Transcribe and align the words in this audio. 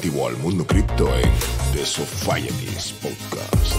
relativo 0.00 0.26
al 0.28 0.36
mundo 0.38 0.66
cripto 0.66 1.14
en 1.14 1.30
The 1.72 1.84
Societies 1.84 2.92
Podcast. 2.92 3.74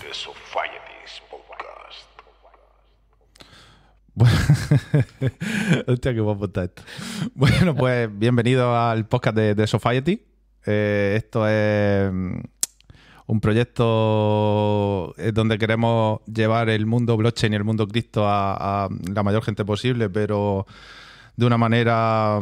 The 0.00 0.12
Societies 0.12 1.22
Podcast. 1.30 2.06
The. 4.14 4.24
Hostia, 5.92 6.12
qué 6.12 6.20
guapo 6.20 6.44
está 6.46 6.64
esto. 6.64 6.82
Bueno, 7.34 7.74
pues 7.74 8.10
bienvenido 8.12 8.76
al 8.76 9.06
podcast 9.06 9.36
de, 9.36 9.54
de 9.54 9.66
Society. 9.66 10.22
Eh, 10.66 11.14
esto 11.16 11.46
es 11.48 12.10
un 13.26 13.40
proyecto 13.40 15.14
eh, 15.18 15.32
donde 15.32 15.58
queremos 15.58 16.20
llevar 16.26 16.68
el 16.68 16.86
mundo 16.86 17.16
blockchain 17.16 17.52
y 17.52 17.56
el 17.56 17.64
mundo 17.64 17.86
cripto 17.88 18.26
a, 18.28 18.84
a 18.84 18.88
la 19.12 19.22
mayor 19.22 19.42
gente 19.42 19.64
posible, 19.64 20.10
pero 20.10 20.66
de 21.36 21.46
una 21.46 21.56
manera 21.58 22.38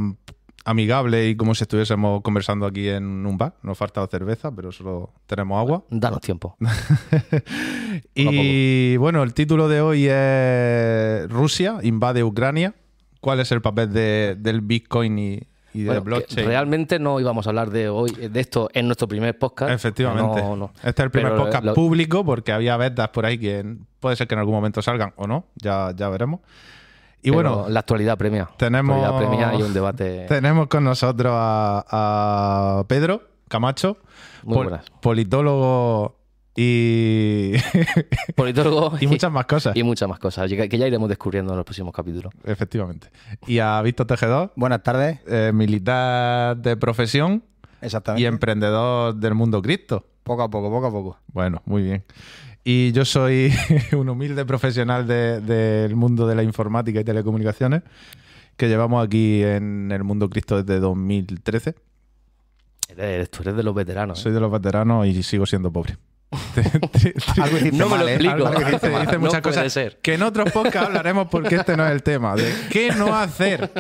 amigable 0.65 1.29
y 1.29 1.35
como 1.37 1.55
si 1.57 1.65
estuviésemos 1.65 2.23
conversando 2.23 2.67
aquí 2.67 2.89
en 2.89 3.27
un 3.27 3.37
bar. 3.39 3.55
Nos 3.63 3.77
falta 3.79 4.07
cerveza, 4.07 4.55
pero 4.55 4.71
solo 4.73 5.13
tenemos 5.27 5.59
agua. 5.59 5.85
Danos 5.91 6.21
tiempo. 6.21 6.57
Y 8.15 8.97
bueno, 8.97 9.23
el 9.23 9.35
título 9.35 9.69
de 9.69 9.81
hoy 9.81 10.07
es 10.09 11.31
Rusia 11.31 11.79
invade 11.83 12.25
Ucrania. 12.25 12.75
¿Cuál 13.21 13.41
es 13.41 13.53
el 13.53 13.61
papel 13.63 13.93
de- 13.93 14.37
del 14.39 14.61
Bitcoin 14.63 15.19
y, 15.19 15.41
y 15.75 15.81
de 15.83 15.87
Bueno, 15.87 16.03
blockchain? 16.03 16.47
realmente 16.47 16.99
no 16.99 17.19
íbamos 17.21 17.47
a 17.47 17.51
hablar 17.51 17.71
de 17.71 17.89
hoy 17.89 18.11
de 18.13 18.41
esto 18.41 18.69
en 18.75 18.87
nuestro 18.87 19.09
primer 19.09 19.39
podcast. 19.39 19.73
Efectivamente. 19.73 20.43
No, 20.43 20.57
no. 20.57 20.71
Este 20.77 20.89
es 20.91 20.99
el 21.01 21.11
primer 21.11 21.33
Pero 21.33 21.45
podcast 21.45 21.65
lo- 21.65 21.75
público 21.75 22.25
porque 22.25 22.53
había 22.53 22.77
betas 22.77 23.09
por 23.09 23.25
ahí 23.27 23.39
que 23.39 23.77
puede 24.01 24.17
ser 24.17 24.27
que 24.29 24.35
en 24.35 24.41
algún 24.41 24.55
momento 24.55 24.83
salgan 24.83 25.13
o 25.17 25.27
no, 25.27 25.45
ya, 25.57 25.93
ya 25.97 26.09
veremos. 26.09 26.41
Y 27.25 27.31
pero 27.31 27.35
bueno, 27.35 27.69
la 27.69 27.81
actualidad 27.81 28.19
premia. 28.19 28.49
tenemos, 28.57 29.01
La 29.01 29.09
actualidad 29.09 29.31
premia 29.51 29.59
y 29.59 29.63
un 29.63 29.73
debate. 29.73 30.25
tenemos 30.29 30.67
con 30.67 30.83
nosotros 30.85 31.33
a, 31.35 31.85
a 32.81 32.85
Pedro 32.89 33.23
Camacho, 33.49 33.97
Muy 34.43 34.55
pol- 34.57 34.67
buenas. 34.69 34.91
politólogo 35.01 36.17
y, 36.55 37.53
Politólogo 38.37 38.93
y 39.01 39.07
muchas 39.07 39.33
más 39.33 39.47
cosas. 39.47 39.77
y 39.77 39.83
muchas 39.83 40.09
más 40.09 40.19
cosas 40.19 40.49
que 40.51 40.69
que 40.69 40.79
ya 40.79 40.87
iremos 40.87 41.09
descubriendo 41.09 41.53
en 41.53 41.57
los 41.57 41.65
próximos 41.65 41.95
capítulos. 41.95 42.33
Efectivamente. 42.45 43.09
Y 43.47 43.59
a 43.59 43.81
Víctor 43.83 44.07
Tejedor, 44.07 44.53
Buenas 44.57 44.83
tardes. 44.83 45.21
eh, 45.27 45.51
militar 45.55 46.57
de 46.59 46.77
profesión 46.77 47.43
Exactamente. 47.81 48.23
y 48.23 48.27
emprendedor 48.27 49.15
del 49.15 49.35
mundo 49.35 49.61
cripto. 49.63 50.07
Poco 50.23 50.43
a 50.43 50.51
poco, 50.51 50.71
poco 50.71 50.87
a 50.87 50.91
poco. 50.91 51.19
Bueno, 51.33 51.63
muy 51.65 51.83
bien. 51.83 52.05
Y 52.65 52.93
yo 52.93 53.05
soy 53.05 53.53
un 53.97 54.09
humilde 54.09 54.45
profesional 54.45 55.07
de- 55.07 55.41
del 55.41 55.97
mundo 55.97 56.27
de 56.29 56.35
la 56.37 56.43
informática 56.45 57.01
y 57.01 57.05
telecomunicaciones 57.05 57.83
que 58.57 58.69
llevamos 58.69 59.05
aquí 59.05 59.43
en 59.43 59.91
el 59.91 60.05
mundo 60.05 60.29
cripto 60.31 60.63
desde 60.63 60.79
2013. 60.79 61.75
Eres, 62.97 63.31
tú 63.31 63.43
eres 63.43 63.57
de 63.57 63.63
los 63.63 63.75
veteranos. 63.75 64.19
¿eh? 64.21 64.23
Soy 64.23 64.33
de 64.33 64.39
los 64.41 64.53
veteranos 64.53 65.07
y 65.07 65.23
sigo 65.23 65.47
siendo 65.47 65.73
pobre. 65.73 65.97
Algo 67.43 67.57
hiciste 67.59 67.77
No 67.77 67.89
me 67.89 67.99
lo 67.99 68.09
¿eh? 68.09 68.15
explico. 68.15 68.51
Dice, 69.03 69.19
muchas 69.19 69.41
cosas 69.43 69.73
ser. 69.73 69.99
que 70.03 70.15
en 70.15 70.23
otros 70.23 70.51
podcasts 70.53 70.89
hablaremos 70.89 71.29
porque 71.29 71.57
este 71.57 71.77
no 71.77 71.85
es 71.87 71.93
el 71.93 72.03
tema. 72.03 72.35
De 72.35 72.53
¿Qué 72.71 72.91
no 72.93 73.15
hacer? 73.15 73.71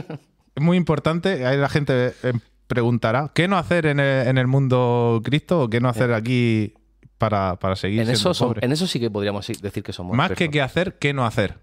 Es 0.54 0.62
muy 0.62 0.76
importante. 0.76 1.46
Ahí 1.46 1.56
la 1.56 1.68
gente 1.68 2.14
eh, 2.22 2.32
preguntará 2.66 3.30
¿qué 3.34 3.48
no 3.48 3.56
hacer 3.58 3.86
en 3.86 4.00
el, 4.00 4.28
en 4.28 4.38
el 4.38 4.46
mundo 4.46 5.20
cripto 5.24 5.62
o 5.62 5.68
qué 5.70 5.80
no 5.80 5.88
hacer 5.88 6.12
aquí 6.12 6.74
para, 7.18 7.56
para 7.56 7.76
seguir 7.76 8.00
En 8.00 8.06
siendo 8.06 8.18
eso, 8.30 8.34
son- 8.34 8.56
en 8.60 8.72
eso 8.72 8.86
sí 8.86 8.98
que 9.00 9.10
podríamos 9.10 9.46
decir 9.46 9.82
que 9.82 9.92
somos 9.92 10.16
Más 10.16 10.32
que 10.32 10.50
qué 10.50 10.60
hacer, 10.60 10.98
qué 10.98 11.12
no 11.14 11.24
hacer. 11.24 11.58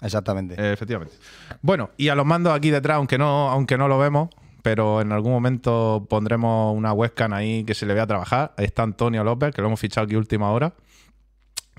Exactamente. 0.00 0.54
Eh, 0.58 0.72
efectivamente. 0.72 1.14
Bueno, 1.62 1.90
y 1.96 2.08
a 2.08 2.14
los 2.14 2.26
mandos 2.26 2.54
aquí 2.54 2.70
detrás, 2.70 2.96
aunque 2.96 3.16
no, 3.18 3.48
aunque 3.50 3.76
no 3.78 3.88
lo 3.88 3.98
vemos, 3.98 4.28
pero 4.64 5.02
en 5.02 5.12
algún 5.12 5.30
momento 5.30 6.06
pondremos 6.08 6.74
una 6.74 6.94
webcam 6.94 7.34
ahí 7.34 7.64
que 7.64 7.74
se 7.74 7.84
le 7.84 7.92
vea 7.92 8.06
trabajar. 8.06 8.54
Ahí 8.56 8.64
está 8.64 8.82
Antonio 8.82 9.22
López, 9.22 9.54
que 9.54 9.60
lo 9.60 9.66
hemos 9.68 9.78
fichado 9.78 10.06
aquí 10.06 10.16
última 10.16 10.50
hora. 10.52 10.72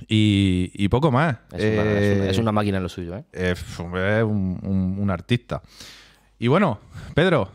Y, 0.07 0.69
y 0.75 0.87
poco 0.89 1.11
más. 1.11 1.37
Es, 1.51 1.63
una, 1.63 1.81
es 1.83 2.03
Eh, 2.03 2.17
una- 2.21 2.29
es 2.29 2.37
una 2.37 2.51
máquina 2.51 2.77
en 2.77 2.83
lo 2.83 2.89
suyo. 2.89 3.15
¿eh? 3.17 3.25
eh, 3.33 3.55
es 3.57 3.79
un, 3.79 4.59
un- 4.61 4.97
un 4.99 5.09
artista. 5.09 5.63
Y 6.37 6.47
bueno, 6.47 6.79
Pedro, 7.15 7.49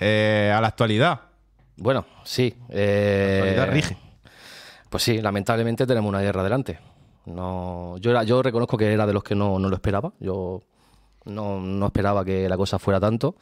eh, 0.00 0.52
a 0.54 0.60
la 0.60 0.68
actualidad. 0.68 1.20
Bueno, 1.78 2.04
sí. 2.24 2.54
eh, 2.68 3.38
La 3.40 3.48
actualidad 3.50 3.72
rige. 3.72 3.96
Pues 4.90 5.02
sí, 5.02 5.22
lamentablemente 5.22 5.86
tenemos 5.86 6.10
una 6.10 6.20
guerra 6.20 6.42
delante. 6.42 6.78
No, 7.24 7.96
yo, 7.98 8.10
era, 8.10 8.22
yo 8.24 8.42
reconozco 8.42 8.76
que 8.76 8.92
era 8.92 9.06
de 9.06 9.14
los 9.14 9.22
que 9.22 9.34
no, 9.34 9.58
no 9.58 9.68
lo 9.70 9.74
esperaba. 9.76 10.12
Yo 10.20 10.60
no, 11.24 11.58
no 11.58 11.86
esperaba 11.86 12.22
que 12.24 12.48
la 12.50 12.56
cosa 12.58 12.78
fuera 12.78 13.00
tanto. 13.00 13.36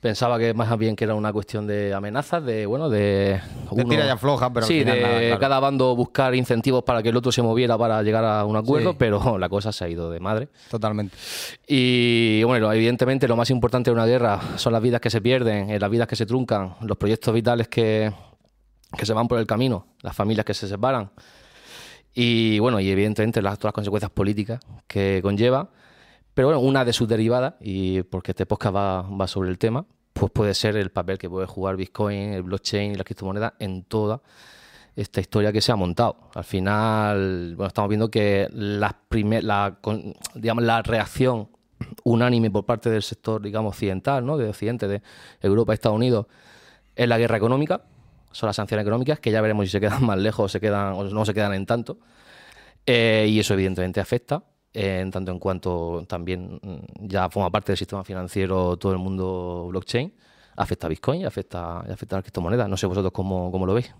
Pensaba 0.00 0.38
que 0.38 0.54
más 0.54 0.78
bien 0.78 0.94
que 0.94 1.02
era 1.04 1.16
una 1.16 1.32
cuestión 1.32 1.66
de 1.66 1.92
amenazas, 1.92 2.44
de 2.44 2.66
bueno, 2.66 2.88
de. 2.88 3.40
De 3.72 3.84
tira 3.84 4.06
y 4.06 4.08
afloja, 4.08 4.52
pero 4.52 4.64
al 4.64 4.68
sí, 4.68 4.78
final 4.80 4.94
de 4.94 5.02
nada, 5.02 5.18
claro. 5.18 5.38
cada 5.40 5.58
bando 5.60 5.96
buscar 5.96 6.36
incentivos 6.36 6.84
para 6.84 7.02
que 7.02 7.08
el 7.08 7.16
otro 7.16 7.32
se 7.32 7.42
moviera 7.42 7.76
para 7.76 8.00
llegar 8.04 8.24
a 8.24 8.44
un 8.44 8.54
acuerdo, 8.56 8.92
Sí. 8.92 8.96
pero 8.96 9.38
la 9.38 9.48
cosa 9.48 9.72
se 9.72 9.84
ha 9.84 9.88
ido 9.88 10.08
de 10.10 10.20
madre. 10.20 10.48
Totalmente. 10.70 11.16
Y 11.66 12.44
bueno, 12.44 12.72
evidentemente 12.72 13.26
lo 13.26 13.34
más 13.34 13.50
importante 13.50 13.90
de 13.90 13.94
una 13.94 14.06
guerra 14.06 14.40
son 14.56 14.72
las 14.72 14.82
vidas 14.82 15.00
que 15.00 15.10
se 15.10 15.20
pierden, 15.20 15.76
las 15.80 15.90
vidas 15.90 16.06
que 16.06 16.14
se 16.14 16.26
truncan, 16.26 16.76
los 16.82 16.96
proyectos 16.96 17.34
vitales 17.34 17.66
que, 17.66 18.12
que 18.96 19.04
se 19.04 19.12
van 19.12 19.26
por 19.26 19.40
el 19.40 19.46
camino, 19.48 19.86
las 20.02 20.14
familias 20.14 20.46
que 20.46 20.54
se 20.54 20.68
separan. 20.68 21.10
Y 22.14 22.60
bueno, 22.60 22.78
y 22.78 22.88
evidentemente 22.88 23.42
las, 23.42 23.58
todas 23.58 23.70
las 23.70 23.74
consecuencias 23.74 24.12
políticas 24.12 24.60
que 24.86 25.18
conlleva. 25.22 25.70
Pero 26.38 26.46
bueno, 26.46 26.60
una 26.60 26.84
de 26.84 26.92
sus 26.92 27.08
derivadas, 27.08 27.54
y 27.60 28.04
porque 28.04 28.30
este 28.30 28.46
podcast 28.46 28.76
va, 28.76 29.26
sobre 29.26 29.50
el 29.50 29.58
tema, 29.58 29.84
pues 30.12 30.30
puede 30.30 30.54
ser 30.54 30.76
el 30.76 30.92
papel 30.92 31.18
que 31.18 31.28
puede 31.28 31.48
jugar 31.48 31.74
Bitcoin, 31.74 32.32
el 32.32 32.44
blockchain 32.44 32.92
y 32.92 32.94
las 32.94 33.04
criptomonedas 33.04 33.54
en 33.58 33.82
toda 33.82 34.22
esta 34.94 35.20
historia 35.20 35.52
que 35.52 35.60
se 35.60 35.72
ha 35.72 35.74
montado. 35.74 36.30
Al 36.36 36.44
final, 36.44 37.54
bueno, 37.56 37.66
estamos 37.66 37.88
viendo 37.88 38.08
que 38.08 38.46
la, 38.52 38.94
reacción 40.84 41.48
unánime 42.04 42.52
por 42.52 42.64
parte 42.64 42.88
del 42.88 43.02
sector, 43.02 43.42
digamos, 43.42 43.74
occidental, 43.74 44.24
¿no? 44.24 44.36
de 44.36 44.48
Occidente, 44.48 44.86
de 44.86 45.02
Europa 45.40 45.74
Estados 45.74 45.96
Unidos, 45.96 46.26
es 46.94 47.08
la 47.08 47.18
guerra 47.18 47.36
económica, 47.36 47.82
son 48.30 48.46
las 48.46 48.54
sanciones 48.54 48.84
económicas, 48.84 49.18
que 49.18 49.32
ya 49.32 49.40
veremos 49.40 49.66
si 49.66 49.72
se 49.72 49.80
quedan 49.80 50.04
más 50.06 50.18
lejos 50.18 50.44
o, 50.44 50.48
se 50.48 50.60
quedan, 50.60 50.92
o 50.92 51.02
no 51.02 51.24
se 51.24 51.34
quedan 51.34 51.54
en 51.54 51.66
tanto. 51.66 51.98
Eh, 52.86 53.26
y 53.28 53.40
eso 53.40 53.54
evidentemente 53.54 53.98
afecta, 53.98 54.44
en 54.72 55.10
tanto 55.10 55.32
en 55.32 55.38
cuanto 55.38 56.04
también 56.06 56.60
mm, 56.62 57.06
ya 57.08 57.28
forma 57.30 57.50
parte 57.50 57.72
del 57.72 57.78
sistema 57.78 58.04
financiero 58.04 58.76
todo 58.76 58.92
el 58.92 58.98
mundo 58.98 59.66
blockchain, 59.70 60.14
afecta 60.56 60.86
a 60.86 60.90
Bitcoin 60.90 61.20
y 61.22 61.24
afecta, 61.24 61.80
a 61.80 61.86
las 61.86 61.98
criptomonedas. 61.98 62.68
No 62.68 62.76
sé 62.76 62.86
vosotros 62.86 63.12
cómo, 63.12 63.50
cómo 63.50 63.66
lo 63.66 63.74
veis. 63.74 63.94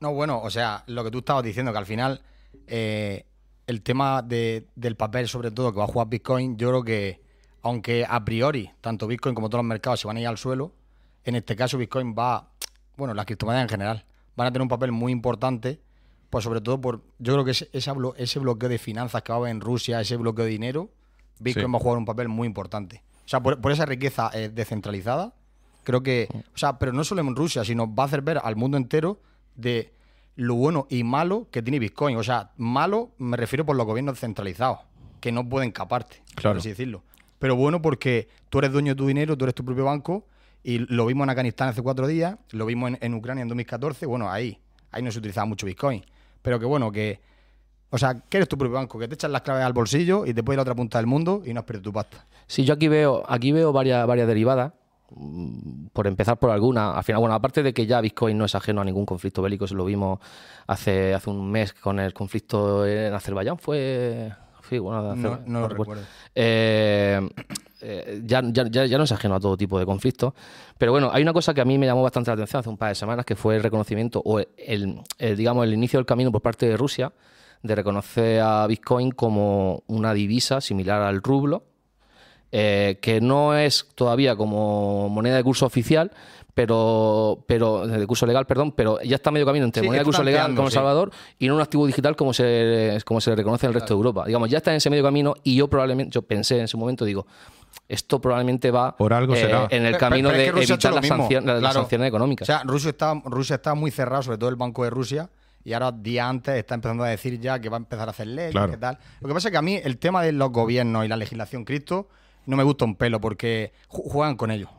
No, 0.00 0.12
bueno, 0.14 0.40
o 0.42 0.50
sea, 0.50 0.84
lo 0.86 1.02
que 1.04 1.10
tú 1.10 1.18
estabas 1.18 1.42
diciendo, 1.42 1.72
que 1.72 1.78
al 1.78 1.86
final 1.86 2.20
eh, 2.66 3.26
el 3.66 3.82
tema 3.82 4.22
de- 4.22 4.68
del 4.76 4.96
papel, 4.96 5.28
sobre 5.28 5.50
todo, 5.50 5.72
que 5.72 5.78
va 5.78 5.84
a 5.84 5.88
jugar 5.88 6.08
Bitcoin, 6.08 6.56
yo 6.56 6.68
creo 6.68 6.84
que, 6.84 7.20
aunque 7.62 8.06
a 8.08 8.24
priori, 8.24 8.70
tanto 8.80 9.06
Bitcoin 9.08 9.34
como 9.34 9.48
todos 9.50 9.60
los 9.64 9.68
mercados 9.68 10.00
se 10.00 10.06
van 10.06 10.16
a 10.16 10.20
ir 10.20 10.28
al 10.28 10.38
suelo, 10.38 10.72
en 11.24 11.34
este 11.34 11.56
caso 11.56 11.76
Bitcoin 11.78 12.14
va, 12.16 12.48
bueno, 12.96 13.12
las 13.12 13.26
criptomonedas 13.26 13.64
en 13.64 13.68
general, 13.68 14.04
van 14.36 14.46
a 14.46 14.50
tener 14.52 14.62
un 14.62 14.68
papel 14.68 14.92
muy 14.92 15.10
importante, 15.10 15.80
pues 16.30 16.44
sobre 16.44 16.60
todo 16.60 16.80
por, 16.80 17.02
yo 17.18 17.32
creo 17.32 17.44
que 17.44 17.52
ese, 17.52 17.68
ese 17.72 18.38
bloqueo 18.38 18.68
de 18.68 18.78
finanzas 18.78 19.22
que 19.22 19.32
va 19.32 19.36
a 19.36 19.40
haber 19.40 19.50
en 19.50 19.60
Rusia, 19.60 20.00
ese 20.00 20.16
bloqueo 20.16 20.44
de 20.44 20.50
dinero, 20.50 20.90
Bitcoin 21.40 21.66
Sí. 21.66 21.72
va 21.72 21.78
a 21.78 21.80
jugar 21.80 21.98
un 21.98 22.04
papel 22.04 22.28
muy 22.28 22.46
importante. 22.46 23.02
O 23.24 23.28
sea, 23.28 23.40
por, 23.40 23.60
por 23.60 23.72
esa 23.72 23.86
riqueza 23.86 24.30
eh, 24.34 24.48
descentralizada, 24.48 25.32
creo 25.84 26.02
que, 26.02 26.28
o 26.54 26.58
sea, 26.58 26.78
pero 26.78 26.92
no 26.92 27.04
solo 27.04 27.20
en 27.22 27.34
Rusia, 27.36 27.64
sino 27.64 27.92
va 27.94 28.04
a 28.04 28.06
hacer 28.06 28.22
ver 28.22 28.40
al 28.42 28.56
mundo 28.56 28.76
entero 28.76 29.20
de 29.54 29.92
lo 30.36 30.54
bueno 30.54 30.86
y 30.90 31.02
malo 31.04 31.48
que 31.50 31.62
tiene 31.62 31.78
Bitcoin. 31.78 32.16
O 32.16 32.22
sea, 32.22 32.50
malo 32.56 33.10
me 33.18 33.36
refiero 33.36 33.64
por 33.66 33.76
los 33.76 33.86
gobiernos 33.86 34.18
centralizados, 34.20 34.80
que 35.20 35.32
no 35.32 35.48
pueden 35.48 35.70
caparte, 35.72 36.22
Claro. 36.34 36.54
por 36.54 36.58
así 36.60 36.68
decirlo. 36.70 37.02
Pero 37.38 37.54
bueno 37.56 37.80
porque 37.82 38.28
tú 38.50 38.58
eres 38.58 38.72
dueño 38.72 38.92
de 38.92 38.96
tu 38.96 39.06
dinero, 39.06 39.36
tú 39.36 39.44
eres 39.44 39.54
tu 39.54 39.64
propio 39.64 39.84
banco, 39.84 40.26
y 40.62 40.78
lo 40.80 41.06
vimos 41.06 41.24
en 41.24 41.30
Afganistán 41.30 41.68
hace 41.68 41.82
cuatro 41.82 42.06
días, 42.06 42.36
lo 42.50 42.66
vimos 42.66 42.90
en, 42.90 42.98
en 43.00 43.14
Ucrania 43.14 43.42
en 43.42 43.48
2014, 43.48 44.06
bueno, 44.06 44.30
ahí, 44.30 44.58
ahí 44.90 45.02
no 45.02 45.10
se 45.12 45.18
utilizaba 45.20 45.44
mucho 45.46 45.64
Bitcoin. 45.66 46.04
Pero 46.42 46.58
que 46.58 46.66
bueno, 46.66 46.90
que... 46.92 47.20
O 47.90 47.96
sea, 47.96 48.20
que 48.28 48.36
eres 48.36 48.48
tu 48.48 48.58
propio 48.58 48.74
banco, 48.74 48.98
que 48.98 49.08
te 49.08 49.14
echas 49.14 49.30
las 49.30 49.40
claves 49.40 49.64
al 49.64 49.72
bolsillo 49.72 50.26
y 50.26 50.34
te 50.34 50.42
puedes 50.42 50.56
ir 50.56 50.60
a 50.60 50.62
otra 50.62 50.74
punta 50.74 50.98
del 50.98 51.06
mundo 51.06 51.42
y 51.46 51.54
no 51.54 51.60
has 51.60 51.66
perdido 51.66 51.84
tu 51.84 51.92
pasta. 51.92 52.26
Sí, 52.46 52.64
yo 52.64 52.74
aquí 52.74 52.86
veo, 52.86 53.24
aquí 53.26 53.50
veo 53.50 53.72
varias, 53.72 54.06
varias 54.06 54.28
derivadas. 54.28 54.72
Mm, 55.10 55.86
Por 55.94 56.06
empezar 56.06 56.38
por 56.38 56.50
alguna, 56.50 56.92
al 56.92 57.02
final, 57.02 57.20
bueno, 57.20 57.34
aparte 57.34 57.62
de 57.62 57.72
que 57.72 57.86
ya 57.86 58.02
Bitcoin 58.02 58.36
no 58.36 58.44
es 58.44 58.54
ajeno 58.54 58.82
a 58.82 58.84
ningún 58.84 59.06
conflicto 59.06 59.40
bélico, 59.40 59.64
eso 59.64 59.74
lo 59.74 59.86
vimos 59.86 60.18
hace, 60.66 61.14
hace 61.14 61.30
un 61.30 61.50
mes 61.50 61.72
con 61.72 61.98
el 61.98 62.12
conflicto 62.12 62.86
en 62.86 63.14
Azerbaiyán, 63.14 63.58
fue. 63.58 64.30
Sí, 64.68 64.78
bueno, 64.78 65.14
de 65.14 65.16
No, 65.16 65.40
no 65.46 65.60
lo 65.60 65.68
recuerdo. 65.68 66.02
Eh, 66.34 67.20
eh, 67.80 68.22
ya, 68.24 68.42
ya, 68.44 68.66
ya, 68.86 68.98
no 68.98 69.04
es 69.04 69.12
ajeno 69.12 69.36
a 69.36 69.40
todo 69.40 69.56
tipo 69.56 69.78
de 69.78 69.86
conflictos. 69.86 70.34
Pero 70.76 70.92
bueno, 70.92 71.10
hay 71.12 71.22
una 71.22 71.32
cosa 71.32 71.54
que 71.54 71.60
a 71.60 71.64
mí 71.64 71.78
me 71.78 71.86
llamó 71.86 72.02
bastante 72.02 72.30
la 72.30 72.34
atención 72.34 72.60
hace 72.60 72.68
un 72.68 72.76
par 72.76 72.90
de 72.90 72.94
semanas, 72.94 73.24
que 73.24 73.36
fue 73.36 73.56
el 73.56 73.62
reconocimiento 73.62 74.20
o 74.24 74.40
el, 74.40 74.48
el, 75.18 75.36
digamos, 75.36 75.64
el 75.64 75.72
inicio 75.72 75.98
del 75.98 76.06
camino 76.06 76.30
por 76.30 76.42
parte 76.42 76.66
de 76.66 76.76
Rusia 76.76 77.12
de 77.62 77.74
reconocer 77.74 78.40
a 78.40 78.66
Bitcoin 78.66 79.10
como 79.10 79.82
una 79.86 80.14
divisa 80.14 80.60
similar 80.60 81.02
al 81.02 81.22
rublo, 81.22 81.64
eh, 82.52 82.98
que 83.02 83.20
no 83.20 83.56
es 83.56 83.86
todavía 83.94 84.36
como 84.36 85.08
moneda 85.08 85.36
de 85.36 85.44
curso 85.44 85.66
oficial, 85.66 86.12
pero, 86.58 87.44
pero 87.46 87.86
de 87.86 88.04
curso 88.04 88.26
legal, 88.26 88.44
perdón, 88.44 88.72
pero 88.72 89.00
ya 89.02 89.14
está 89.14 89.30
medio 89.30 89.46
camino 89.46 89.64
entre 89.64 89.80
Sí, 89.80 89.86
moneda 89.86 90.00
de 90.00 90.04
curso 90.04 90.24
legal 90.24 90.56
como 90.56 90.70
sí. 90.70 90.74
Salvador 90.74 91.12
y 91.38 91.46
no 91.46 91.54
un 91.54 91.60
activo 91.60 91.86
digital 91.86 92.16
como 92.16 92.32
se, 92.34 92.98
como 93.04 93.20
se 93.20 93.30
le 93.30 93.36
reconoce 93.36 93.66
en 93.66 93.68
el 93.70 93.74
resto 93.74 93.94
de 93.94 93.98
Europa. 93.98 94.24
Digamos, 94.26 94.50
ya 94.50 94.58
está 94.58 94.72
en 94.72 94.78
ese 94.78 94.90
medio 94.90 95.04
camino 95.04 95.34
y 95.44 95.54
yo 95.54 95.68
probablemente, 95.68 96.10
yo 96.12 96.22
pensé 96.22 96.58
en 96.58 96.64
ese 96.64 96.76
momento, 96.76 97.04
digo, 97.04 97.28
esto 97.88 98.20
probablemente 98.20 98.72
va 98.72 98.96
Por 98.96 99.12
algo 99.12 99.34
eh, 99.34 99.40
será. 99.40 99.68
en 99.70 99.86
el 99.86 99.96
camino 99.98 100.30
pero 100.30 100.40
es 100.58 100.66
de 100.68 100.74
evitar 100.74 100.94
las, 100.94 101.06
claro. 101.06 101.72
sanciones 101.74 102.08
económicas. 102.08 102.48
O 102.48 102.52
sea, 102.52 102.62
Rusia 102.64 102.90
está, 102.90 103.14
Rusia 103.24 103.54
está 103.54 103.74
muy 103.74 103.92
cerrado, 103.92 104.24
sobre 104.24 104.38
todo 104.38 104.50
el 104.50 104.56
Banco 104.56 104.82
de 104.82 104.90
Rusia, 104.90 105.30
y 105.62 105.74
ahora 105.74 105.92
día 105.92 106.28
antes 106.28 106.56
está 106.56 106.74
empezando 106.74 107.04
a 107.04 107.08
decir 107.08 107.38
ya 107.38 107.60
que 107.60 107.68
va 107.68 107.76
a 107.76 107.78
empezar 107.78 108.08
a 108.08 108.10
hacer 108.10 108.26
leyes, 108.26 108.50
Claro. 108.50 108.72
que 108.72 108.78
tal. 108.78 108.98
Lo 109.20 109.28
que 109.28 109.34
pasa 109.34 109.46
es 109.46 109.52
que 109.52 109.58
a 109.58 109.62
mí 109.62 109.78
el 109.80 109.98
tema 109.98 110.24
de 110.24 110.32
los 110.32 110.50
gobiernos 110.50 111.04
y 111.04 111.08
la 111.08 111.16
legislación 111.16 111.64
cripto 111.64 112.08
no 112.46 112.56
me 112.56 112.64
gusta 112.64 112.84
un 112.84 112.96
pelo 112.96 113.20
porque 113.20 113.72
ju- 113.88 114.02
juegan 114.10 114.36
con 114.36 114.50
ellos. 114.50 114.70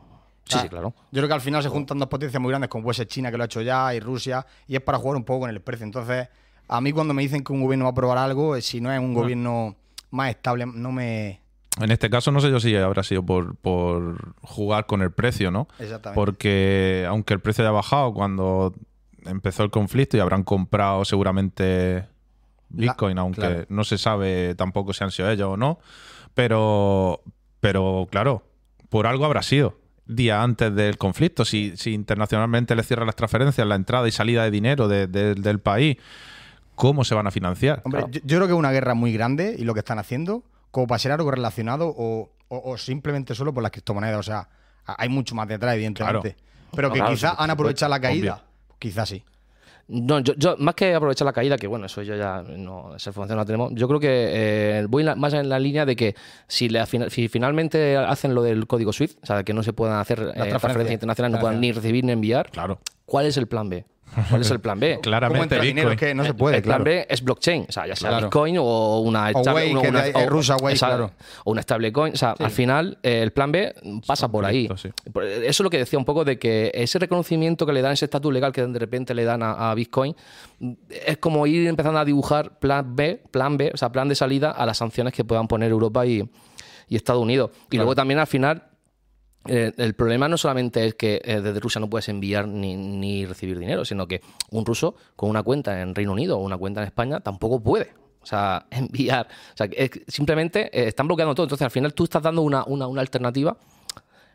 Sí, 0.50 0.58
sí, 0.62 0.68
claro. 0.68 0.94
Yo 1.10 1.20
creo 1.20 1.28
que 1.28 1.34
al 1.34 1.40
final 1.40 1.62
se 1.62 1.68
juntan 1.68 1.98
dos 1.98 2.08
potencias 2.08 2.40
muy 2.40 2.50
grandes 2.50 2.68
como 2.70 2.84
puede 2.84 2.94
ser 2.94 3.06
China, 3.06 3.30
que 3.30 3.36
lo 3.36 3.44
ha 3.44 3.46
hecho 3.46 3.62
ya, 3.62 3.94
y 3.94 4.00
Rusia, 4.00 4.44
y 4.66 4.76
es 4.76 4.82
para 4.82 4.98
jugar 4.98 5.16
un 5.16 5.24
poco 5.24 5.40
con 5.40 5.50
el 5.50 5.60
precio. 5.60 5.84
Entonces, 5.84 6.28
a 6.68 6.80
mí 6.80 6.92
cuando 6.92 7.14
me 7.14 7.22
dicen 7.22 7.42
que 7.44 7.52
un 7.52 7.62
gobierno 7.62 7.84
va 7.84 7.90
a 7.90 7.92
aprobar 7.92 8.18
algo, 8.18 8.56
eh, 8.56 8.62
si 8.62 8.80
no 8.80 8.92
es 8.92 8.98
un 9.00 9.14
gobierno 9.14 9.76
más 10.10 10.30
estable, 10.30 10.66
no 10.66 10.92
me... 10.92 11.40
En 11.80 11.90
este 11.92 12.10
caso 12.10 12.32
no 12.32 12.40
sé 12.40 12.50
yo 12.50 12.58
si 12.60 12.74
habrá 12.76 13.02
sido 13.02 13.24
por, 13.24 13.56
por 13.56 14.34
jugar 14.42 14.86
con 14.86 15.02
el 15.02 15.12
precio, 15.12 15.50
¿no? 15.50 15.68
Exactamente. 15.78 16.14
Porque 16.16 17.06
aunque 17.08 17.32
el 17.32 17.40
precio 17.40 17.64
haya 17.64 17.70
bajado 17.70 18.12
cuando 18.12 18.74
empezó 19.24 19.62
el 19.62 19.70
conflicto 19.70 20.16
y 20.16 20.20
habrán 20.20 20.42
comprado 20.42 21.04
seguramente 21.04 22.06
Bitcoin, 22.70 23.16
La- 23.16 23.22
aunque 23.22 23.40
claro. 23.40 23.64
no 23.68 23.84
se 23.84 23.98
sabe 23.98 24.54
tampoco 24.56 24.92
si 24.92 25.04
han 25.04 25.10
sido 25.12 25.30
ellos 25.30 25.48
o 25.50 25.56
no. 25.56 25.78
Pero, 26.34 27.22
pero 27.60 28.08
claro, 28.10 28.42
por 28.88 29.06
algo 29.06 29.24
habrá 29.24 29.42
sido. 29.42 29.78
Día 30.14 30.42
antes 30.42 30.74
del 30.74 30.98
conflicto, 30.98 31.44
si, 31.44 31.76
si 31.76 31.92
internacionalmente 31.92 32.74
le 32.74 32.82
cierran 32.82 33.06
las 33.06 33.16
transferencias, 33.16 33.66
la 33.66 33.74
entrada 33.76 34.08
y 34.08 34.10
salida 34.12 34.44
de 34.44 34.50
dinero 34.50 34.88
de- 34.88 35.06
de- 35.06 35.34
del 35.34 35.58
país, 35.60 35.96
¿cómo 36.74 37.04
se 37.04 37.14
van 37.14 37.26
a 37.26 37.30
financiar? 37.30 37.82
Hombre, 37.84 38.04
yo, 38.10 38.20
yo 38.24 38.36
creo 38.38 38.46
que 38.46 38.52
es 38.52 38.58
una 38.58 38.72
guerra 38.72 38.94
muy 38.94 39.12
grande 39.12 39.54
y 39.58 39.64
lo 39.64 39.74
que 39.74 39.80
están 39.80 39.98
haciendo, 39.98 40.42
como 40.70 40.86
para 40.86 40.98
ser 40.98 41.12
algo 41.12 41.30
relacionado 41.30 41.88
o, 41.88 42.30
o- 42.48 42.70
o 42.72 42.78
simplemente 42.78 43.34
solo 43.34 43.52
por 43.54 43.62
las 43.62 43.72
criptomonedas. 43.72 44.18
O 44.18 44.22
sea, 44.22 44.48
hay 44.84 45.08
mucho 45.08 45.34
más 45.34 45.46
detrás, 45.48 45.74
evidentemente. 45.74 46.36
Pero 46.74 46.90
que 46.92 46.98
Claro, 46.98 47.14
quizás 47.14 47.34
han 47.38 47.50
aprovechado 47.50 47.90
la 47.90 48.00
caída. 48.00 48.34
obvio. 48.34 48.44
Quizás 48.78 49.08
sí. 49.08 49.22
No, 49.92 50.20
yo, 50.20 50.34
yo- 50.36 50.56
más 50.58 50.74
que 50.76 50.94
aprovechar 50.94 51.26
la 51.26 51.32
caída, 51.32 51.56
que 51.56 51.66
bueno, 51.66 51.86
eso 51.86 52.00
yo 52.02 52.14
ya 52.14 52.42
no, 52.42 52.94
esa 52.94 53.10
información 53.10 53.36
no 53.36 53.42
la 53.42 53.46
tenemos. 53.46 53.72
Yo 53.74 53.88
creo 53.88 53.98
que 53.98 54.08
eh, 54.32 54.86
voy 54.88 55.04
más 55.16 55.34
en 55.34 55.48
la 55.48 55.58
línea 55.58 55.84
de 55.84 55.96
que 55.96 56.14
si, 56.46 56.68
le, 56.68 56.78
afina- 56.80 57.10
si 57.10 57.26
finalmente 57.28 57.96
hacen 57.96 58.34
lo 58.34 58.42
del 58.42 58.66
código 58.68 58.92
SWIFT, 58.92 59.18
o 59.22 59.26
sea, 59.26 59.42
que 59.42 59.52
no 59.52 59.62
se 59.64 59.72
puedan 59.72 59.98
hacer 59.98 60.20
eh, 60.20 60.48
transferencias 60.48 60.92
internacionales, 60.92 61.34
no 61.34 61.40
puedan 61.40 61.60
ni 61.60 61.72
recibir 61.72 62.04
ni 62.04 62.12
enviar, 62.12 62.50
Claro. 62.50 62.78
¿cuál 63.04 63.26
es 63.26 63.36
el 63.36 63.48
plan 63.48 63.68
B? 63.68 63.84
¿Cuál 64.28 64.40
es 64.40 64.50
el 64.50 64.60
plan 64.60 64.78
B? 64.80 64.90
¿Cómo 64.94 65.02
Claramente 65.02 65.42
entra 65.42 65.60
dinero? 65.62 65.96
Que 65.96 66.14
no 66.14 66.24
se 66.24 66.34
puede, 66.34 66.56
el 66.56 66.62
plan 66.62 66.82
claro. 66.82 66.84
B 66.98 67.06
es 67.08 67.22
blockchain, 67.22 67.66
o 67.68 67.72
sea, 67.72 67.86
ya 67.86 67.96
sea 67.96 68.10
Claro. 68.10 68.26
Bitcoin 68.26 68.56
o 68.58 69.00
una 69.00 69.30
O 69.34 69.56
ahí 69.56 69.72
es 70.14 70.26
rusa, 70.28 70.56
Wave, 70.56 70.74
esa- 70.74 70.86
claro. 70.88 71.10
o 71.44 71.50
una 71.52 71.62
stablecoin, 71.62 72.14
o 72.14 72.16
sea, 72.16 72.34
al 72.38 72.50
final 72.50 72.98
eh, 73.02 73.22
el 73.22 73.32
plan 73.32 73.52
B 73.52 73.74
pasa 74.06 74.28
por 74.30 74.44
ahí. 74.44 74.68
sí. 74.76 74.88
Eso 75.14 75.48
es 75.48 75.60
lo 75.60 75.70
que 75.70 75.78
decía 75.78 75.98
un 75.98 76.04
poco 76.04 76.24
de 76.24 76.38
que 76.38 76.70
ese 76.74 76.98
reconocimiento 76.98 77.66
que 77.66 77.72
le 77.72 77.82
dan, 77.82 77.92
ese 77.92 78.04
estatus 78.06 78.32
legal 78.32 78.52
que 78.52 78.66
de 78.66 78.78
repente 78.78 79.14
le 79.14 79.24
dan 79.24 79.42
a, 79.42 79.70
a 79.70 79.74
Bitcoin, 79.74 80.14
es 81.06 81.18
como 81.18 81.46
ir 81.46 81.66
empezando 81.68 81.98
a 81.98 82.04
dibujar 82.04 82.58
plan 82.58 82.94
B, 82.96 83.22
plan 83.30 83.56
B, 83.56 83.70
o 83.72 83.76
sea, 83.76 83.90
plan 83.90 84.08
de 84.08 84.14
salida 84.14 84.50
a 84.50 84.66
las 84.66 84.78
sanciones 84.78 85.12
que 85.14 85.24
puedan 85.24 85.46
poner 85.48 85.70
Europa 85.70 86.04
y, 86.06 86.28
y 86.88 86.96
Estados 86.96 87.22
Unidos. 87.22 87.50
Y 87.70 87.76
luego 87.76 87.94
también 87.94 88.18
al 88.20 88.26
final 88.26 88.64
eh, 89.46 89.72
el 89.76 89.94
problema 89.94 90.28
no 90.28 90.36
solamente 90.36 90.86
es 90.86 90.94
que 90.94 91.20
eh, 91.24 91.40
desde 91.40 91.60
Rusia 91.60 91.80
no 91.80 91.88
puedes 91.88 92.08
enviar 92.08 92.46
ni, 92.46 92.76
ni 92.76 93.24
recibir 93.26 93.58
dinero, 93.58 93.84
sino 93.84 94.06
que 94.06 94.20
un 94.50 94.66
ruso 94.66 94.94
con 95.16 95.30
una 95.30 95.42
cuenta 95.42 95.80
en 95.80 95.94
Reino 95.94 96.12
Unido 96.12 96.38
o 96.38 96.42
una 96.42 96.58
cuenta 96.58 96.80
en 96.82 96.86
España 96.86 97.20
tampoco 97.20 97.60
puede. 97.60 97.92
O 98.22 98.26
sea, 98.26 98.66
enviar. 98.70 99.26
O 99.54 99.56
sea, 99.56 99.68
que 99.68 99.84
es 99.84 99.90
simplemente 100.12 100.66
eh, 100.78 100.88
están 100.88 101.06
bloqueando 101.06 101.34
todo. 101.34 101.44
Entonces, 101.44 101.64
al 101.64 101.70
final 101.70 101.94
tú 101.94 102.04
estás 102.04 102.22
dando 102.22 102.42
una, 102.42 102.64
una, 102.66 102.86
una 102.86 103.00
alternativa. 103.00 103.56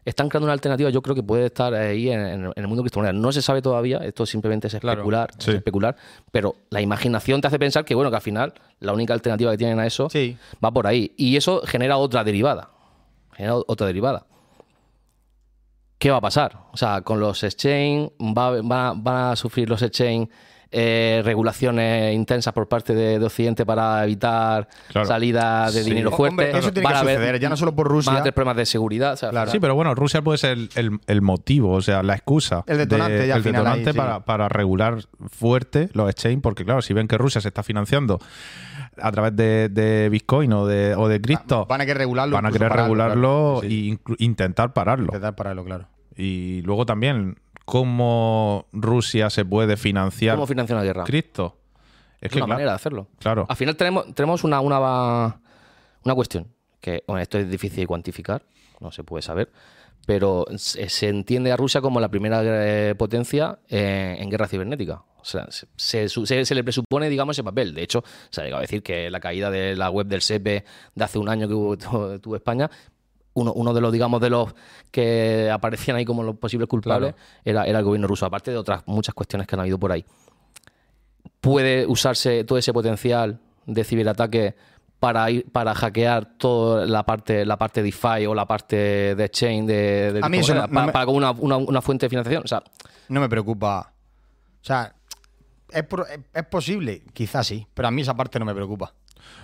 Están 0.03 0.29
creando 0.29 0.45
una 0.45 0.53
alternativa, 0.53 0.91
yo 0.91 1.01
creo 1.01 1.15
que 1.15 1.23
puede 1.23 1.47
estar 1.47 1.73
ahí 1.73 2.11
en, 2.11 2.19
en- 2.19 2.45
en 2.45 2.53
el 2.55 2.67
mundo 2.67 2.83
criptomoneda. 2.83 3.13
No 3.13 3.31
se 3.31 3.41
sabe 3.41 3.63
todavía, 3.63 3.97
esto 3.99 4.23
simplemente 4.27 4.67
es 4.67 4.73
especular, 4.75 5.31
Sí. 5.39 5.49
especular, 5.49 5.95
pero 6.31 6.55
la 6.69 6.79
imaginación 6.79 7.41
te 7.41 7.47
hace 7.47 7.57
pensar 7.57 7.85
que, 7.85 7.95
bueno, 7.95 8.11
que 8.11 8.15
al 8.17 8.21
final 8.21 8.53
la 8.81 8.93
única 8.93 9.15
alternativa 9.15 9.49
que 9.51 9.57
tienen 9.57 9.79
a 9.79 9.87
eso 9.87 10.07
Sí. 10.11 10.37
va 10.63 10.71
por 10.71 10.85
ahí. 10.85 11.11
Y 11.17 11.37
eso 11.37 11.61
genera 11.65 11.97
otra 11.97 12.23
derivada. 12.23 12.69
Genera 13.33 13.55
otra 13.55 13.87
derivada. 13.87 14.27
¿Qué 15.97 16.11
va 16.11 16.17
a 16.17 16.21
pasar? 16.21 16.59
O 16.73 16.77
sea, 16.77 17.01
con 17.01 17.19
los 17.19 17.43
exchange, 17.43 18.11
va- 18.19 18.61
va- 18.61 18.93
van 18.95 19.31
a 19.31 19.35
sufrir 19.35 19.69
los 19.69 19.81
exchange 19.81 20.29
eh, 20.71 21.21
regulaciones 21.23 22.13
intensas 22.13 22.53
por 22.53 22.67
parte 22.67 22.93
de, 22.93 23.19
de 23.19 23.25
Occidente 23.25 23.65
para 23.65 24.03
evitar 24.03 24.67
Claro. 24.89 25.07
salida 25.07 25.71
de 25.71 25.83
Sí. 25.83 25.89
dinero 25.89 26.09
Hombre, 26.09 26.47
fuerte. 26.47 26.57
eso 26.59 26.73
tiene 26.73 26.89
que 26.89 26.95
haber- 26.95 27.15
suceder, 27.17 27.39
ya 27.39 27.49
no 27.49 27.57
solo 27.57 27.75
por 27.75 27.87
Rusia. 27.87 28.11
Van 28.11 28.19
a 28.21 28.23
tener 28.23 28.33
problemas 28.33 28.57
de 28.57 28.65
seguridad. 28.65 29.13
o 29.13 29.17
sea, 29.17 29.29
Claro. 29.29 29.51
Sí, 29.51 29.59
pero 29.59 29.75
bueno, 29.75 29.95
Rusia 29.95 30.21
puede 30.21 30.37
ser 30.37 30.51
el, 30.51 30.69
el- 30.75 30.99
el 31.07 31.21
motivo, 31.21 31.71
o 31.73 31.81
sea, 31.81 32.03
la 32.03 32.15
excusa. 32.15 32.63
El 32.67 32.77
detonante 32.77 33.13
de- 33.19 33.27
ya 33.27 33.33
al 33.35 33.37
el 33.39 33.43
final 33.43 33.63
detonante 33.63 33.89
ahí, 33.89 33.93
sí. 34.17 34.21
para, 34.25 34.49
regular 34.49 34.97
fuerte 35.29 35.89
los 35.93 36.09
exchange, 36.09 36.41
porque 36.41 36.65
claro, 36.65 36.81
si 36.81 36.93
ven 36.93 37.07
que 37.07 37.17
Rusia 37.17 37.41
se 37.41 37.47
está 37.47 37.63
financiando 37.63 38.19
a 39.01 39.11
través 39.11 39.35
de, 39.35 39.69
de 39.69 40.09
Bitcoin 40.09 40.51
o 40.53 40.65
de, 40.65 40.95
o 40.95 41.07
de 41.07 41.19
cripto, 41.21 41.65
Van 41.65 41.81
a 41.81 41.85
querer 41.85 41.99
regularlo. 41.99 42.35
van 42.35 42.45
a 42.45 42.51
querer 42.51 42.69
pararlo, 42.69 42.93
regularlo 42.93 43.57
claro. 43.61 43.63
e 43.63 43.69
Sí. 43.69 43.99
intentar 44.19 44.73
pararlo. 44.73 45.05
Intentar 45.05 45.35
pararlo, 45.35 45.63
claro. 45.65 45.87
Y 46.15 46.61
luego 46.61 46.85
también, 46.85 47.37
¿cómo 47.65 48.67
Rusia 48.71 49.29
se 49.29 49.43
puede 49.45 49.75
financiar 49.77 50.35
¿Cómo 50.35 50.47
financia 50.47 50.75
una 50.75 50.83
guerra? 50.83 51.03
cripto? 51.03 51.57
Es 52.21 52.27
Es 52.27 52.31
que, 52.31 52.37
una 52.37 52.45
claro, 52.45 52.55
manera 52.57 52.71
de 52.71 52.75
hacerlo. 52.75 53.07
claro. 53.19 53.45
Al 53.49 53.55
final 53.55 53.75
tenemos, 53.75 54.13
tenemos 54.13 54.43
una, 54.43 54.61
una, 54.61 55.39
una 56.03 56.15
cuestión 56.15 56.47
que 56.79 57.03
bueno, 57.07 57.21
esto 57.21 57.37
es 57.39 57.49
difícil 57.49 57.79
de 57.81 57.87
cuantificar, 57.87 58.43
no 58.79 58.91
se 58.91 59.03
puede 59.03 59.21
saber, 59.23 59.51
pero 60.05 60.45
se, 60.55 60.87
se 60.89 61.09
entiende 61.09 61.51
a 61.51 61.57
Rusia 61.57 61.81
como 61.81 61.99
la 61.99 62.09
primera 62.09 62.41
eh, 62.43 62.93
potencia 62.95 63.57
eh, 63.67 64.17
en 64.19 64.29
guerra 64.29 64.47
cibernética. 64.47 65.01
O 65.19 65.25
sea, 65.27 65.47
se, 65.49 66.07
se, 66.07 66.53
le 66.55 66.63
presupone, 66.63 67.09
digamos, 67.09 67.35
ese 67.35 67.43
papel. 67.43 67.73
De 67.73 67.81
hecho, 67.81 68.03
se 68.29 68.41
ha 68.41 68.43
llegado 68.43 68.59
a 68.59 68.61
decir 68.61 68.83
que 68.83 69.09
la 69.09 69.19
caída 69.19 69.49
de 69.49 69.75
la 69.75 69.89
web 69.89 70.05
del 70.05 70.21
SEPE 70.21 70.63
de 70.93 71.03
hace 71.03 71.17
un 71.17 71.27
año 71.29 71.47
que 71.47 71.55
hubo- 71.55 71.75
tu- 71.77 72.19
tuvo 72.19 72.35
España, 72.35 72.69
uno, 73.35 73.53
uno 73.53 73.73
de 73.73 73.81
los, 73.81 73.91
digamos, 73.93 74.19
de 74.21 74.29
los 74.31 74.53
que 74.91 75.49
aparecían 75.51 75.95
ahí 75.97 76.05
como 76.05 76.23
los 76.23 76.35
posibles 76.37 76.67
culpables 76.67 77.13
era, 77.45 77.63
era 77.65 77.79
el 77.79 77.85
gobierno 77.85 78.07
ruso, 78.07 78.25
aparte 78.25 78.49
de 78.51 78.57
otras 78.57 78.81
muchas 78.87 79.13
cuestiones 79.13 79.47
que 79.47 79.55
han 79.55 79.59
habido 79.61 79.77
por 79.77 79.91
ahí 79.91 80.03
puede 81.41 81.85
usarse 81.85 82.43
todo 82.43 82.57
ese 82.57 82.73
potencial 82.73 83.39
de 83.65 83.83
ciberataque 83.83 84.55
para 84.99 85.29
ir 85.29 85.51
para 85.51 85.75
hackear 85.75 86.37
toda 86.37 86.85
la 86.85 87.03
parte 87.05 87.45
la 87.45 87.57
parte 87.57 87.83
DeFi 87.83 88.25
o 88.27 88.33
la 88.33 88.45
parte 88.47 88.75
de 89.15 89.25
exchange 89.25 89.65
de, 89.67 90.13
de 90.13 90.19
A 90.23 90.29
mí 90.29 90.37
eso 90.39 90.53
no- 90.55 90.61
criptomonedas, 90.61 90.69
no 90.69 90.73
para, 90.73 90.85
me- 90.87 90.91
para 90.93 91.05
como 91.05 91.17
una, 91.17 91.31
una- 91.31 91.57
una 91.57 91.81
fuente 91.81 92.05
de 92.05 92.09
financiación 92.09 92.43
o 92.43 92.47
sea 92.47 92.63
No 93.09 93.19
me 93.19 93.29
preocupa. 93.29 93.91
O 94.61 94.65
sea, 94.65 94.95
es, 95.69 95.83
es- 95.83 96.19
es 96.33 96.45
posible, 96.45 97.03
quizás 97.13 97.45
sí, 97.45 97.67
pero 97.73 97.87
a 97.87 97.91
mí 97.91 98.01
esa 98.01 98.15
parte 98.15 98.39
no 98.39 98.45
me 98.45 98.55
preocupa. 98.55 98.93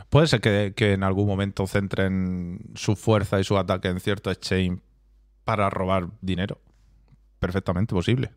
Puede 0.10 0.28
ser 0.28 0.42
que, 0.42 0.74
que 0.76 0.94
en 0.94 1.04
algún 1.04 1.28
momento 1.28 1.66
centren 1.68 2.60
su 2.76 2.96
fuerza 2.96 3.40
y 3.40 3.44
su 3.44 3.58
ataque 3.58 3.88
en 3.88 4.00
cierto 4.00 4.30
exchange 4.32 4.82
para 5.46 5.70
robar 5.70 6.08
dinero. 6.22 6.60
Perfectamente 7.40 7.94
posible. 7.96 8.32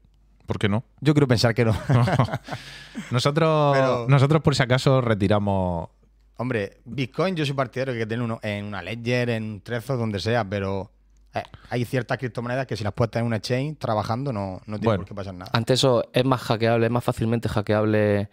¿Por 0.47 0.59
qué 0.59 0.69
no? 0.69 0.85
Yo 1.01 1.15
quiero 1.15 1.27
pensar 1.27 1.55
que 1.55 1.65
no. 1.65 1.73
Nosotros, 3.11 3.77
Pero- 3.77 4.07
nosotros 4.09 4.43
por 4.43 4.55
si 4.55 4.63
acaso 4.63 5.01
retiramos. 5.01 5.89
Hombre, 6.37 6.79
Bitcoin 6.85 7.37
yo 7.37 7.47
soy 7.47 7.55
partidario 7.55 7.95
de 7.95 8.01
que 8.01 8.07
tener 8.07 8.23
uno 8.25 8.41
en 8.43 8.65
una 8.65 8.83
Ledger, 8.83 9.31
en 9.31 9.45
un 9.45 9.61
Trezor, 9.61 9.97
donde 9.99 10.19
sea, 10.19 10.45
pero 10.45 10.91
eh, 11.33 11.43
hay 11.71 11.85
ciertas 11.85 12.19
criptomonedas 12.19 12.67
que 12.67 12.77
si 12.77 12.83
las 12.83 12.93
puedes 12.93 13.11
tener 13.13 13.23
en 13.23 13.29
una 13.29 13.37
exchange 13.37 13.79
trabajando 13.79 14.33
no, 14.33 14.61
no 14.67 14.77
tiene 14.79 14.85
Bueno. 14.85 14.99
por 15.01 15.09
qué 15.09 15.15
pasar 15.15 15.35
nada. 15.35 15.51
ante 15.55 15.75
eso 15.75 16.05
es 16.13 16.25
más 16.25 16.41
hackeable 16.43 16.87
es 16.87 16.93
más 16.93 17.05
fácilmente 17.05 17.49
hackeable 17.49 18.29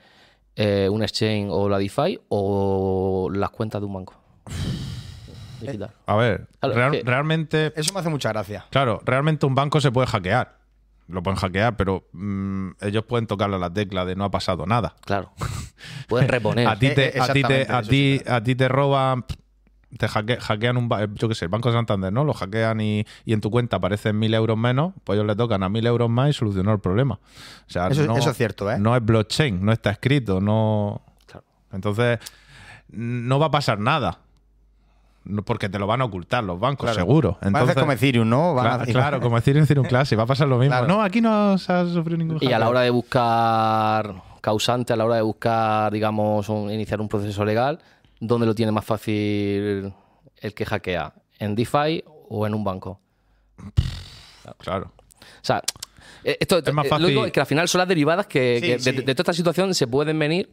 eh, 0.55 0.89
un 0.89 1.01
exchange 1.03 1.47
o 1.51 1.69
la 1.69 1.77
DeFi 1.77 2.19
o 2.29 3.29
las 3.33 3.49
cuentas 3.51 3.81
de 3.81 3.87
un 3.87 3.93
banco 3.93 4.13
Digital. 5.61 5.91
A 6.07 6.15
ver, 6.15 6.47
Claro, 6.59 6.75
real- 6.75 6.95
es 6.95 7.01
que- 7.03 7.07
realmente. 7.09 7.73
Eso 7.75 7.93
me 7.93 7.99
hace 7.99 8.09
mucha 8.09 8.29
gracia. 8.29 8.65
Claro, 8.71 8.99
realmente 9.05 9.45
un 9.45 9.53
banco 9.53 9.79
se 9.79 9.91
puede 9.91 10.07
hackear. 10.07 10.57
Lo 11.07 11.21
pueden 11.21 11.37
hackear, 11.37 11.75
pero 11.77 12.07
mm, 12.13 12.71
ellos 12.81 13.03
pueden 13.05 13.27
tocarle 13.27 13.57
a 13.57 13.59
la 13.59 13.71
tecla 13.71 14.03
de 14.05 14.15
no 14.15 14.23
ha 14.23 14.31
pasado 14.31 14.65
nada. 14.65 14.95
claro 15.05 15.31
pueden 16.07 16.29
reponer 16.29 16.67
A 16.67 16.79
ti 16.79 16.87
Eh, 16.87 16.91
te, 16.91 17.05
eh, 17.17 17.21
a 17.21 17.31
ti 17.33 17.43
te, 17.43 17.61
exactamente, 17.61 17.73
a 17.73 17.79
eso 17.81 17.89
ti, 17.89 18.17
sí, 18.19 18.29
a 18.31 18.41
ti 18.43 18.55
te 18.55 18.67
roban 18.69 19.25
te 19.97 20.07
hacke- 20.07 20.39
hackean 20.39 20.77
un, 20.77 20.87
ba- 20.89 21.05
yo 21.13 21.27
qué 21.27 21.35
sé, 21.35 21.45
el 21.45 21.49
Banco 21.49 21.71
Santander, 21.71 22.11
¿no? 22.13 22.23
Lo 22.23 22.33
hackean 22.33 22.79
y, 22.81 23.05
y 23.25 23.33
en 23.33 23.41
tu 23.41 23.51
cuenta 23.51 23.77
aparecen 23.77 24.17
mil 24.17 24.33
euros 24.33 24.57
menos, 24.57 24.93
pues 25.03 25.17
ellos 25.17 25.27
le 25.27 25.35
tocan 25.35 25.63
a 25.63 25.69
mil 25.69 25.85
euros 25.85 26.09
más 26.09 26.29
y 26.29 26.33
solucionó 26.33 26.71
el 26.71 26.79
problema. 26.79 27.15
O 27.15 27.69
sea, 27.69 27.87
Eso- 27.87 28.05
no, 28.05 28.17
eso 28.17 28.29
es 28.31 28.37
cierto, 28.37 28.71
¿eh? 28.71 28.79
No 28.79 28.95
es 28.95 29.03
blockchain, 29.03 29.63
no 29.65 29.71
está 29.71 29.91
escrito, 29.91 30.39
no. 30.41 31.01
Claro. 31.27 31.45
Entonces, 31.73 32.19
no 32.89 33.37
va 33.39 33.47
a 33.47 33.51
pasar 33.51 33.79
nada. 33.79 34.19
No- 35.23 35.43
Porque 35.43 35.69
te 35.69 35.77
lo 35.77 35.85
van 35.85 36.01
a 36.01 36.05
ocultar 36.05 36.43
los 36.43 36.59
bancos, 36.59 36.85
Claro. 36.85 36.95
seguro. 36.99 37.37
Entonces, 37.41 37.75
como 37.75 37.91
Ethereum, 37.91 38.27
¿no? 38.27 38.55
Van 38.55 38.81
a 38.81 38.85
claro, 38.85 39.19
como 39.21 39.37
Ethereum 39.37 39.65
Ethereum 39.65 39.85
Classic, 39.85 40.17
va 40.17 40.23
a 40.23 40.27
pasar 40.27 40.47
lo 40.47 40.57
mismo. 40.57 40.71
Claro. 40.75 40.87
No, 40.87 41.01
aquí 41.03 41.21
no 41.21 41.57
se 41.59 41.71
ha 41.71 41.85
sufrido 41.85 42.17
ningún 42.17 42.37
Y 42.41 42.51
a 42.53 42.57
la 42.57 42.67
hora 42.69 42.81
de 42.81 42.89
buscar 42.89 44.15
causante, 44.41 44.93
a 44.93 44.95
la 44.95 45.05
hora 45.05 45.15
de 45.17 45.21
buscar, 45.21 45.91
digamos, 45.93 46.49
un- 46.49 46.71
iniciar 46.71 46.99
un 47.01 47.07
proceso 47.07 47.45
legal, 47.45 47.79
¿dónde 48.21 48.45
lo 48.47 48.55
tiene 48.55 48.71
más 48.71 48.85
fácil 48.85 49.93
el 50.37 50.53
que 50.55 50.65
hackea? 50.65 51.13
¿En 51.39 51.55
DeFi 51.55 52.03
o 52.29 52.47
en 52.47 52.53
un 52.53 52.63
banco? 52.63 53.01
Claro. 54.59 54.93
O 55.19 55.43
sea, 55.43 55.61
eh, 56.23 56.37
esto 56.39 56.59
Es 56.59 56.73
más 56.73 56.85
eh, 56.85 56.89
fácil- 56.89 57.01
lo 57.03 57.07
digo 57.09 57.25
es 57.25 57.31
que 57.31 57.39
al 57.39 57.45
final 57.45 57.67
son 57.67 57.79
las 57.79 57.87
derivadas 57.87 58.27
que, 58.27 58.57
Sí, 58.59 58.65
que 58.65 58.71
de, 58.73 58.79
sí. 58.79 58.91
de 58.91 59.15
toda 59.15 59.23
esta 59.23 59.33
situación 59.33 59.73
se 59.73 59.87
pueden 59.87 60.17
venir 60.17 60.49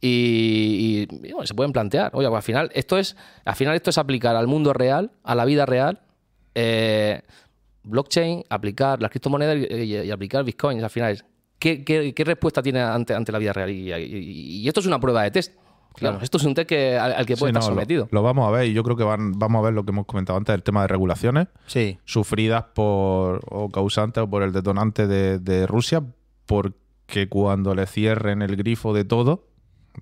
y, 0.00 1.06
y, 1.10 1.28
y, 1.28 1.32
bueno, 1.32 1.46
se 1.46 1.54
pueden 1.54 1.72
plantear. 1.72 2.10
Oye, 2.14 2.28
pues 2.28 2.36
al 2.38 2.42
final 2.42 2.70
esto 2.74 2.98
es, 2.98 3.16
al 3.44 3.54
final 3.56 3.74
esto 3.74 3.90
es 3.90 3.98
aplicar 3.98 4.34
al 4.36 4.46
mundo 4.46 4.72
real, 4.72 5.10
a 5.22 5.34
la 5.34 5.44
vida 5.44 5.66
real, 5.66 6.00
eh, 6.54 7.22
blockchain, 7.82 8.44
aplicar 8.48 9.00
las 9.00 9.10
criptomonedas 9.10 9.56
y, 9.58 9.74
y- 9.74 9.96
y 10.02 10.10
aplicar 10.10 10.44
bitcoins. 10.44 10.82
Al 10.82 10.90
final 10.90 11.12
es 11.12 11.24
¿qué, 11.58 11.84
qué, 11.84 12.14
qué 12.14 12.24
respuesta 12.24 12.62
tiene 12.62 12.80
ante, 12.80 13.14
ante 13.14 13.30
la 13.32 13.38
vida 13.38 13.52
real? 13.52 13.70
Y, 13.70 13.92
y- 13.92 14.60
y 14.62 14.68
esto 14.68 14.80
es 14.80 14.86
una 14.86 14.98
prueba 15.00 15.22
de 15.22 15.30
test. 15.30 15.54
Claro, 15.94 16.18
esto 16.22 16.38
es 16.38 16.44
un 16.44 16.54
test 16.54 16.68
que, 16.68 16.96
al, 16.98 17.12
al 17.12 17.26
que 17.26 17.36
puede 17.36 17.52
Sí, 17.52 17.58
estar 17.58 17.68
no, 17.70 17.74
sometido. 17.76 18.08
Lo, 18.10 18.22
vamos 18.22 18.46
a 18.48 18.50
ver 18.50 18.66
y 18.66 18.72
yo 18.72 18.82
creo 18.82 18.96
que 18.96 19.04
van, 19.04 19.32
vamos 19.38 19.58
a 19.60 19.62
ver 19.64 19.74
lo 19.74 19.84
que 19.84 19.90
hemos 19.90 20.06
comentado 20.06 20.36
antes, 20.38 20.54
el 20.54 20.62
tema 20.62 20.82
de 20.82 20.88
regulaciones 20.88 21.48
Sí. 21.66 21.98
sufridas 22.04 22.64
por 22.74 23.40
o 23.50 23.68
causantes 23.70 24.22
o 24.22 24.30
por 24.30 24.42
el 24.42 24.52
detonante 24.52 25.06
de, 25.06 25.38
de 25.38 25.66
Rusia, 25.66 26.02
porque 26.46 27.28
cuando 27.28 27.74
le 27.74 27.86
cierren 27.86 28.42
el 28.42 28.56
grifo 28.56 28.92
de 28.94 29.04
todo, 29.04 29.46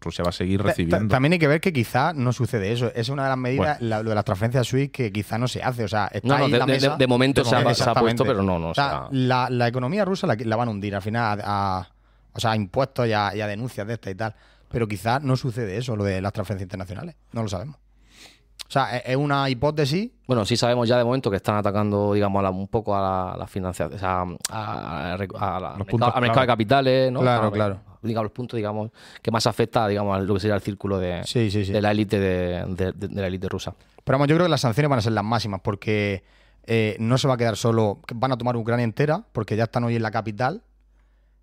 Rusia 0.00 0.22
va 0.22 0.28
a 0.30 0.32
seguir 0.32 0.58
Ta- 0.58 0.64
ta- 0.64 0.68
recibiendo. 0.70 1.08
También 1.08 1.32
hay 1.32 1.38
que 1.38 1.48
ver 1.48 1.60
que 1.60 1.72
quizá 1.72 2.12
no 2.12 2.32
sucede 2.32 2.70
eso. 2.72 2.92
Es 2.94 3.08
una 3.08 3.24
de 3.24 3.28
las 3.30 3.38
medidas, 3.38 3.80
la- 3.80 4.02
lo 4.02 4.10
de 4.10 4.14
las 4.14 4.24
transferencias 4.24 4.66
SWIFT, 4.68 4.92
que 4.94 5.12
quizá 5.12 5.38
no 5.38 5.48
se 5.48 5.62
hace. 5.62 5.84
O 5.84 5.88
sea, 5.88 6.08
está 6.12 6.28
No, 6.28 6.38
no, 6.38 6.44
ahí 6.44 6.52
de- 6.52 6.58
la 6.58 6.66
de- 6.66 6.72
mesa. 6.72 6.90
de- 6.90 6.96
de 6.98 7.06
momento 7.06 7.44
se 7.44 7.56
ha- 7.56 7.60
se 7.62 7.66
ha 7.68 7.70
Exactamente. 7.70 8.22
puesto, 8.22 8.24
pero 8.24 8.42
no, 8.42 8.58
no, 8.58 8.68
O 8.70 8.74
sea, 8.74 8.86
o 8.86 8.90
sea- 8.90 9.08
la, 9.10 9.48
la 9.50 9.66
economía 9.68 10.04
rusa 10.04 10.26
la, 10.26 10.36
la 10.38 10.56
van 10.56 10.68
a 10.68 10.70
hundir 10.70 10.94
al 10.94 11.02
final 11.02 11.40
a, 11.42 11.78
a- 11.78 11.88
o 12.34 12.40
sea, 12.40 12.52
a 12.52 12.56
impuestos 12.56 13.06
y 13.08 13.12
a, 13.12 13.34
y 13.34 13.40
a 13.40 13.46
denuncias 13.46 13.86
de 13.86 13.94
estas 13.94 14.12
y 14.12 14.14
tal. 14.16 14.34
Pero 14.70 14.86
quizá 14.88 15.18
no 15.20 15.36
sucede 15.36 15.76
eso, 15.76 15.96
lo 15.96 16.04
de 16.04 16.20
las 16.20 16.32
transferencias 16.32 16.66
internacionales. 16.66 17.16
No 17.32 17.42
lo 17.42 17.48
sabemos. 17.48 17.76
O 17.76 18.70
sea, 18.70 18.96
es, 18.98 19.02
es 19.06 19.16
una 19.16 19.48
hipótesis. 19.48 20.10
Bueno, 20.26 20.44
sí 20.44 20.56
sabemos 20.56 20.86
ya 20.88 20.98
de 20.98 21.04
momento 21.04 21.30
que 21.30 21.36
están 21.36 21.56
atacando, 21.56 22.12
digamos, 22.12 22.40
a 22.40 22.42
la- 22.42 22.50
un 22.50 22.68
poco 22.68 22.94
a 22.94 23.00
la, 23.30 23.36
la 23.38 23.46
financiación, 23.46 23.96
o 23.96 23.98
sea, 23.98 24.20
a, 24.20 24.24
a- 24.50 25.14
a 25.14 25.60
la- 25.60 25.76
Los 25.78 25.88
al 25.88 26.20
mercado, 26.20 26.40
de 26.42 26.46
capitales, 26.46 27.10
¿no? 27.12 27.20
Claro, 27.20 27.50
claro. 27.50 27.80
Digamos, 28.02 28.24
los 28.26 28.32
puntos, 28.32 28.56
digamos, 28.56 28.90
que 29.22 29.30
más 29.30 29.46
afecta, 29.46 29.88
digamos, 29.88 30.16
a 30.16 30.20
lo 30.20 30.34
que 30.34 30.40
sería 30.40 30.54
el 30.54 30.60
círculo 30.60 30.98
de, 30.98 31.22
Sí, 31.24 31.50
sí, 31.50 31.64
sí. 31.64 31.72
de 31.72 31.80
la 31.80 31.90
élite 31.90 32.20
de, 32.20 32.64
de- 32.74 32.92
de- 32.92 33.08
de 33.08 33.20
la 33.20 33.26
élite 33.26 33.48
rusa. 33.48 33.74
Pero 34.04 34.18
vamos, 34.18 34.28
yo 34.28 34.36
creo 34.36 34.46
que 34.46 34.50
las 34.50 34.60
sanciones 34.60 34.90
van 34.90 34.98
a 34.98 35.02
ser 35.02 35.12
las 35.12 35.24
máximas 35.24 35.60
porque 35.62 36.22
eh, 36.66 36.96
no 37.00 37.16
se 37.18 37.26
va 37.26 37.34
a 37.34 37.36
quedar 37.38 37.56
solo. 37.56 38.00
Van 38.14 38.30
a 38.32 38.36
tomar 38.36 38.54
Ucrania 38.56 38.84
entera 38.84 39.24
porque 39.32 39.56
ya 39.56 39.64
están 39.64 39.84
hoy 39.84 39.96
en 39.96 40.02
la 40.02 40.10
capital, 40.10 40.62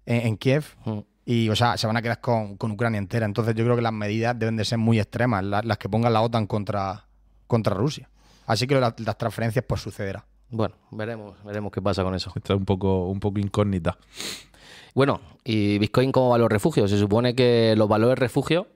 en, 0.05 0.27
en 0.27 0.37
Kiev. 0.37 0.63
Mm. 0.85 0.99
Y, 1.25 1.49
o 1.49 1.55
sea, 1.55 1.75
se 1.77 1.87
van 1.87 1.97
a 1.97 2.01
quedar 2.01 2.21
con, 2.21 2.55
con 2.57 2.71
Ucrania 2.71 2.99
entera. 2.99 3.25
Entonces, 3.25 3.55
yo 3.55 3.63
creo 3.63 3.75
que 3.75 3.81
las 3.81 3.91
medidas 3.93 4.37
deben 4.37 4.57
de 4.57 4.65
ser 4.65 4.77
muy 4.77 4.99
extremas, 4.99 5.43
la- 5.43 5.61
las, 5.63 5.77
que 5.79 5.89
ponga 5.89 6.09
la 6.09 6.21
OTAN 6.21 6.45
contra, 6.45 7.05
contra 7.47 7.73
Rusia. 7.73 8.07
Así 8.45 8.67
que 8.67 8.79
las, 8.79 8.93
las 8.99 9.17
transferencias, 9.17 9.65
pues 9.67 9.81
sucederá. 9.81 10.23
Bueno, 10.51 10.75
veremos, 10.91 11.35
veremos 11.43 11.71
qué 11.71 11.81
pasa 11.81 12.03
con 12.03 12.13
eso. 12.13 12.31
Esto 12.35 12.53
es 12.53 12.59
un 12.59 12.65
poco, 12.65 13.07
un 13.09 13.19
poco 13.19 13.39
incógnita. 13.39 13.97
Bueno, 14.93 15.19
y 15.43 15.79
Bitcoin 15.79 16.11
como 16.11 16.29
valor 16.29 16.51
refugio. 16.51 16.87
Se 16.87 16.97
supone 16.99 17.33
que 17.35 17.73
los 17.75 17.89
valores 17.89 18.19
refugio 18.19 18.67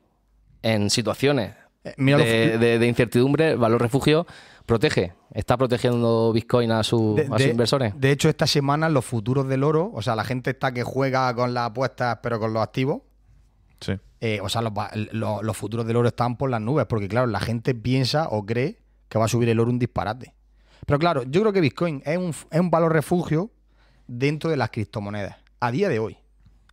en 0.63 0.89
situaciones 0.89 1.53
de, 1.83 2.57
de- 2.57 2.79
de 2.79 2.87
incertidumbre, 2.87 3.51
el 3.51 3.57
valor 3.57 3.81
refugio 3.81 4.25
protege. 4.65 5.13
Está 5.33 5.57
protegiendo 5.57 6.31
Bitcoin 6.33 6.71
a, 6.71 6.83
su- 6.83 7.15
De, 7.15 7.23
a 7.23 7.27
sus 7.27 7.37
de- 7.37 7.49
inversores. 7.49 7.93
de 7.99 8.11
hecho, 8.11 8.29
esta 8.29 8.47
semana 8.47 8.89
los 8.89 9.05
futuros 9.05 9.47
del 9.47 9.63
oro, 9.63 9.89
o 9.93 10.01
sea, 10.01 10.15
la 10.15 10.23
gente 10.23 10.51
está 10.51 10.71
que 10.73 10.83
juega 10.83 11.33
con 11.35 11.53
las 11.53 11.67
apuestas, 11.69 12.19
pero 12.21 12.39
con 12.39 12.53
los 12.53 12.61
activos, 12.63 13.01
Sí. 13.79 13.93
eh, 14.19 14.39
o 14.43 14.49
sea, 14.49 14.61
los, 14.61 14.73
los 15.43 15.57
futuros 15.57 15.87
del 15.87 15.95
oro 15.95 16.09
están 16.09 16.35
por 16.37 16.49
las 16.49 16.59
nubes, 16.61 16.85
porque 16.85 17.07
claro, 17.07 17.27
la 17.27 17.39
gente 17.39 17.73
piensa 17.73 18.27
o 18.29 18.45
cree 18.45 18.77
que 19.07 19.17
va 19.17 19.25
a 19.25 19.29
subir 19.29 19.47
el 19.49 19.59
oro 19.59 19.71
un 19.71 19.79
disparate. 19.79 20.35
Pero 20.85 20.99
claro, 20.99 21.23
yo 21.23 21.41
creo 21.41 21.53
que 21.53 21.61
Bitcoin 21.61 22.01
es 22.05 22.17
un, 22.17 22.29
es 22.51 22.59
un 22.59 22.69
valor 22.69 22.91
refugio 22.93 23.51
dentro 24.07 24.49
de 24.49 24.57
las 24.57 24.69
criptomonedas, 24.69 25.37
a 25.61 25.71
día 25.71 25.87
de 25.89 25.99
hoy. 25.99 26.17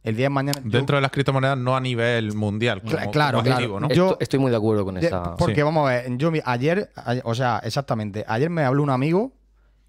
El 0.07 0.17
día 0.17 0.27
de 0.27 0.31
mañana... 0.31 0.61
yo- 0.65 0.71
Dentro 0.71 0.97
de 0.97 1.03
las 1.03 1.11
criptomonedas, 1.11 1.59
no 1.59 1.77
a 1.77 1.81
nivel 1.81 2.33
mundial. 2.35 2.81
Como- 2.81 3.11
claro, 3.11 3.39
como 3.39 3.45
claro. 3.45 3.89
Yo- 3.89 4.11
Esto- 4.13 4.17
estoy 4.21 4.39
muy 4.39 4.51
de 4.51 4.57
acuerdo 4.57 4.85
con 4.85 4.95
de- 4.95 5.07
esa. 5.07 5.35
porque 5.37 5.57
sí. 5.57 5.63
vamos 5.63 5.87
a 5.89 5.93
ver, 5.93 6.17
yo 6.17 6.31
ayer, 6.45 6.91
ayer- 6.95 7.23
o 7.25 7.35
sea, 7.35 7.61
exactamente, 7.65 8.25
ayer 8.29 8.49
me 8.49 8.63
habló 8.65 8.83
un 8.83 8.91
amigo 8.91 9.33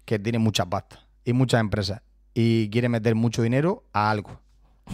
que 0.04 0.18
tiene 0.18 0.38
muchas 0.38 0.66
pastas 0.66 1.00
y 1.24 1.32
muchas 1.32 1.60
empresas 1.60 2.02
y 2.34 2.68
quiere 2.70 2.88
meter 2.88 3.14
mucho 3.14 3.42
dinero 3.42 3.84
a 3.92 4.10
algo, 4.10 4.40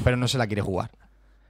pero 0.04 0.16
no 0.16 0.28
se 0.28 0.38
la 0.38 0.46
quiere 0.46 0.62
jugar. 0.62 0.90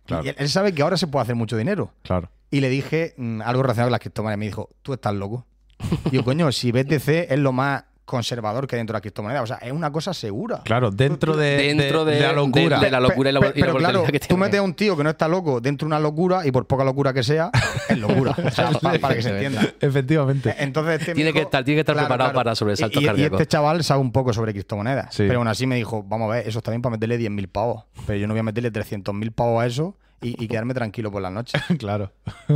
Claro. 0.07 0.25
Y 0.25 0.28
él, 0.28 0.37
él 0.38 0.49
sabe 0.49 0.73
que 0.75 0.83
ahora 0.83 0.97
se 0.97 1.07
puede 1.07 1.23
hacer 1.25 1.35
mucho 1.35 1.57
dinero. 1.57 1.93
Claro. 2.02 2.31
Y 2.50 2.61
le 2.61 2.69
dije 2.69 3.14
mm, 3.16 3.40
algo 3.43 3.62
relacionado 3.62 3.88
con 3.88 3.93
las 3.93 4.00
criptomonedas. 4.00 4.38
Me 4.38 4.45
dijo, 4.47 4.69
tú 4.83 4.93
estás 4.93 5.14
loco. 5.14 5.47
Y 6.12 6.16
yo, 6.16 6.25
coño, 6.25 6.52
si 6.52 6.71
BTC 6.71 7.09
es 7.33 7.38
lo 7.38 7.52
más 7.52 7.85
conservador 8.05 8.67
que 8.67 8.77
dentro 8.77 8.93
de 8.93 8.97
las 8.97 9.03
criptomonedas. 9.03 9.43
O 9.43 9.47
sea, 9.47 9.57
es 9.57 9.73
una 9.73 9.91
cosa 9.91 10.13
segura. 10.15 10.61
Claro, 10.65 10.91
dentro 10.91 11.37
de, 11.37 11.57
Dentro 11.75 12.05
de- 12.05 12.21
la 12.21 12.33
locura. 12.33 12.79
de- 12.79 12.85
de 12.87 12.91
la 12.91 13.01
locura 13.01 13.31
y 13.31 13.33
la- 13.33 13.41
Pe- 13.41 13.53
y 13.55 13.61
la 13.61 13.67
pero 13.67 13.79
claro, 13.79 14.05
que 14.05 14.21
tú 14.21 14.37
metes 14.37 14.61
a 14.61 14.63
un 14.63 14.75
tío 14.75 14.97
que 14.97 15.05
no 15.05 15.11
está 15.11 15.27
loco 15.29 15.61
dentro 15.61 15.87
de 15.87 15.89
una 15.89 16.01
locura 16.01 16.47
y 16.47 16.51
por 16.53 16.67
poca 16.67 16.85
locura 16.85 17.13
que 17.13 17.23
sea, 17.23 17.51
es 17.89 17.99
locura. 17.99 18.35
O 18.45 18.51
sea, 18.51 18.71
pa- 18.83 18.99
para, 18.99 19.15
que 19.15 19.23
se 19.23 19.31
entienda. 19.31 19.63
Efectivamente. 19.81 20.55
Entonces, 20.59 21.01
este 21.01 21.15
Tiene 21.15 21.33
que 21.33 21.43
estar- 21.43 21.65
tiene 21.65 21.77
que 21.77 21.81
estar 21.91 21.97
preparado 21.97 22.33
para 22.35 22.55
sobresaltos 22.55 23.03
y, 23.03 23.07
y- 23.07 23.21
y 23.21 23.23
este 23.25 23.47
chaval 23.47 23.83
sabe 23.85 24.01
un 24.01 24.13
poco 24.13 24.33
sobre 24.33 24.53
criptomonedas. 24.53 25.15
Sí. 25.15 25.25
Pero 25.27 25.39
aún 25.39 25.49
así 25.49 25.67
me 25.67 25.77
dijo, 25.77 26.03
vamos 26.03 26.31
a 26.31 26.35
ver, 26.37 26.49
eso 26.49 26.59
está 26.59 26.71
bien 26.71 26.83
para 26.83 26.93
meterle 26.97 27.19
10.000 27.19 27.49
pavos. 27.49 27.85
Pero 28.07 28.19
yo 28.19 28.27
no 28.27 28.35
voy 28.35 28.41
a 28.41 28.45
meterle 28.45 28.71
300.000 28.73 29.33
pavos 29.33 29.63
a 29.63 29.67
eso 29.67 29.97
y, 30.21 30.43
y 30.43 30.49
quedarme 30.49 30.75
tranquilo 30.75 31.11
por 31.11 31.23
la 31.23 31.31
noche. 31.31 31.59
claro. 31.79 32.13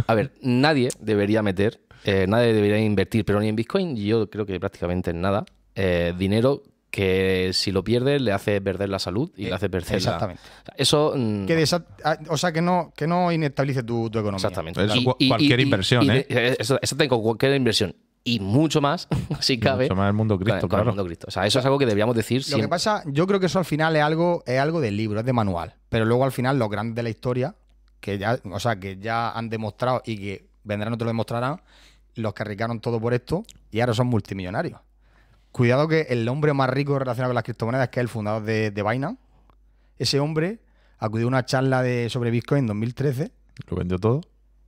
A 0.07 0.14
ver, 0.14 0.33
nadie 0.43 0.88
debería 1.00 1.43
meter, 1.43 1.81
eh, 2.05 2.26
nadie 2.28 2.52
debería 2.52 2.78
invertir, 2.78 3.25
pero 3.25 3.40
ni 3.40 3.49
en 3.49 3.57
Bitcoin, 3.57 3.97
yo 3.97 4.28
creo 4.31 4.47
que 4.47 4.59
prácticamente 4.61 5.11
en 5.11 5.21
nada, 5.21 5.45
eh, 5.75 6.12
dinero 6.17 6.62
que 6.90 7.50
si 7.52 7.71
lo 7.71 7.85
pierde 7.85 8.19
le 8.19 8.33
hace 8.33 8.61
perder 8.62 8.88
la 8.88 8.99
salud 8.99 9.31
y 9.37 9.45
le 9.47 9.52
hace 9.55 9.69
perder 9.69 9.90
la- 9.90 9.97
Exactamente. 9.99 10.43
O 10.43 10.64
sea, 10.64 10.75
Eso. 10.76 11.12
mm, 11.14 11.47
Que 11.47 11.57
desa- 11.62 11.85
ah, 12.02 12.17
o 12.28 12.37
sea, 12.38 12.50
que 12.50 12.62
no, 12.62 12.93
que 12.97 13.07
no 13.07 13.31
inestabilice 13.31 13.83
tu, 13.83 14.09
tu 14.09 14.19
economía. 14.19 14.37
Exactamente. 14.38 14.87
Cu- 15.05 15.17
cualquier 15.28 15.61
inversión, 15.61 16.05
y 16.05 16.11
¿eh? 16.11 16.57
Eso, 16.59 16.78
eso 16.81 16.97
tengo 16.97 17.21
cualquier 17.23 17.55
inversión. 17.55 17.95
Y 18.25 18.40
mucho 18.40 18.81
más, 18.81 19.07
si 19.40 19.59
cabe. 19.61 19.85
Mucho 19.85 19.97
más 19.97 20.09
el 20.09 20.14
mundo 20.14 20.38
Cristo, 20.38 20.61
con- 20.61 20.69
con 20.71 20.78
el 20.81 20.85
claro. 20.85 20.90
mundo 20.97 21.05
Cristo. 21.05 21.26
O 21.28 21.31
sea, 21.31 21.47
eso 21.47 21.59
es 21.59 21.64
algo 21.67 21.78
que 21.78 21.85
deberíamos 21.87 22.17
decir 22.17 22.38
Lo 22.38 22.45
siempre. 22.45 22.62
que 22.67 22.69
pasa, 22.71 23.02
yo 23.07 23.26
creo 23.26 23.38
que 23.38 23.47
eso 23.47 23.59
al 23.59 23.64
final 23.67 23.95
es 23.95 24.02
algo, 24.02 24.43
es 24.47 24.59
algo 24.59 24.81
del 24.81 24.97
libro, 24.97 25.21
es 25.21 25.26
de 25.26 25.33
manual. 25.35 25.75
Pero 25.90 26.07
luego 26.07 26.25
al 26.25 26.33
final 26.33 26.59
los 26.59 26.71
grandes 26.71 26.95
de 26.97 27.02
la 27.02 27.11
historia, 27.11 27.55
que 28.00 28.17
ya, 28.19 28.38
o 28.50 28.59
sea, 28.61 28.81
que 28.81 28.97
ya 28.99 29.31
han 29.33 29.50
demostrado 29.50 30.02
y 30.07 30.17
que 30.17 30.48
vendrán 30.68 30.92
otros 30.92 31.06
lo 31.06 31.10
demostrarán, 31.10 31.60
los 32.14 32.34
que 32.34 32.42
arriesgaron 32.42 32.80
todo 32.80 33.00
por 33.00 33.14
esto 33.14 33.42
y 33.70 33.80
ahora 33.80 33.94
son 33.94 34.06
multimillonarios. 34.06 34.80
Cuidado 35.50 35.88
que 35.88 36.02
el 36.10 36.28
hombre 36.28 36.52
más 36.52 36.68
rico 36.70 36.98
relacionado 36.98 37.30
con 37.30 37.34
las 37.37 37.44
criptomonedas, 37.44 37.88
que 37.88 38.00
es 38.00 38.02
el 38.02 38.08
fundador 38.08 38.42
de, 38.44 38.70
de 38.70 38.82
Binance, 38.82 39.18
ese 39.98 40.20
hombre 40.20 40.60
acudió 40.98 41.26
a 41.26 41.28
una 41.28 41.44
charla 41.44 41.82
de, 41.82 42.08
sobre 42.10 42.30
Bitcoin 42.30 42.60
en 42.60 42.66
2013, 42.66 43.32
Lo 43.68 43.76
vendió 43.76 43.98
todo. 43.98 44.20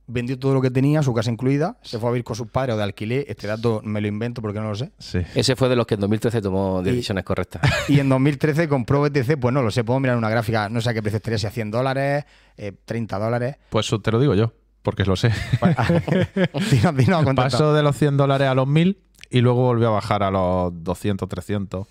vendió 0.07 0.37
todo 0.39 0.53
lo 0.53 0.61
que 0.61 0.71
tenía, 0.71 1.03
su 1.03 1.13
casa 1.13 1.29
incluida, 1.31 1.77
se 1.83 1.99
fue 1.99 2.09
a 2.09 2.11
vivir 2.13 2.23
con 2.23 2.35
sus 2.35 2.47
padres 2.47 2.73
o 2.75 2.77
de 2.77 2.83
alquiler. 2.83 3.25
Este 3.27 3.47
dato 3.47 3.81
me 3.83 4.01
lo 4.01 4.07
invento 4.07 4.41
porque 4.41 4.59
no 4.59 4.69
lo 4.69 4.75
sé. 4.75 4.91
Sí. 4.97 5.19
Ese 5.35 5.55
fue 5.55 5.69
de 5.69 5.75
los 5.75 5.85
que 5.85 5.93
en 5.95 6.01
2013 6.01 6.41
tomó 6.41 6.81
decisiones 6.81 7.23
correctas. 7.23 7.61
Y 7.87 7.99
en 7.99 8.09
2013 8.09 8.67
compró 8.67 9.01
BTC, 9.01 9.37
pues 9.39 9.53
no 9.53 9.61
lo 9.61 9.71
sé, 9.71 9.83
puedo 9.83 9.99
mirar 9.99 10.17
una 10.17 10.29
gráfica, 10.29 10.67
no 10.67 10.81
sé 10.81 10.89
a 10.89 10.93
qué 10.93 11.01
precio 11.01 11.17
estaría, 11.17 11.37
si 11.37 11.47
a 11.47 11.51
100 11.51 11.71
dólares, 11.71 12.25
eh, 12.57 12.73
30 12.85 13.19
dólares. 13.19 13.55
Pues 13.69 13.85
eso 13.85 14.01
te 14.01 14.11
lo 14.11 14.19
digo 14.19 14.33
yo, 14.35 14.53
porque 14.81 15.05
lo 15.05 15.15
sé. 15.15 15.31
dinos, 16.95 17.23
contesta. 17.23 17.35
Pasó 17.35 17.73
de 17.73 17.83
los 17.83 17.95
100 17.95 18.17
dólares 18.17 18.47
a 18.47 18.55
los 18.55 18.67
1000 18.67 18.97
y 19.29 19.41
luego 19.41 19.61
volvió 19.61 19.89
a 19.89 19.91
bajar 19.91 20.23
a 20.23 20.31
los 20.31 20.71
200, 20.83 21.27
300. 21.27 21.87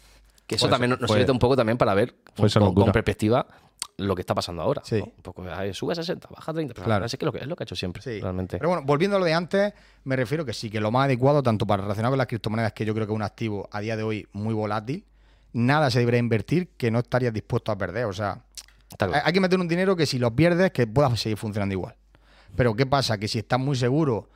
Que 0.46 0.56
eso 0.56 0.68
también 0.68 0.96
nos 1.00 1.10
sirve 1.10 1.30
un 1.30 1.38
poco 1.38 1.56
también 1.56 1.78
para 1.78 1.94
ver 1.94 2.16
con, 2.34 2.92
perspectiva 2.92 3.46
lo 3.98 4.14
que 4.14 4.22
está 4.22 4.34
pasando 4.34 4.62
ahora. 4.62 4.82
Sí. 4.84 4.98
¿no? 4.98 5.04
Un 5.04 5.22
poco, 5.22 5.44
ay, 5.48 5.72
sube 5.74 5.92
a 5.92 5.94
60, 5.94 6.28
baja 6.28 6.50
a 6.50 6.54
30. 6.54 6.74
Pero 6.74 6.84
Claro. 6.84 6.98
claro. 7.00 7.06
es, 7.06 7.16
que 7.16 7.24
lo 7.24 7.32
que 7.32 7.38
es 7.38 7.46
lo 7.46 7.54
que 7.54 7.62
ha 7.62 7.66
hecho 7.66 7.76
siempre, 7.76 8.02
Sí. 8.02 8.20
realmente. 8.20 8.58
Pero 8.58 8.70
bueno, 8.70 8.84
volviendo 8.84 9.16
a 9.16 9.20
lo 9.20 9.26
de 9.26 9.34
antes, 9.34 9.72
me 10.04 10.16
refiero 10.16 10.44
que 10.44 10.52
sí, 10.52 10.70
que 10.70 10.80
lo 10.80 10.90
más 10.90 11.04
adecuado, 11.04 11.42
tanto 11.42 11.66
para 11.66 11.82
relacionar 11.82 12.10
con 12.10 12.18
las 12.18 12.26
criptomonedas, 12.26 12.72
que 12.72 12.84
yo 12.84 12.94
creo 12.94 13.06
que 13.06 13.12
es 13.12 13.16
un 13.16 13.22
activo 13.22 13.68
a 13.70 13.80
día 13.80 13.96
de 13.96 14.02
hoy 14.02 14.26
muy 14.32 14.54
volátil, 14.54 15.04
nada 15.52 15.90
se 15.90 16.00
debería 16.00 16.18
invertir 16.18 16.70
que 16.76 16.90
no 16.90 16.98
estarías 16.98 17.32
dispuesto 17.32 17.70
a 17.72 17.78
perder. 17.78 18.06
O 18.06 18.12
sea, 18.12 18.42
hay 19.24 19.32
que 19.32 19.40
meter 19.40 19.60
un 19.60 19.68
dinero 19.68 19.94
que 19.94 20.06
si 20.06 20.18
lo 20.18 20.34
pierdes, 20.34 20.72
que 20.72 20.86
pueda 20.86 21.14
seguir 21.16 21.38
funcionando 21.38 21.74
igual. 21.74 21.94
Pero 22.56 22.74
¿qué 22.74 22.86
pasa? 22.86 23.18
Que 23.18 23.28
si 23.28 23.38
estás 23.38 23.58
muy 23.60 23.76
seguro 23.76 24.28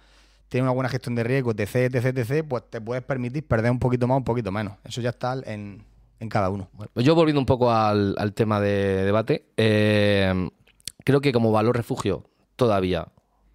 tienes 0.49 0.65
una 0.65 0.73
buena 0.73 0.89
gestión 0.89 1.15
de 1.17 1.25
riesgo, 1.25 1.51
etc, 1.53 1.75
etc, 1.95 2.17
etc, 2.19 2.47
pues 2.49 2.63
te 2.71 2.81
puedes 2.81 3.03
permitir 3.03 3.45
perder 3.47 3.71
un 3.73 3.79
poquito 3.79 4.07
más, 4.07 4.19
un 4.19 4.25
poquito 4.25 4.53
menos. 4.53 4.75
Eso 4.85 5.01
ya 5.01 5.11
está 5.11 5.35
en, 5.47 5.83
en 6.21 6.29
cada 6.29 6.49
uno. 6.51 6.69
Bueno, 6.75 6.91
yo 6.97 7.15
volviendo 7.15 7.41
un 7.41 7.47
poco 7.47 7.73
al, 7.73 8.15
al 8.19 8.33
tema 8.35 8.61
de 8.61 9.05
debate, 9.05 9.47
eh, 9.57 10.49
creo 11.05 11.21
que 11.21 11.33
como 11.33 11.51
valor 11.51 11.77
refugio 11.77 12.25
todavía 12.57 13.09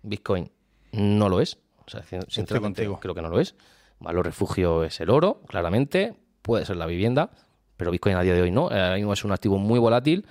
Bitcoin 0.03 0.51
no 0.91 1.29
lo 1.29 1.39
es. 1.39 1.57
O 1.85 1.89
sea, 1.89 2.03
sin- 2.03 2.21
sinceramente 2.29 2.81
contigo. 2.83 2.99
creo 2.99 3.15
que 3.15 3.21
no 3.21 3.29
lo 3.29 3.39
es. 3.39 3.55
Valor 3.99 4.25
refugio 4.25 4.83
es 4.83 4.99
el 4.99 5.09
oro, 5.09 5.41
claramente. 5.47 6.15
Puede 6.41 6.65
ser 6.65 6.75
la 6.77 6.85
vivienda, 6.85 7.31
pero 7.77 7.91
Bitcoin 7.91 8.15
a 8.15 8.21
día 8.21 8.33
de 8.33 8.41
hoy 8.41 8.51
no. 8.51 8.71
Eh, 8.71 8.79
Ahora 8.79 8.95
mismo 8.95 9.13
es 9.13 9.23
un 9.23 9.31
activo 9.31 9.57
muy 9.57 9.79
volátil. 9.79 10.25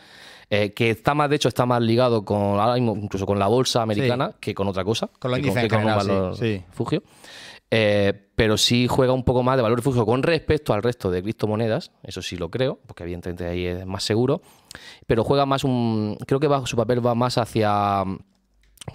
Eh, 0.51 0.73
que 0.73 0.91
está 0.91 1.15
más, 1.15 1.29
de 1.29 1.37
hecho, 1.37 1.49
está 1.49 1.67
más 1.67 1.83
ligado 1.83 2.25
con 2.25 2.59
incluso 2.79 3.27
con 3.27 3.39
la 3.39 3.47
bolsa 3.47 3.83
americana 3.83 4.33
que 4.41 4.55
con 4.55 4.69
otra 4.69 4.85
cosa. 4.85 5.11
Con 5.19 5.31
los 5.31 5.41
índices 5.41 5.71
general, 5.71 6.01
sí, 6.01 6.09
valor 6.09 6.37
sí. 6.37 6.65
refugio. 6.69 7.03
Eh, 7.71 8.29
pero 8.35 8.57
sí 8.57 8.87
juega 8.89 9.13
un 9.13 9.25
poco 9.25 9.43
más 9.43 9.57
de 9.57 9.63
valor 9.63 9.79
refugio 9.79 10.07
con 10.07 10.23
respecto 10.23 10.73
al 10.73 10.83
resto 10.83 11.11
de 11.11 11.23
criptomonedas, 11.23 11.91
eso 12.03 12.23
sí 12.23 12.37
lo 12.37 12.51
creo, 12.51 12.79
porque 12.87 13.03
evidentemente 13.03 13.47
ahí 13.47 13.67
es 13.67 13.85
más 13.85 14.05
seguro, 14.05 14.41
pero 15.07 15.23
juega 15.23 15.45
más 15.45 15.65
un, 15.65 16.17
creo 16.27 16.41
que 16.41 16.47
va, 16.47 16.65
su 16.67 16.77
papel 16.77 17.05
va 17.05 17.15
más 17.15 17.37
hacia 17.37 18.05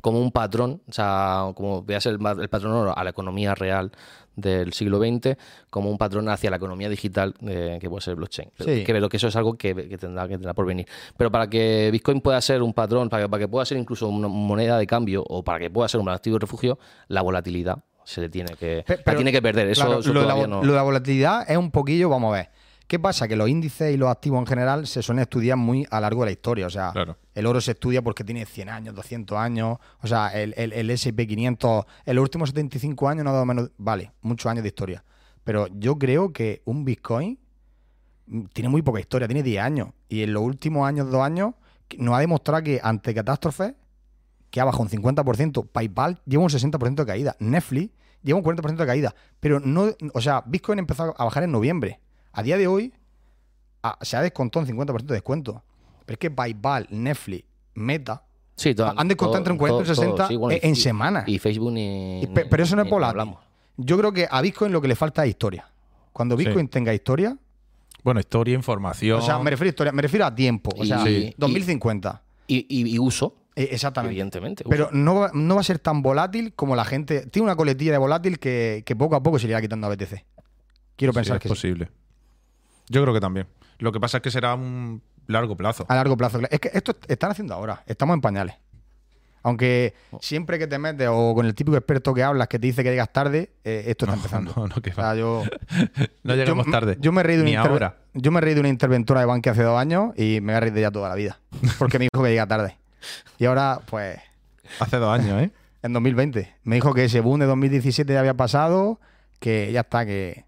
como 0.02 0.20
un 0.20 0.32
patrón, 0.32 0.82
o 0.88 0.92
sea, 0.94 1.52
como 1.56 1.84
veas 1.84 2.06
el, 2.06 2.18
el 2.40 2.50
patrón 2.50 2.92
a 2.96 3.04
la 3.04 3.10
economía 3.10 3.56
real 3.56 3.92
del 4.36 4.74
siglo 4.74 4.98
XX, 5.00 5.38
como 5.70 5.92
un 5.92 5.98
patrón 6.00 6.28
hacia 6.28 6.50
la 6.50 6.56
economía 6.58 6.90
digital 6.90 7.36
eh, 7.48 7.78
que 7.80 7.88
puede 7.90 8.02
ser 8.02 8.16
blockchain. 8.16 8.50
Pero 8.58 8.70
Sí. 8.74 8.84
que, 8.84 8.92
pero 8.94 9.08
que 9.08 9.18
eso 9.18 9.28
es 9.28 9.36
algo 9.36 9.54
que, 9.56 9.76
que 9.76 9.98
tendrá, 9.98 10.24
que 10.28 10.34
tendrá 10.34 10.54
por 10.56 10.66
venir. 10.66 10.88
Pero 11.18 11.32
para 11.32 11.48
que 11.48 11.90
Bitcoin 11.92 12.20
pueda 12.20 12.42
ser 12.42 12.64
un 12.64 12.74
patrón, 12.74 13.10
para 13.10 13.24
que, 13.24 13.30
para 13.30 13.40
que 13.42 13.48
pueda 13.48 13.64
ser 13.66 13.78
incluso 13.78 14.08
una 14.08 14.28
moneda 14.28 14.78
de 14.80 14.88
cambio 14.88 15.24
o 15.28 15.44
para 15.44 15.60
que 15.60 15.70
pueda 15.70 15.88
ser 15.88 16.00
un 16.02 16.10
activo 16.10 16.38
de 16.38 16.40
refugio, 16.42 16.80
la 17.10 17.22
volatilidad 17.22 17.78
se 18.06 18.22
le 18.22 18.30
tiene 18.30 18.54
que, 18.56 18.84
la 19.06 19.16
tiene 19.16 19.32
que 19.32 19.42
perder. 19.42 19.68
Eso, 19.70 19.86
claro, 19.86 20.00
eso 20.00 20.12
lo, 20.14 20.26
la, 20.26 20.36
no- 20.48 20.64
lo 20.64 20.72
de 20.72 20.78
la 20.78 20.84
volatilidad 20.84 21.50
es 21.50 21.56
un 21.58 21.70
poquillo, 21.72 22.10
vamos 22.10 22.34
a 22.34 22.38
ver. 22.38 22.50
¿Qué 22.88 23.00
pasa? 23.00 23.28
Que 23.28 23.36
los 23.36 23.50
índices 23.50 23.94
y 23.94 23.98
los 23.98 24.10
activos 24.10 24.40
en 24.40 24.46
general 24.46 24.86
se 24.88 25.02
suelen 25.02 25.22
estudiar 25.24 25.58
muy 25.58 25.86
a 25.90 25.96
lo 25.96 26.02
largo 26.02 26.22
de 26.22 26.26
la 26.28 26.32
historia. 26.32 26.68
O 26.68 26.70
sea, 26.70 26.92
Claro. 26.92 27.18
el 27.34 27.46
oro 27.46 27.60
se 27.62 27.72
estudia 27.72 28.02
porque 28.02 28.24
tiene 28.24 28.46
100 28.46 28.70
años, 28.70 28.94
200 28.96 29.38
años. 29.38 29.78
O 30.02 30.08
sea, 30.08 30.28
el, 30.30 30.54
el, 30.58 30.74
el 30.74 30.90
S&P 30.92 31.26
500 31.28 31.86
en 32.06 32.16
los 32.16 32.22
últimos 32.24 32.50
75 32.50 33.08
años 33.10 33.24
no 33.24 33.30
ha 33.32 33.34
dado 33.34 33.46
menos... 33.46 33.72
Vale, 33.78 34.12
muchos 34.22 34.50
años 34.52 34.64
de 34.64 34.68
historia. 34.70 35.04
Pero 35.44 35.68
yo 35.68 35.98
creo 35.98 36.32
que 36.34 36.62
un 36.66 36.86
Bitcoin 36.86 37.40
mm, 38.28 38.42
tiene 38.54 38.70
muy 38.70 38.82
poca 38.82 39.00
historia, 39.00 39.28
tiene 39.28 39.44
10 39.44 39.62
años. 39.64 39.90
Y 40.10 40.22
en 40.24 40.34
los 40.34 40.44
últimos 40.44 40.88
años, 40.88 41.10
dos 41.10 41.22
años, 41.22 41.54
nos 41.98 42.16
ha 42.16 42.20
demostrado 42.20 42.64
que 42.64 42.80
ante 42.84 43.14
catástrofes 43.14 43.74
que 44.52 44.62
ha 44.62 44.66
bajado 44.66 44.84
un 44.84 44.90
50%, 44.90 45.68
PayPal 45.72 46.22
lleva 46.28 46.44
un 46.44 46.50
60% 46.50 46.94
de 46.96 47.06
caída, 47.08 47.36
Netflix 47.40 47.92
lleva 48.22 48.38
un 48.38 48.46
40% 48.46 48.76
de 48.76 48.86
caída, 48.86 49.16
pero 49.40 49.60
no, 49.60 49.90
o 50.14 50.22
sea, 50.22 50.44
Bitcoin 50.46 50.78
empezó 50.78 51.14
a 51.18 51.24
bajar 51.26 51.42
en 51.44 51.52
noviembre. 51.52 52.00
A 52.34 52.44
día 52.44 52.58
de 52.58 52.68
hoy 52.68 52.94
a- 53.82 53.98
se 54.02 54.18
ha 54.18 54.22
descontado 54.22 54.62
un 54.66 54.68
50% 54.68 55.06
de 55.08 55.14
descuento. 55.14 55.64
Pero 56.06 56.14
es 56.16 56.20
que 56.20 56.32
PayPal, 56.32 56.88
Netflix, 56.90 57.46
Meta 57.76 58.24
Sí, 58.56 58.76
todo- 58.76 58.94
han 58.96 59.08
descontado 59.08 59.38
entre 59.38 59.54
un 59.54 59.58
40 59.58 59.78
y 59.78 59.82
un 59.82 59.86
todo- 59.86 59.96
todo, 59.96 60.04
60 60.18 60.28
sí, 60.28 60.36
bueno, 60.36 60.60
en, 60.62 60.72
y- 60.74 60.76
semanas. 60.76 61.24
Y 61.28 61.40
Facebook 61.40 61.72
ni. 61.72 62.22
Y 62.24 62.28
pe- 62.28 62.46
pero 62.46 62.64
eso 62.64 62.76
no 62.76 62.84
es 62.84 62.90
volátil. 62.90 63.12
hablamos. 63.22 63.40
Yo 63.78 63.98
creo 63.98 64.12
que 64.12 64.28
a 64.30 64.42
Bitcoin 64.42 64.72
lo 64.72 64.82
que 64.82 64.88
le 64.88 64.96
falta 64.96 65.24
es 65.24 65.30
historia. 65.30 65.68
Cuando 66.12 66.38
Sí. 66.38 66.46
Bitcoin 66.46 66.68
tenga 66.68 66.94
historia, 66.94 67.36
Bueno, 68.04 68.20
historia, 68.20 68.54
información. 68.54 69.18
o 69.20 69.22
sea, 69.22 69.40
me 69.40 69.50
refiero 69.50 69.70
a 69.70 69.72
historia, 69.72 69.92
me 69.92 70.02
refiero 70.02 70.26
a 70.26 70.36
tiempo, 70.36 70.70
o 70.78 70.84
Y- 70.84 70.88
sea, 70.88 71.04
Sí. 71.04 71.34
2050. 71.38 72.22
Y, 72.48 72.66
y- 72.70 72.94
y 72.96 73.00
uso, 73.00 73.36
Eh, 73.56 73.70
exactamente. 73.72 74.12
evidentemente. 74.14 74.64
Pero 74.70 74.90
no 74.92 75.16
va, 75.16 75.32
no 75.34 75.56
va 75.56 75.62
a 75.62 75.64
ser 75.64 75.80
tan 75.80 76.02
volátil 76.04 76.54
como 76.54 76.76
la 76.76 76.86
gente. 76.86 77.26
Tiene 77.28 77.46
una 77.46 77.56
coletilla 77.56 77.92
de 77.94 77.98
volátil 77.98 78.38
que, 78.40 78.84
que 78.86 78.96
poco 78.96 79.16
a 79.16 79.24
poco 79.24 79.40
se 79.40 79.48
le 79.48 79.54
irá 79.54 79.62
quitando 79.62 79.88
a 79.88 79.90
BTC. 79.90 80.26
Quiero 80.96 81.14
Sí, 81.14 81.16
pensar 81.18 81.38
es 81.38 81.42
que 81.42 81.48
sí. 81.48 81.54
posible. 81.54 81.90
Yo 82.90 83.02
creo 83.02 83.14
que 83.14 83.20
también. 83.22 83.48
Lo 83.80 83.92
que 83.92 84.00
pasa 84.00 84.18
es 84.18 84.24
que 84.24 84.32
será 84.32 84.52
a 84.52 84.56
un 84.56 85.02
largo 85.28 85.56
plazo. 85.58 85.86
A 85.90 85.96
largo 85.96 86.16
plazo. 86.18 86.40
Es 86.50 86.60
que 86.60 86.70
esto 86.74 86.96
están 87.08 87.32
haciendo 87.32 87.54
ahora. 87.54 87.84
Estamos 87.86 88.14
en 88.16 88.22
pañales. 88.22 88.56
Aunque 89.46 89.94
siempre 90.22 90.58
que 90.58 90.68
te 90.68 90.80
metes 90.80 91.10
o 91.12 91.34
con 91.36 91.46
el 91.46 91.54
típico 91.54 91.76
experto 91.76 92.14
que 92.14 92.24
hablas 92.24 92.48
que 92.48 92.60
te 92.60 92.68
dice 92.68 92.82
que 92.82 92.92
llegas 92.92 93.12
tarde, 93.12 93.52
eh, 93.66 93.84
esto 93.88 94.06
está 94.06 94.16
empezando. 94.16 94.54
No, 94.56 94.68
no, 94.68 94.76
que 94.82 94.92
O 94.92 94.94
sea, 94.94 95.04
va. 95.08 95.16
yo, 95.16 95.44
No 96.24 96.36
llegamos 96.36 96.66
yo- 96.66 96.72
tarde. 96.72 96.98
Yo 97.02 97.12
me 97.12 97.20
he 97.20 97.24
reído 97.24 97.44
de 97.44 97.50
Ni 97.50 97.56
una 97.56 97.64
interve- 97.66 97.72
ahora. 97.74 97.98
Yo 98.14 98.32
me 98.32 98.38
he 98.38 98.42
reído 98.42 98.56
de 98.56 98.60
una 98.62 98.70
interventora 98.70 99.20
de 99.20 99.26
banque 99.26 99.50
hace 99.50 99.64
dos 99.64 99.78
años 99.78 100.14
y 100.18 100.40
me 100.40 100.54
voy 100.54 100.58
a 100.58 100.60
reír 100.62 100.74
de 100.74 100.80
ella 100.80 100.92
toda 100.92 101.10
la 101.10 101.16
vida. 101.16 101.40
Porque 101.78 102.00
me 102.00 102.08
dijo 102.12 102.24
que 102.24 102.30
llega 102.30 102.48
tarde. 102.48 102.78
Y 103.38 103.46
ahora, 103.46 103.82
pues, 103.86 104.18
Hace 104.80 104.96
dos 104.98 105.10
años, 105.20 105.42
¿eh? 105.42 105.52
en 105.82 105.92
2020. 105.92 106.56
Me 106.64 106.76
dijo 106.76 106.94
que 106.94 107.04
ese 107.04 107.20
boom 107.20 107.42
de 107.42 107.46
2017 107.46 108.14
ya 108.14 108.20
había 108.22 108.36
pasado, 108.36 109.02
que 109.42 109.74
ya 109.74 109.82
está, 109.82 110.06
que, 110.06 110.46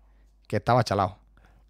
que 0.47 0.55
estaba 0.55 0.85
chalado. 0.85 1.17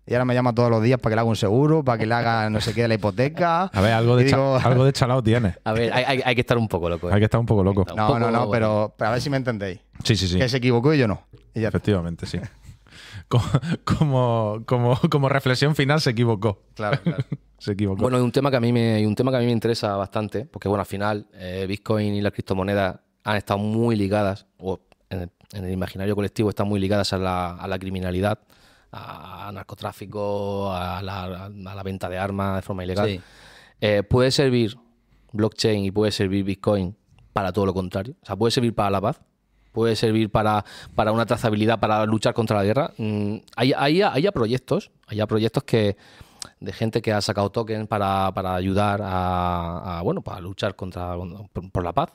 Y 0.08 0.14
ahora 0.14 0.26
me 0.26 0.34
llama 0.36 0.54
todos 0.54 0.70
los 0.70 0.84
días 0.84 1.00
para 1.00 1.12
que 1.12 1.16
le 1.16 1.22
haga 1.22 1.30
un 1.30 1.36
seguro, 1.36 1.84
para 1.84 1.98
que 1.98 2.06
le 2.06 2.14
haga 2.14 2.50
no 2.50 2.62
sé 2.62 2.74
qué 2.74 2.84
de 2.84 2.88
la 2.90 2.94
hipoteca. 2.94 3.64
A 3.74 3.82
ver, 3.82 3.94
algo 3.94 4.16
de, 4.16 4.26
digo- 4.26 4.60
algo 4.64 4.86
de 4.86 4.94
chalado 4.94 5.24
tienes. 5.24 5.58
A 5.64 5.74
ver, 5.74 5.92
hay, 5.94 6.04
hay- 6.04 6.22
hay 6.24 6.36
que 6.36 6.42
estar 6.42 6.58
un 6.58 6.68
poco 6.68 6.90
loco. 6.90 7.10
¿eh? 7.10 7.14
Hay 7.14 7.20
que 7.20 7.26
estar 7.26 7.40
un 7.40 7.46
poco 7.48 7.64
loco. 7.64 7.86
Un 7.90 7.96
No, 7.96 8.08
poco- 8.08 8.20
no, 8.20 8.30
no, 8.32 8.50
pero, 8.52 8.94
pero 8.98 9.10
a 9.10 9.14
ver 9.14 9.22
si 9.22 9.30
me 9.32 9.38
entendéis. 9.38 9.80
Sí, 10.04 10.16
sí, 10.16 10.28
sí. 10.28 10.38
Que 10.38 10.48
se 10.48 10.58
equivocó 10.58 10.94
y 10.94 11.00
yo 11.00 11.08
no. 11.08 11.24
Y 11.56 11.62
ya 11.62 11.68
está. 11.70 11.78
Efectivamente, 11.78 12.26
sí. 12.28 12.40
Co- 13.28 13.42
Como, 13.84 14.62
como, 14.66 15.00
como 15.10 15.30
reflexión 15.30 15.76
final 15.76 16.00
se 16.02 16.12
equivocó. 16.12 16.62
Claro, 16.76 17.00
claro. 17.02 17.24
Se 17.58 17.72
equivocó. 17.72 18.02
Bueno, 18.02 18.18
hay 18.18 18.24
un 18.24 18.32
tema 18.34 18.52
que 18.52 18.58
a 18.58 18.60
mí 18.60 18.72
me, 18.74 19.08
un 19.08 19.16
tema 19.16 19.32
que 19.32 19.38
a 19.38 19.40
mí 19.40 19.46
me 19.46 19.52
interesa 19.54 19.96
bastante, 19.96 20.46
porque 20.46 20.68
bueno, 20.68 20.82
al 20.82 20.86
final 20.86 21.26
eh, 21.34 21.66
Bitcoin 21.68 22.14
y 22.14 22.22
las 22.22 22.34
criptomonedas 22.34 23.00
han 23.24 23.38
estado 23.38 23.58
muy 23.58 23.96
ligadas, 23.96 24.46
o 24.58 24.82
en 25.10 25.22
el, 25.22 25.30
en 25.54 25.64
el 25.64 25.72
imaginario 25.72 26.16
colectivo 26.16 26.50
están 26.50 26.68
muy 26.68 26.80
ligadas 26.82 27.14
a 27.14 27.18
la, 27.18 27.56
a 27.56 27.68
la 27.68 27.80
criminalidad, 27.80 28.40
a, 28.96 29.52
narcotráfico, 29.54 30.72
a 30.72 31.02
la, 31.02 31.46
a 31.46 31.50
la 31.50 31.84
venta 31.84 32.10
de 32.10 32.18
armas 32.18 32.56
de 32.56 32.62
forma 32.62 32.84
ilegal. 32.84 33.10
Sí. 33.10 33.22
Eh, 33.82 34.04
puede 34.04 34.32
servir 34.32 34.78
blockchain 35.34 35.84
y 35.84 35.92
puede 35.92 36.12
servir 36.12 36.44
Bitcoin 36.44 36.96
para 37.34 37.52
todo 37.52 37.66
lo 37.66 37.74
contrario. 37.74 38.16
O 38.22 38.26
sea, 38.26 38.36
puede 38.36 38.52
servir 38.52 38.74
para 38.74 38.90
la 38.90 39.02
paz, 39.02 39.22
puede 39.72 39.96
servir 39.96 40.32
para, 40.32 40.64
para 40.96 41.12
una 41.12 41.26
trazabilidad, 41.26 41.80
para 41.80 42.06
luchar 42.06 42.34
contra 42.34 42.58
la 42.58 42.64
guerra. 42.64 42.92
Mm, 42.98 43.38
hay, 43.56 43.74
hay, 43.74 44.02
hay 44.02 44.32
proyectos, 44.32 44.92
hay 45.08 45.24
proyectos 45.26 45.64
que 45.64 45.98
de 46.60 46.72
gente 46.72 47.02
que 47.02 47.12
ha 47.12 47.22
sacado 47.22 47.50
tokens 47.50 47.88
para, 47.88 48.32
para 48.34 48.56
ayudar 48.56 49.02
a, 49.04 50.00
a, 50.00 50.02
bueno, 50.02 50.22
para 50.22 50.40
luchar 50.40 50.76
contra 50.76 51.16
por, 51.52 51.72
por 51.72 51.84
la 51.84 51.92
paz. 51.92 52.12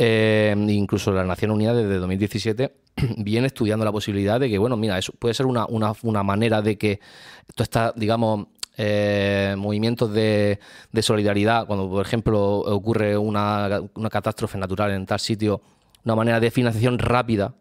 Eh, 0.00 0.54
incluso 0.68 1.10
la 1.10 1.24
Nación 1.24 1.50
Unida 1.50 1.74
desde 1.74 1.96
2017 1.96 2.72
viene 3.18 3.48
estudiando 3.48 3.84
la 3.84 3.90
posibilidad 3.90 4.38
de 4.38 4.48
que, 4.48 4.56
bueno, 4.56 4.76
mira, 4.76 4.96
eso 4.96 5.12
puede 5.18 5.34
ser 5.34 5.46
una, 5.46 5.66
una, 5.66 5.92
una 6.02 6.22
manera 6.22 6.62
de 6.62 6.78
que 6.78 7.00
esto 7.48 7.64
está, 7.64 7.92
digamos, 7.96 8.46
eh, 8.76 9.56
movimientos 9.58 10.12
de, 10.12 10.60
de, 10.92 11.02
solidaridad, 11.02 11.66
cuando 11.66 11.90
por 11.90 12.06
ejemplo 12.06 12.58
ocurre 12.58 13.18
una, 13.18 13.80
una, 13.96 14.08
catástrofe 14.08 14.56
natural 14.56 14.92
en 14.92 15.04
tal 15.04 15.18
sitio, 15.18 15.60
una 16.04 16.14
manera 16.14 16.38
de 16.38 16.52
financiación 16.52 17.00
rápida 17.00 17.56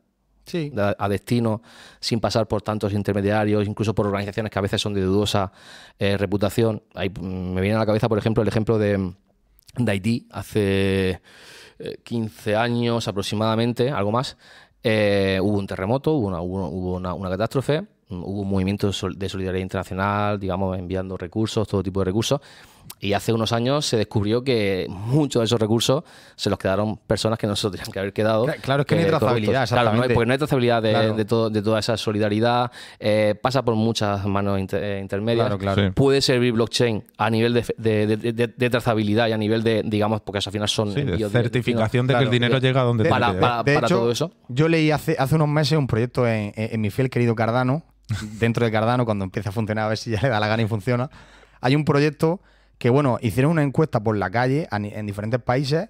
sí. 0.46 0.72
a, 0.78 0.96
a, 1.00 1.10
destino, 1.10 1.64
sin 2.00 2.20
pasar 2.20 2.48
por 2.48 2.62
tantos 2.62 2.94
intermediarios, 2.94 3.68
incluso 3.68 3.96
por 3.96 4.06
organizaciones 4.06 4.52
que 4.52 4.60
a 4.60 4.62
veces 4.62 4.80
son 4.80 4.94
de 4.94 5.02
dudosa 5.02 5.52
eh, 5.98 6.18
reputación. 6.18 6.84
Ahí 6.94 7.10
me 7.20 7.62
viene 7.62 7.78
a 7.78 7.80
la 7.80 7.88
cabeza, 7.88 8.08
por 8.08 8.20
ejemplo, 8.20 8.44
el 8.44 8.50
ejemplo 8.50 8.78
de, 8.78 9.14
de 9.76 9.92
Haití 9.92 10.28
hace 10.30 11.20
15 12.04 12.56
años 12.56 13.08
aproximadamente, 13.08 13.90
algo 13.92 14.12
más. 14.12 14.38
Eh, 14.84 15.40
hubo 15.42 15.58
un 15.58 15.68
terremoto, 15.68 16.14
hubo 16.14 16.28
una, 16.28 16.42
hubo 16.42 16.96
una, 16.96 17.14
una 17.14 17.30
catástrofe, 17.30 17.84
hubo 18.10 18.42
un 18.42 18.50
movimiento 18.50 18.88
de 18.88 19.30
solidaridad 19.30 19.62
internacional, 19.62 20.40
digamos, 20.40 20.78
enviando 20.78 21.18
recursos, 21.18 21.68
todo 21.68 21.84
tipo 21.84 22.00
de 22.02 22.06
recursos. 22.06 22.42
Y 23.00 23.14
hace 23.14 23.32
unos 23.32 23.54
años 23.54 23.86
se 23.86 23.96
descubrió 23.98 24.44
que 24.44 24.88
muchos 24.90 25.42
de 25.42 25.46
esos 25.46 25.60
recursos 25.60 26.04
se 26.36 26.50
los 26.50 26.58
quedaron 26.58 26.98
personas 26.98 27.38
que 27.38 27.46
no 27.46 27.56
se 27.56 27.68
los 27.68 27.72
tenían 27.74 27.92
que 27.92 28.00
haber 28.00 28.14
quedado. 28.14 28.48
Claro, 28.62 28.82
es 28.82 28.88
que 28.88 28.96
no 28.96 29.02
hay 29.02 29.08
trazabilidad, 29.08 29.68
Claro, 29.68 29.94
no 29.94 30.02
hay, 30.02 30.10
porque 30.14 30.26
no 30.26 30.32
hay 30.32 30.38
trazabilidad 30.40 30.82
de, 30.82 30.90
Claro. 30.92 31.14
de, 31.14 31.26
todo- 31.26 31.50
de 31.52 31.62
toda 31.62 31.80
esa 31.80 31.96
solidaridad. 31.98 32.72
eh, 33.00 33.36
pasa 33.42 33.64
por 33.64 33.76
muchas 33.76 34.26
manos 34.26 34.60
inter- 34.60 34.84
eh, 34.84 35.00
intermedias. 35.00 35.46
Claro, 35.48 35.60
claro. 35.60 35.84
Sí. 35.86 35.92
Puede 35.92 36.22
servir 36.22 36.54
blockchain 36.54 37.04
a 37.18 37.30
nivel 37.30 37.54
de, 37.54 37.66
de- 37.78 38.08
de- 38.18 38.34
de- 38.34 38.48
de 38.48 38.70
trazabilidad 38.70 39.28
y 39.28 39.32
a 39.32 39.38
nivel 39.38 39.64
de, 39.64 39.84
digamos, 39.86 40.22
porque 40.22 40.40
eso 40.40 40.50
al 40.50 40.54
final 40.54 40.68
son 40.70 40.94
Sí, 40.94 41.02
de 41.04 41.30
certificación 41.30 42.08
de, 42.08 42.16
que 42.16 42.24
el 42.24 42.30
dinero 42.32 42.56
de- 42.60 42.68
llega 42.68 42.82
a 42.82 42.84
donde 42.84 43.04
de- 43.04 43.10
tiene 43.10 43.26
para- 43.26 43.40
para- 43.40 43.64
De 43.64 43.76
hecho, 43.78 43.88
todo 44.00 44.12
eso. 44.12 44.32
Yo 44.48 44.68
leí 44.68 44.90
hace, 44.92 45.16
hace 45.20 45.36
unos 45.36 45.48
meses 45.50 45.78
un 45.78 45.88
proyecto 45.88 46.28
en, 46.28 46.52
en- 46.56 46.74
en 46.74 46.82
mi 46.82 46.90
fiel 46.90 47.10
querido 47.12 47.36
Cardano, 47.36 47.84
dentro 48.40 48.66
de 48.66 48.72
Cardano, 48.72 49.06
cuando 49.06 49.24
empiece 49.26 49.50
a 49.50 49.52
funcionar, 49.52 49.86
a 49.86 49.90
ver 49.90 49.98
si 49.98 50.10
ya 50.12 50.20
le 50.22 50.30
da 50.30 50.40
la 50.40 50.48
gana 50.48 50.64
y 50.64 50.68
funciona. 50.68 51.10
Hay 51.62 51.76
un 51.76 51.86
proyecto 51.86 52.40
que, 52.78 52.90
bueno, 52.90 53.18
hicieron 53.22 53.52
una 53.52 53.64
encuesta 53.64 54.02
por 54.02 54.18
la 54.18 54.30
calle 54.30 54.68
en 54.72 55.06
diferentes 55.06 55.42
países, 55.42 55.90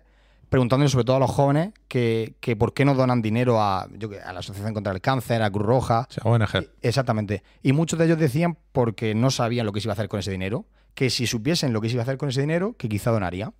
preguntándole 0.49 0.89
sobre 0.89 1.05
todo 1.05 1.17
a 1.17 1.19
los 1.19 1.31
jóvenes 1.31 1.73
que, 1.87 2.35
que 2.39 2.55
por 2.55 2.73
qué 2.73 2.85
no 2.85 2.95
donan 2.95 3.21
dinero 3.21 3.61
a, 3.61 3.87
yo 3.97 4.09
a 4.25 4.31
la 4.31 4.39
Asociación 4.39 4.73
contra 4.73 4.93
el 4.93 5.01
Cáncer, 5.01 5.41
a 5.41 5.51
Cruz 5.51 5.65
Roja. 5.65 6.07
O 6.09 6.13
sea, 6.13 6.23
ONG. 6.23 6.69
Exactamente. 6.81 7.43
Y 7.63 7.73
muchos 7.73 7.99
de 7.99 8.05
ellos 8.05 8.17
decían 8.17 8.57
porque 8.71 9.13
no 9.13 9.29
sabían 9.31 9.65
lo 9.65 9.73
que 9.73 9.81
se 9.81 9.87
iba 9.87 9.91
a 9.91 9.95
hacer 9.95 10.07
con 10.07 10.19
ese 10.19 10.31
dinero, 10.31 10.65
que 10.93 11.09
si 11.09 11.27
supiesen 11.27 11.73
lo 11.73 11.81
que 11.81 11.89
se 11.89 11.95
iba 11.95 12.01
a 12.01 12.05
hacer 12.05 12.17
con 12.17 12.29
ese 12.29 12.41
dinero, 12.41 12.75
que 12.77 12.87
quizá 12.87 13.11
donaría. 13.11 13.51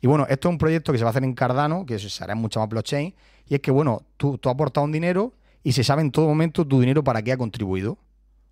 Y 0.00 0.06
bueno, 0.06 0.26
esto 0.30 0.48
es 0.48 0.52
un 0.52 0.58
proyecto 0.58 0.92
que 0.92 0.98
se 0.98 1.04
va 1.04 1.10
a 1.10 1.12
hacer 1.12 1.24
en 1.24 1.34
Cardano, 1.34 1.84
que 1.84 1.98
se 1.98 2.24
hará 2.24 2.32
en 2.32 2.38
mucha 2.38 2.58
más 2.60 2.70
blockchain. 2.70 3.14
Y 3.46 3.54
es 3.54 3.60
que, 3.60 3.70
bueno, 3.70 4.02
tú, 4.16 4.38
tú 4.38 4.48
has 4.48 4.54
aportado 4.54 4.86
un 4.86 4.92
dinero 4.92 5.34
y 5.62 5.72
se 5.72 5.84
sabe 5.84 6.00
en 6.00 6.10
todo 6.10 6.26
momento 6.26 6.66
tu 6.66 6.80
dinero 6.80 7.04
para 7.04 7.20
qué 7.20 7.32
ha 7.32 7.36
contribuido. 7.36 7.98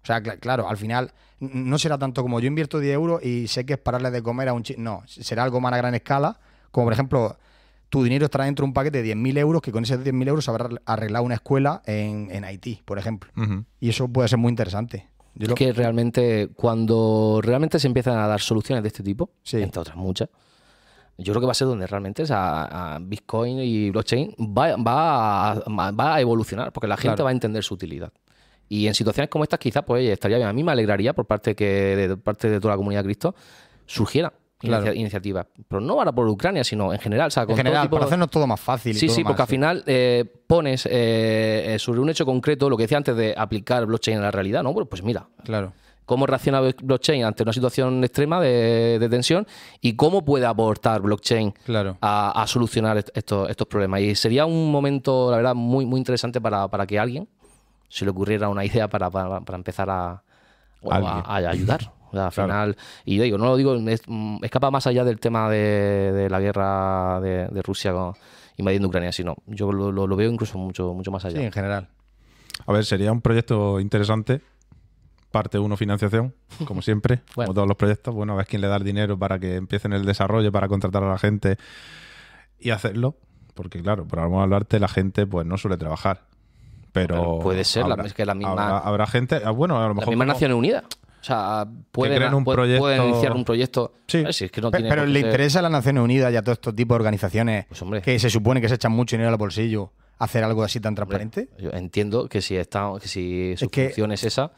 O 0.09 0.11
sea, 0.11 0.23
cl- 0.23 0.39
claro, 0.41 0.69
al 0.69 0.79
final 0.79 1.13
no 1.41 1.77
será 1.79 1.99
tanto 1.99 2.23
como 2.23 2.41
yo 2.41 2.47
invierto 2.47 2.79
10 2.79 2.95
euros 2.95 3.23
y 3.23 3.47
sé 3.47 3.67
que 3.67 3.75
es 3.75 3.79
para 3.79 3.97
darle 3.99 4.11
de 4.11 4.23
comer 4.23 4.49
a 4.49 4.55
un 4.55 4.63
chico. 4.63 4.81
No, 4.81 5.03
será 5.07 5.43
algo 5.45 5.61
más 5.61 5.73
a 5.75 5.77
gran 5.77 5.95
escala. 5.95 6.41
Como 6.71 6.87
por 6.87 6.95
ejemplo, 6.95 7.37
tu 7.91 8.03
dinero 8.03 8.25
estará 8.25 8.47
dentro 8.47 8.65
de 8.65 8.69
un 8.69 8.73
paquete 8.73 9.03
de 9.03 9.15
10.000 9.15 9.37
euros 9.39 9.61
que 9.61 9.71
con 9.71 9.83
esos 9.85 9.99
10.000 10.03 10.27
euros 10.29 10.45
se 10.47 10.51
habrá 10.51 10.71
arreglado 10.87 11.25
una 11.27 11.35
escuela 11.35 11.83
en, 11.85 12.29
en 12.31 12.45
Haití, 12.45 12.81
por 12.87 12.99
ejemplo. 12.99 13.31
Y 13.81 13.91
eso 13.91 14.09
puede 14.09 14.29
ser 14.29 14.39
muy 14.39 14.49
interesante. 14.49 15.09
Yo 15.35 15.43
Es 15.45 15.49
lo- 15.51 15.55
que 15.55 15.73
realmente, 15.75 16.49
cuando 16.57 17.41
realmente 17.43 17.79
se 17.79 17.87
empiezan 17.87 18.19
a 18.19 18.27
dar 18.27 18.41
soluciones 18.41 18.83
de 18.83 18.89
este 18.89 19.03
tipo, 19.03 19.31
Sí. 19.43 19.61
entre 19.61 19.81
otras 19.83 19.97
muchas, 19.97 20.31
yo 21.19 21.33
creo 21.33 21.41
que 21.41 21.47
va 21.47 21.53
a 21.53 21.55
ser 21.55 21.69
donde 21.69 21.87
realmente 21.87 22.25
a 22.31 22.99
Bitcoin 23.01 23.59
y 23.59 23.91
blockchain 23.91 24.35
va, 24.39 24.75
va, 24.77 25.51
a, 25.53 25.91
va 25.93 26.15
a 26.15 26.21
evolucionar, 26.21 26.73
porque 26.73 26.87
la 26.89 26.97
gente 26.97 27.09
Claro. 27.17 27.25
va 27.25 27.31
a 27.31 27.33
entender 27.33 27.63
su 27.63 27.75
utilidad. 27.75 28.13
Y 28.69 28.87
en 28.87 28.95
situaciones 28.95 29.31
como 29.31 29.45
estas, 29.45 29.59
quizás, 29.59 29.83
pues 29.85 30.09
estaría 30.09 30.37
bien. 30.37 30.49
A 30.49 30.53
mí 30.53 30.63
me 30.63 30.73
alegraría 30.73 31.13
por 31.15 31.27
parte, 31.27 31.55
que, 31.55 31.65
de 31.97 32.17
parte 32.17 32.51
de 32.51 32.61
toda 32.61 32.75
la 32.75 32.77
comunidad 32.77 33.01
de 33.03 33.07
Cristo, 33.07 33.35
surgieran 33.87 34.33
Claro. 34.59 34.85
inicia- 34.87 35.01
iniciativas. 35.01 35.47
Pero 35.69 35.81
no 35.81 35.95
ahora 35.95 36.11
por 36.13 36.27
Ucrania, 36.29 36.65
sino 36.65 36.93
en 36.93 36.99
general. 36.99 37.29
O 37.29 37.31
sea, 37.31 37.45
con 37.47 37.53
en 37.53 37.57
todo 37.57 37.65
general, 37.65 37.83
tipo 37.85 37.97
para 37.97 38.05
de- 38.05 38.09
hacernos 38.09 38.31
todo 38.31 38.47
más 38.47 38.61
fácil. 38.61 38.97
y 38.97 38.99
Sí, 38.99 39.07
todo 39.07 39.15
sí, 39.17 39.23
más- 39.25 39.31
porque 39.31 39.43
al 39.43 39.49
final 39.49 39.85
eh, 39.87 40.25
pones 40.47 40.85
eh, 40.87 41.75
eh, 41.75 41.79
sobre 41.79 42.01
un 42.01 42.11
hecho 42.11 42.27
concreto 42.27 42.69
lo 42.69 42.77
que 42.77 42.83
decía 42.85 42.99
antes 42.99 43.17
de 43.17 43.35
aplicar 43.37 43.87
blockchain 43.87 44.19
a 44.19 44.23
la 44.23 44.31
realidad, 44.33 44.63
¿no? 44.65 44.73
Bueno, 44.73 44.89
pues 44.89 45.03
mira, 45.05 45.29
Claro. 45.45 45.73
cómo 46.05 46.27
reacciona 46.27 46.61
blockchain 46.61 47.23
ante 47.25 47.45
una 47.45 47.53
situación 47.53 48.03
extrema 48.03 48.41
de, 48.41 48.99
de 48.99 49.09
tensión 49.09 49.47
y 49.81 49.95
cómo 49.95 50.25
puede 50.25 50.45
aportar 50.47 51.03
blockchain 51.03 51.55
Claro. 51.65 51.97
a, 52.01 52.43
a 52.43 52.47
solucionar 52.49 52.99
est- 52.99 53.17
estos, 53.17 53.49
estos 53.49 53.69
problemas. 53.69 54.01
Y 54.01 54.15
sería 54.17 54.45
un 54.45 54.73
momento, 54.73 55.31
la 55.31 55.37
verdad, 55.37 55.55
muy, 55.55 55.87
muy 55.87 55.99
interesante 55.99 56.41
para, 56.41 56.67
para 56.69 56.85
que 56.87 56.99
alguien 56.99 57.29
se 57.89 58.05
le 58.05 58.11
ocurriera 58.11 58.49
una 58.49 58.65
idea 58.65 58.89
para, 58.89 59.11
para- 59.11 59.41
para 59.41 59.57
empezar 59.57 59.89
a, 59.91 60.23
a- 60.91 61.21
a 61.21 61.37
ayudar. 61.37 61.93
O 62.11 62.13
sea, 62.13 62.27
al 62.27 62.33
Claro. 62.33 62.49
final, 62.53 62.77
y 63.05 63.17
yo 63.17 63.23
digo, 63.25 63.37
no 63.39 63.45
lo 63.47 63.57
digo, 63.57 63.75
es- 63.75 64.03
escapa 64.43 64.71
más 64.71 64.87
allá 64.87 65.05
del 65.05 65.21
tema 65.21 65.51
de, 65.51 66.13
de 66.13 66.31
la 66.31 66.41
guerra 66.41 67.21
de, 67.21 67.49
de 67.49 67.63
Rusia 67.63 67.93
con- 67.93 68.15
invadiendo 68.57 68.89
Ucrania, 68.89 69.13
sino 69.13 69.37
yo 69.47 69.71
lo, 69.73 69.93
lo- 69.93 70.07
lo 70.07 70.17
veo 70.17 70.31
incluso 70.31 70.57
mucho, 70.59 70.93
mucho 70.95 71.11
más 71.11 71.25
allá. 71.25 71.39
Sí, 71.39 71.45
en 71.45 71.53
general. 71.53 71.89
A 72.67 72.73
ver, 72.73 72.85
sería 72.85 73.13
un 73.13 73.21
proyecto 73.21 73.79
interesante. 73.81 74.41
Parte 75.31 75.59
1, 75.59 75.77
financiación, 75.77 76.35
como 76.67 76.81
siempre, 76.81 77.21
Bueno. 77.37 77.49
como 77.49 77.55
todos 77.55 77.69
los 77.69 77.77
proyectos. 77.77 78.15
Bueno, 78.15 78.33
a 78.33 78.37
ver 78.37 78.47
quién 78.47 78.63
le 78.63 78.69
da 78.69 78.77
el 78.77 78.85
dinero 78.85 79.19
para 79.19 79.39
que 79.39 79.57
empiecen 79.57 79.93
el 79.93 80.07
desarrollo, 80.07 80.51
para 80.51 80.69
contratar 80.69 81.03
a 81.05 81.09
la 81.11 81.19
gente 81.19 81.59
y 82.59 82.71
hacerlo. 82.71 83.17
Porque, 83.55 83.83
claro, 83.83 84.07
por 84.07 84.21
amor 84.21 84.45
al 84.45 84.53
arte, 84.55 84.81
la 84.81 84.89
gente 84.89 85.27
pues 85.27 85.45
no 85.47 85.59
suele 85.59 85.77
trabajar. 85.77 86.23
Pero 86.93 87.15
Pero 87.17 87.39
puede 87.41 87.65
ser, 87.65 87.87
la- 87.87 87.95
es 88.05 88.15
que 88.15 88.25
la 88.25 88.35
misma- 88.35 88.53
Habrá, 88.53 88.79
habrá 88.79 89.07
gente, 89.07 89.41
ah, 89.45 89.51
bueno, 89.51 89.77
a 89.83 89.89
lo 89.89 89.95
mejor. 89.95 90.09
mismas 90.09 90.27
como- 90.27 90.33
Naciones 90.35 90.57
Unidas. 90.57 90.85
O 91.21 91.25
sea, 91.25 91.67
pueden, 91.91 92.17
creen 92.17 92.33
un 92.35 92.45
pueden- 92.45 92.57
proyecto- 92.57 92.81
pueden 92.81 93.05
iniciar 93.09 93.33
un 93.33 93.45
proyecto. 93.45 93.93
Sí. 94.07 94.25
Si 94.31 94.45
es 94.47 94.51
que 94.53 94.61
no 94.61 94.71
tiene 94.71 94.89
pero 94.89 95.05
le 95.05 95.21
ser- 95.21 95.27
interesa 95.29 95.59
a 95.59 95.63
las 95.63 95.73
Naciones 95.73 96.03
Unidas 96.05 96.33
y 96.33 96.37
a 96.37 96.43
todo 96.43 96.53
este 96.53 96.73
tipo 96.73 96.95
de 96.95 96.97
organizaciones 96.97 97.67
Pues, 97.67 97.83
hombre. 97.83 98.03
que 98.03 98.19
se 98.19 98.31
supone 98.31 98.61
que 98.61 98.69
se 98.69 98.77
echan 98.77 98.93
mucho 98.93 99.17
dinero 99.17 99.31
al 99.31 99.37
bolsillo 99.37 99.93
hacer 100.19 100.45
algo 100.45 100.63
así 100.63 100.81
tan 100.81 100.95
transparente. 100.95 101.49
Yo 101.59 101.71
entiendo 101.71 102.29
que 102.29 102.41
si, 102.41 102.57
está, 102.57 102.91
que 103.01 103.09
si 103.09 103.57
su 103.57 103.65
Es 103.67 103.71
que- 103.71 103.85
función 103.89 104.13
es 104.13 104.25
esa, 104.25 104.53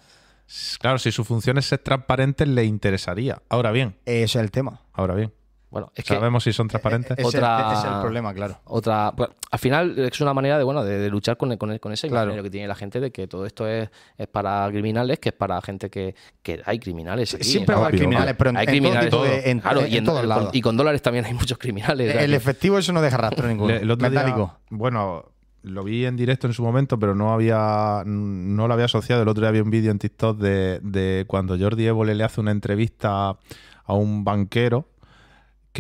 Claro, 0.80 0.98
si 0.98 1.12
su 1.12 1.24
función 1.24 1.58
es 1.58 1.66
ser 1.66 1.78
transparente, 1.78 2.44
le 2.44 2.64
interesaría. 2.64 3.40
Ahora 3.48 3.70
bien, 3.70 3.94
Ese 4.04 4.24
es 4.24 4.36
el 4.36 4.50
tema. 4.50 4.80
ahora 4.92 5.14
bien. 5.14 5.32
Bueno, 5.70 5.92
es 5.94 6.04
que 6.04 6.14
¿Sabemos 6.14 6.42
si 6.44 6.52
son 6.52 6.66
transparentes? 6.68 7.12
Ese 7.16 7.28
es 7.28 7.34
el- 7.34 7.40
Otra- 7.44 7.72
es 7.78 7.84
el 7.84 8.00
problema, 8.00 8.34
claro. 8.34 8.58
otra. 8.64 9.12
bueno, 9.16 9.34
al 9.50 9.58
final 9.58 9.98
es 9.98 10.20
una 10.20 10.34
manera 10.34 10.58
de, 10.58 10.64
bueno, 10.64 10.82
de, 10.84 10.98
de 10.98 11.08
luchar 11.10 11.36
con, 11.36 11.56
con, 11.56 11.78
con 11.78 11.92
ese 11.92 12.08
Claro. 12.08 12.24
imaginario 12.24 12.42
que 12.42 12.50
tiene 12.50 12.66
la 12.68 12.74
gente 12.74 12.98
de 13.00 13.10
que 13.12 13.26
todo 13.28 13.46
esto 13.46 13.66
es, 13.68 13.88
es 14.18 14.26
para 14.26 14.68
criminales, 14.70 15.18
que 15.20 15.28
es 15.28 15.34
para 15.34 15.60
gente 15.62 15.88
que, 15.88 16.14
que 16.42 16.60
hay 16.64 16.78
criminales. 16.80 17.34
Aquí, 17.34 17.44
Siempre 17.44 17.74
¿no? 17.74 17.80
va 17.82 17.86
a 17.86 17.88
haber 17.88 18.00
Obvio, 18.00 18.08
criminales, 18.08 18.34
pero 18.36 18.50
en, 18.50 18.56
hay 18.56 18.62
en 18.62 18.66
todo 18.66 18.72
criminales. 18.80 19.10
tipo 19.10 19.22
de- 19.24 19.50
en, 19.50 19.60
Claro, 19.60 19.80
en- 19.82 19.92
y, 19.92 19.96
en 19.96 20.04
todos 20.04 20.20
con- 20.20 20.28
lados. 20.28 20.50
y 20.52 20.60
con 20.60 20.76
dólares 20.76 21.02
también 21.02 21.24
hay 21.24 21.34
muchos 21.34 21.56
criminales. 21.58 22.14
el 22.16 22.30
que- 22.30 22.36
efectivo 22.36 22.78
eso 22.78 22.92
no 22.92 23.00
deja 23.00 23.16
rastro 23.16 23.46
ninguno. 23.46 23.72
Le- 23.72 23.80
el 23.82 23.90
otro 23.90 24.10
día- 24.10 24.20
Metálico. 24.20 24.56
bueno, 24.70 25.24
lo 25.62 25.84
vi 25.84 26.04
en 26.06 26.16
directo 26.16 26.46
en 26.46 26.52
su 26.54 26.62
momento, 26.64 26.98
pero 26.98 27.14
no 27.14 27.32
había 27.32 28.02
no 28.06 28.66
lo 28.66 28.72
había 28.74 28.86
asociado. 28.86 29.22
El 29.22 29.28
otro 29.28 29.42
día 29.42 29.50
había 29.50 29.62
un 29.62 29.70
vídeo 29.70 29.90
en 29.92 29.98
TikTok 29.98 30.38
de, 30.38 30.80
de 30.82 31.24
cuando 31.26 31.56
Jordi 31.58 31.86
Évole 31.86 32.14
le 32.14 32.24
hace 32.24 32.40
una 32.40 32.50
entrevista 32.50 33.36
a 33.84 33.94
un 33.94 34.24
banquero 34.24 34.86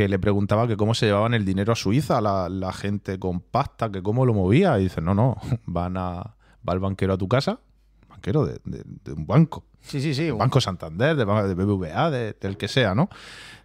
que 0.00 0.08
le 0.08 0.18
preguntaba 0.18 0.66
que 0.66 0.76
cómo 0.78 0.94
se 0.94 1.04
llevaban 1.06 1.34
el 1.34 1.44
dinero 1.44 1.72
a 1.74 1.76
Suiza, 1.76 2.20
la, 2.22 2.48
la 2.48 2.72
gente 2.72 3.18
con 3.18 3.40
pasta, 3.40 3.90
que 3.90 4.02
cómo 4.02 4.24
lo 4.24 4.32
movía. 4.32 4.78
Y 4.78 4.84
dice, 4.84 5.02
no, 5.02 5.14
no, 5.14 5.36
van 5.66 5.96
a, 5.98 6.36
va 6.66 6.72
el 6.72 6.78
banquero 6.78 7.12
a 7.12 7.18
tu 7.18 7.28
casa, 7.28 7.60
banquero 8.08 8.46
de, 8.46 8.58
de- 8.64 8.82
de 9.04 9.12
un 9.12 9.26
banco, 9.26 9.64
Sí, 9.82 10.00
sí, 10.00 10.14
sí. 10.14 10.30
Banco 10.30 10.60
Santander, 10.60 11.16
de, 11.16 11.24
de 11.24 11.54
BBVA, 11.54 12.10
de- 12.10 12.32
del 12.40 12.56
que 12.56 12.68
sea, 12.68 12.94
¿no? 12.94 13.08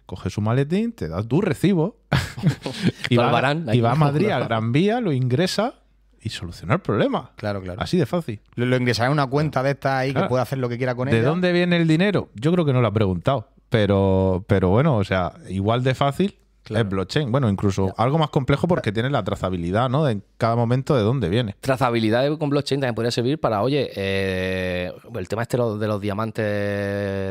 Coge 0.06 0.28
su 0.30 0.40
maletín, 0.42 0.92
te 0.92 1.08
da 1.08 1.22
tu 1.22 1.40
recibo 1.40 1.98
y, 3.10 3.16
va, 3.16 3.54
y 3.74 3.84
a 3.84 3.94
Madrid 3.94 4.28
a 4.30 4.38
Gran 4.40 4.72
Vía, 4.72 5.00
lo 5.00 5.12
ingresa 5.12 5.74
y 6.20 6.28
soluciona 6.30 6.74
el 6.74 6.80
problema. 6.80 7.32
Claro, 7.36 7.60
claro. 7.62 7.80
Así 7.82 7.96
de 7.96 8.06
fácil. 8.06 8.40
Lo, 8.54 8.66
lo 8.66 8.76
ingresará 8.76 9.06
en 9.06 9.12
una 9.12 9.26
cuenta 9.26 9.62
de 9.62 9.70
esta 9.72 9.98
ahí 9.98 10.12
Claro. 10.12 10.26
que 10.26 10.30
puede 10.30 10.42
hacer 10.42 10.58
lo 10.58 10.68
que 10.68 10.76
quiera 10.76 10.94
con 10.94 11.08
¿De 11.08 11.18
ella. 11.18 11.28
dónde 11.28 11.52
viene 11.52 11.76
el 11.76 11.86
dinero? 11.88 12.28
Yo 12.34 12.52
creo 12.52 12.64
que 12.64 12.72
no 12.72 12.80
lo 12.80 12.88
ha 12.88 12.92
preguntado. 12.92 13.48
Pero, 13.68 14.44
pero 14.46 14.68
bueno, 14.70 14.96
o 14.96 15.04
sea, 15.04 15.32
igual 15.48 15.82
de 15.82 15.94
fácil 15.94 16.38
Claro. 16.62 16.84
es 16.84 16.90
blockchain. 16.90 17.30
Bueno, 17.30 17.48
incluso 17.48 17.94
algo 17.96 18.18
más 18.18 18.30
complejo 18.30 18.66
porque 18.66 18.90
tiene 18.90 19.08
la 19.08 19.22
trazabilidad, 19.22 19.88
¿no? 19.88 20.04
De 20.04 20.12
en 20.12 20.24
cada 20.36 20.56
momento 20.56 20.96
de 20.96 21.02
dónde 21.02 21.28
viene. 21.28 21.54
Trazabilidad 21.60 22.26
con 22.38 22.50
blockchain 22.50 22.80
también 22.80 22.94
podría 22.96 23.12
servir 23.12 23.38
para, 23.38 23.62
oye, 23.62 23.90
eh, 23.94 24.92
el 25.14 25.28
tema 25.28 25.42
este 25.42 25.56
de 25.56 25.62
los- 25.62 25.78
de 25.80 25.86
los 25.86 26.00
diamantes 26.00 26.44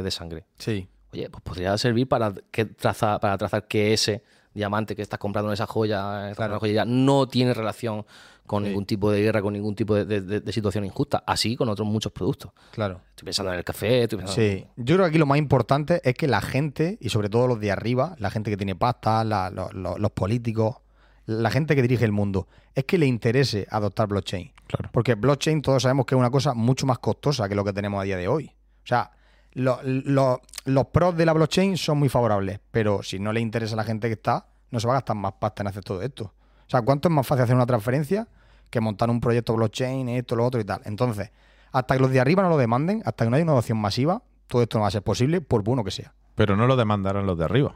de 0.03 0.11
sangre. 0.11 0.45
Sí. 0.57 0.87
Oye, 1.13 1.29
pues 1.29 1.41
podría 1.43 1.77
servir 1.77 2.07
para, 2.07 2.33
que 2.51 2.65
traza, 2.65 3.19
para 3.19 3.37
trazar 3.37 3.67
que 3.67 3.93
ese 3.93 4.23
diamante 4.55 4.95
que 4.95 5.03
estás 5.03 5.19
comprando 5.19 5.49
en 5.51 5.53
esa 5.53 5.67
joya, 5.67 6.31
esa 6.31 6.35
Claro. 6.35 6.59
joyería, 6.59 6.85
no 6.85 7.27
tiene 7.27 7.53
relación 7.53 8.05
con 8.47 8.63
ningún 8.63 8.85
tipo 8.85 9.11
de 9.11 9.21
guerra, 9.21 9.41
con 9.41 9.53
ningún 9.53 9.75
tipo 9.75 9.95
de, 9.95 10.05
de- 10.05 10.21
de- 10.21 10.39
de 10.39 10.51
situación 10.53 10.85
injusta. 10.85 11.23
Así 11.27 11.55
con 11.55 11.67
otros 11.69 11.87
muchos 11.87 12.11
productos. 12.11 12.51
Claro. 12.71 13.01
Estoy 13.09 13.25
pensando 13.25 13.51
en 13.51 13.57
el 13.59 13.63
café, 13.65 14.03
estoy 14.03 14.19
pensando 14.19 14.41
Sí, 14.41 14.65
yo 14.77 14.95
creo 14.95 14.99
que 15.05 15.09
aquí 15.09 15.17
lo 15.17 15.25
más 15.25 15.37
importante 15.39 15.99
es 16.03 16.13
que 16.15 16.27
la 16.27 16.41
gente, 16.41 16.97
y 17.01 17.09
sobre 17.09 17.29
todo 17.29 17.47
los 17.47 17.59
de 17.59 17.71
arriba, 17.71 18.15
la 18.19 18.29
gente 18.29 18.49
que 18.51 18.57
tiene 18.57 18.75
pasta, 18.75 19.23
la- 19.23 19.49
los 19.51 20.11
políticos, 20.11 20.77
la 21.25 21.49
gente 21.49 21.75
que 21.75 21.81
dirige 21.81 22.05
el 22.05 22.11
mundo, 22.11 22.47
es 22.75 22.83
que 22.85 22.97
le 22.99 23.07
interese 23.07 23.67
adoptar 23.71 24.07
blockchain. 24.07 24.53
Claro. 24.67 24.89
Porque 24.93 25.15
blockchain 25.15 25.61
todos 25.63 25.81
sabemos 25.83 26.05
que 26.05 26.13
es 26.15 26.19
una 26.19 26.29
cosa 26.29 26.53
mucho 26.53 26.85
más 26.85 26.99
costosa 26.99 27.49
que 27.49 27.55
lo 27.55 27.63
que 27.63 27.73
tenemos 27.73 27.99
a 27.99 28.03
día 28.03 28.17
de 28.17 28.27
hoy. 28.27 28.51
O 28.83 28.87
sea, 28.87 29.09
lo- 29.55 29.79
lo- 29.83 30.41
los 30.65 30.85
pros 30.87 31.17
de 31.17 31.25
la 31.25 31.33
blockchain 31.33 31.77
son 31.77 31.97
muy 31.97 32.09
favorables, 32.09 32.59
pero 32.71 33.01
si 33.03 33.19
no 33.19 33.33
le 33.33 33.39
interesa 33.39 33.73
a 33.73 33.77
la 33.77 33.83
gente 33.83 34.07
que 34.07 34.13
está, 34.13 34.45
no 34.71 34.79
se 34.79 34.87
va 34.87 34.93
a 34.93 34.97
gastar 34.97 35.15
más 35.15 35.33
pasta 35.33 35.63
en 35.63 35.67
hacer 35.67 35.83
todo 35.83 36.01
esto. 36.01 36.25
O 36.67 36.69
sea, 36.69 36.81
¿cuánto 36.81 37.07
es 37.09 37.13
más 37.13 37.25
fácil 37.27 37.43
hacer 37.43 37.55
una 37.55 37.65
transferencia 37.65 38.27
que 38.69 38.79
montar 38.81 39.09
un 39.09 39.19
proyecto 39.21 39.53
blockchain, 39.55 40.09
esto, 40.09 40.35
lo 40.35 40.45
otro 40.45 40.59
y 40.59 40.63
tal? 40.63 40.81
Entonces, 40.85 41.31
hasta 41.71 41.95
que 41.95 42.01
los 42.01 42.11
de 42.11 42.19
arriba 42.19 42.41
no 42.43 42.49
lo 42.49 42.57
demanden, 42.57 43.01
hasta 43.05 43.23
que 43.25 43.29
no 43.29 43.35
haya 43.35 43.43
una 43.43 43.51
adopción 43.53 43.77
masiva, 43.77 44.23
todo 44.47 44.61
esto 44.61 44.77
no 44.77 44.83
va 44.83 44.87
a 44.87 44.91
ser 44.91 45.03
posible, 45.03 45.41
por 45.41 45.63
bueno 45.63 45.83
que 45.83 45.91
sea. 45.91 46.13
Pero 46.35 46.55
no 46.55 46.67
lo 46.67 46.75
demandarán 46.75 47.25
los 47.25 47.37
de 47.37 47.45
arriba. 47.45 47.75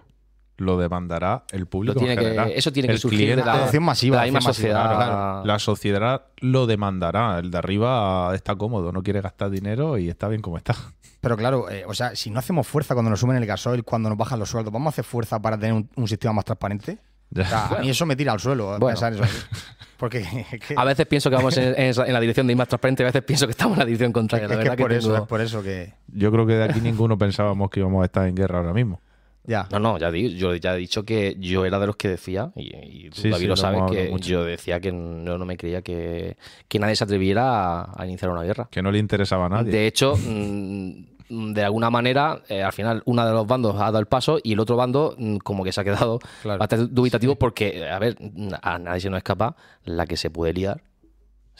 Lo 0.60 0.78
demandará 0.78 1.43
el 1.52 1.65
público 1.65 1.95
Lo 1.95 2.00
tiene 2.00 2.13
en 2.13 2.19
que- 2.19 2.26
general. 2.26 2.52
eso 2.54 2.72
tiene 2.72 2.88
que 2.88 2.93
El 2.93 3.00
surgir 3.00 3.36
de 3.36 3.43
la, 3.43 3.54
Adopción 3.54 3.84
masiva, 3.84 4.17
de 4.17 4.19
la 4.19 4.26
misma 4.26 4.39
adopción 4.39 4.72
masiva, 4.74 4.84
sociedad. 4.84 5.08
claro, 5.08 5.45
La 5.45 5.60
sociedad 5.60 6.22
lo 6.41 6.67
demandará. 6.67 7.39
El 7.39 7.50
de 7.52 7.58
arriba 7.58 8.32
está 8.36 8.56
cómodo, 8.56 8.91
no 8.91 9.02
quiere 9.02 9.22
gastar 9.22 9.50
dinero 9.50 9.98
y 9.98 10.10
está 10.10 10.28
bien 10.28 10.41
como 10.41 10.58
está. 10.58 10.76
Pero 11.22 11.36
claro, 11.36 11.69
eh, 11.69 11.84
o 11.88 11.93
sea, 11.93 12.15
si 12.15 12.30
no 12.30 12.39
hacemos 12.39 12.67
fuerza 12.67 12.93
cuando 12.93 13.10
nos 13.10 13.19
suben 13.19 13.36
el 13.38 13.45
gasoil, 13.45 13.84
cuando 13.84 14.10
nos 14.10 14.17
bajan 14.17 14.39
los 14.39 14.50
sueldos, 14.50 14.72
¿vamos 14.74 14.88
a 14.88 14.89
hacer 14.91 15.04
fuerza 15.06 15.41
para 15.41 15.58
tener 15.58 15.74
un, 15.74 15.89
un 15.95 16.08
sistema 16.08 16.34
más 16.34 16.45
transparente? 16.45 16.98
O 17.36 17.43
sea, 17.43 17.65
a 17.67 17.80
mí 17.80 17.89
eso 17.89 18.06
me 18.06 18.15
tira 18.15 18.32
al 18.34 18.39
suelo, 18.39 18.65
Bueno. 18.80 18.88
pensar 18.88 19.13
eso. 19.13 19.24
Porque 19.98 20.22
que, 20.67 20.74
A 20.78 20.84
veces 20.86 21.06
pienso 21.08 21.30
que 21.30 21.36
vamos 21.36 21.56
en, 21.58 21.69
en 21.78 21.88
esa- 21.89 22.06
en 22.08 22.13
la 22.13 22.19
dirección 22.19 22.48
de 22.48 22.54
ir 22.54 22.58
más 22.58 22.67
transparente, 22.67 23.04
a 23.04 23.08
veces 23.08 23.22
pienso 23.24 23.45
que 23.48 23.52
estamos 23.52 23.76
en 23.76 23.80
la 23.80 23.86
dirección 23.86 24.12
contraria. 24.13 24.45
es 24.45 24.50
La 24.52 24.58
que 24.63 24.69
es 24.69 24.76
por 24.78 24.89
que 24.89 24.95
eso, 24.98 25.10
tengo- 25.12 25.24
es 25.24 25.28
por 25.30 25.41
eso 25.41 25.62
que. 25.63 25.93
Yo 26.08 26.32
creo 26.32 26.45
que 26.48 26.54
de 26.54 26.63
aquí 26.63 26.80
ninguno 26.82 27.17
pensábamos 27.17 27.69
que 27.69 27.82
íbamos 27.82 28.02
a 28.02 28.06
estar 28.06 28.26
en 28.28 28.36
guerra 28.36 28.60
ahora 28.60 28.74
mismo. 28.74 29.02
Ya. 29.50 29.68
No, 29.72 29.80
no, 29.80 29.98
ya 29.98 30.12
di- 30.12 30.36
yo 30.38 30.54
ya 30.56 30.76
he 30.76 30.78
dicho 30.78 31.04
que 31.04 31.36
yo 31.40 31.66
era 31.66 31.80
de 31.80 31.88
los 31.88 31.96
que 31.96 32.08
decía, 32.08 32.52
y, 32.56 32.68
y 32.76 33.10
tú, 33.10 33.22
Sí, 33.22 33.30
David 33.30 33.42
sí, 33.42 33.48
lo 33.48 33.56
sabes, 33.58 33.82
que 33.92 34.10
mucho. 34.10 34.30
yo 34.30 34.44
decía 34.44 34.80
que 34.80 34.92
no, 34.92 35.38
no 35.40 35.46
me 35.46 35.58
creía 35.58 35.82
que, 35.82 36.38
que 36.68 36.78
nadie 36.78 36.96
se 36.96 37.04
atreviera 37.04 37.82
a, 37.82 37.94
a 38.02 38.06
iniciar 38.06 38.30
una 38.30 38.44
guerra. 38.44 38.68
Que 38.70 38.84
no 38.84 38.92
le 38.92 39.00
interesaba 39.00 39.48
a 39.48 39.50
nadie. 39.50 39.72
De 39.72 39.88
hecho, 39.88 40.16
mm, 40.18 41.54
de 41.54 41.64
alguna 41.64 41.90
manera, 41.90 42.42
eh, 42.50 42.62
al 42.64 42.74
final, 42.74 43.02
uno 43.06 43.26
de 43.26 43.32
los 43.34 43.46
bandos 43.48 43.76
ha 43.76 43.86
dado 43.86 44.00
el 44.00 44.06
paso 44.08 44.40
y 44.44 44.54
el 44.54 44.60
otro 44.60 44.76
bando, 44.76 45.16
mm, 45.18 45.38
como 45.38 45.64
que 45.64 45.72
se 45.72 45.82
ha 45.82 45.84
quedado 45.84 46.20
Claro. 46.42 46.60
bastante 46.60 46.88
dubitativo 46.94 47.36
porque, 47.36 47.88
a 47.90 47.98
ver, 48.00 48.18
a 48.62 48.78
nadie 48.80 49.02
se 49.02 49.10
nos 49.10 49.18
escapa 49.18 49.56
la 49.84 50.06
que 50.06 50.18
se 50.18 50.30
puede 50.30 50.54
liar 50.54 50.82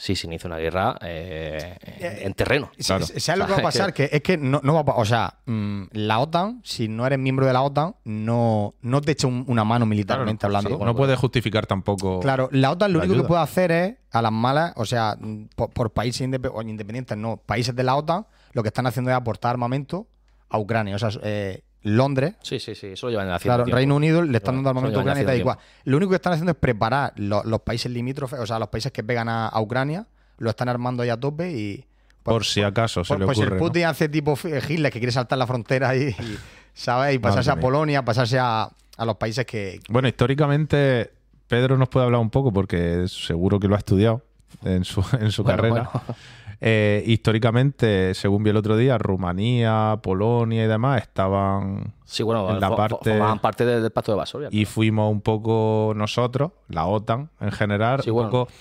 si 0.00 0.16
se 0.16 0.26
inicia 0.28 0.48
una 0.48 0.56
guerra 0.56 0.96
eh, 1.02 1.76
en 2.22 2.32
terreno. 2.32 2.70
Claro. 2.86 3.04
¿Sabes 3.04 3.38
lo 3.38 3.44
que 3.46 3.52
va 3.52 3.58
a 3.58 3.62
pasar? 3.62 3.92
Que 3.92 4.08
es 4.10 4.22
que 4.22 4.38
no, 4.38 4.60
no 4.64 4.72
va 4.72 4.80
a 4.80 4.84
pa- 4.86 4.94
O 4.96 5.04
sea, 5.04 5.34
mm, 5.44 5.82
la 5.92 6.20
OTAN, 6.20 6.62
si 6.64 6.88
no 6.88 7.06
eres 7.06 7.18
miembro 7.18 7.44
de 7.44 7.52
la 7.52 7.60
OTAN, 7.60 7.94
no, 8.04 8.74
no 8.80 9.00
te 9.02 9.12
echa 9.12 9.26
un- 9.26 9.44
una 9.46 9.62
mano 9.64 9.84
militarmente 9.84 10.46
hablando. 10.46 10.78
no 10.82 10.96
puede 10.96 11.16
justificar 11.16 11.66
tampoco. 11.66 12.20
Claro, 12.20 12.48
la 12.50 12.70
OTAN 12.70 12.94
lo 12.94 13.00
la 13.00 13.04
único 13.04 13.22
que 13.22 13.28
puede 13.28 13.42
hacer 13.42 13.70
es, 13.72 13.94
a 14.10 14.22
las 14.22 14.32
malas, 14.32 14.72
o 14.76 14.86
sea, 14.86 15.16
mm, 15.20 15.48
por, 15.54 15.68
por 15.70 15.92
países 15.92 16.26
indep- 16.26 16.50
o 16.50 16.62
independientes, 16.62 17.18
no, 17.18 17.36
países 17.36 17.76
de 17.76 17.82
la 17.82 17.94
OTAN, 17.96 18.26
lo 18.54 18.62
que 18.62 18.68
están 18.68 18.86
haciendo 18.86 19.10
es 19.10 19.16
aportar 19.18 19.50
armamento 19.50 20.06
a 20.48 20.58
Ucrania. 20.58 20.96
O 20.96 20.98
sea, 20.98 21.10
eh, 21.22 21.62
Londres, 21.82 22.34
Sí, 22.42 22.58
sí, 22.60 22.74
sí, 22.74 22.88
eso 22.88 23.06
lo 23.06 23.12
llevan 23.12 23.28
haciendo. 23.30 23.42
claro, 23.54 23.64
tiempo. 23.64 23.76
Reino 23.76 23.96
Unido 23.96 24.22
le 24.22 24.36
están 24.36 24.56
dando 24.56 24.68
armamento 24.70 24.98
a 24.98 25.02
Ucrania 25.02 25.22
y 25.22 25.26
tal 25.26 25.38
y 25.38 25.42
cual. 25.42 25.58
Lo 25.84 25.96
único 25.96 26.10
que 26.10 26.16
están 26.16 26.32
haciendo 26.34 26.52
es 26.52 26.58
preparar 26.58 27.12
lo- 27.16 27.42
los 27.44 27.60
países 27.60 27.90
limítrofes, 27.90 28.38
o 28.38 28.46
sea, 28.46 28.58
los 28.58 28.68
países 28.68 28.92
que 28.92 29.02
pegan 29.02 29.28
a, 29.28 29.48
a 29.48 29.60
Ucrania, 29.60 30.06
lo 30.38 30.50
están 30.50 30.68
armando 30.68 31.02
ahí 31.02 31.08
a 31.10 31.18
tope 31.18 31.50
y. 31.52 31.86
Por 32.22 32.44
si 32.44 32.62
acaso 32.62 33.02
se 33.02 33.08
Pues, 33.08 33.20
le 33.20 33.24
pues 33.26 33.38
si 33.38 33.42
ocurre. 33.44 33.56
el 33.56 33.60
¿no? 33.62 33.66
Putin 33.66 33.84
hace 33.86 34.08
tipo 34.10 34.34
F- 34.34 34.60
Hitler 34.68 34.92
que 34.92 34.98
quiere 34.98 35.10
saltar 35.12 35.38
la 35.38 35.46
frontera 35.46 35.96
y, 35.96 36.08
y, 36.10 36.38
¿sabes? 36.74 37.14
Y 37.14 37.18
pasarse 37.18 37.48
Madre 37.48 37.60
a. 37.60 37.62
Polonia, 37.62 38.04
pasarse 38.04 38.38
a, 38.38 38.68
a 38.98 39.04
los 39.06 39.16
países 39.16 39.46
que. 39.46 39.80
Bueno, 39.88 40.06
históricamente, 40.08 41.10
Pedro 41.48 41.78
nos 41.78 41.88
puede 41.88 42.04
hablar 42.06 42.20
un 42.20 42.28
poco 42.30 42.52
porque 42.52 43.04
seguro 43.08 43.58
que 43.58 43.68
lo 43.68 43.74
ha 43.74 43.78
estudiado 43.78 44.22
en 44.64 44.84
su, 44.84 45.02
en 45.18 45.32
su 45.32 45.42
Bueno, 45.44 45.56
carrera. 45.56 45.90
bueno. 45.92 46.16
Eh, 46.62 47.02
históricamente, 47.06 48.12
según 48.14 48.42
vi 48.42 48.50
el 48.50 48.56
otro 48.56 48.76
día, 48.76 48.98
Rumanía, 48.98 49.98
Polonia 50.02 50.64
y 50.64 50.68
demás 50.68 51.00
estaban. 51.02 51.94
Sí, 52.04 52.22
bueno, 52.22 52.50
en 52.50 52.60
la 52.60 52.74
parte- 52.76 53.10
formaban 53.12 53.38
parte 53.38 53.64
del, 53.64 53.82
del 53.82 53.90
Pacto 53.92 54.12
de 54.12 54.18
Varsovia. 54.18 54.48
Y 54.50 54.66
fuimos 54.66 55.10
un 55.10 55.22
poco 55.22 55.92
nosotros, 55.96 56.52
la 56.68 56.86
OTAN 56.86 57.30
en 57.40 57.50
general, 57.52 58.02
Sí, 58.02 58.10
un 58.10 58.14
bueno. 58.16 58.30
poco. 58.30 58.52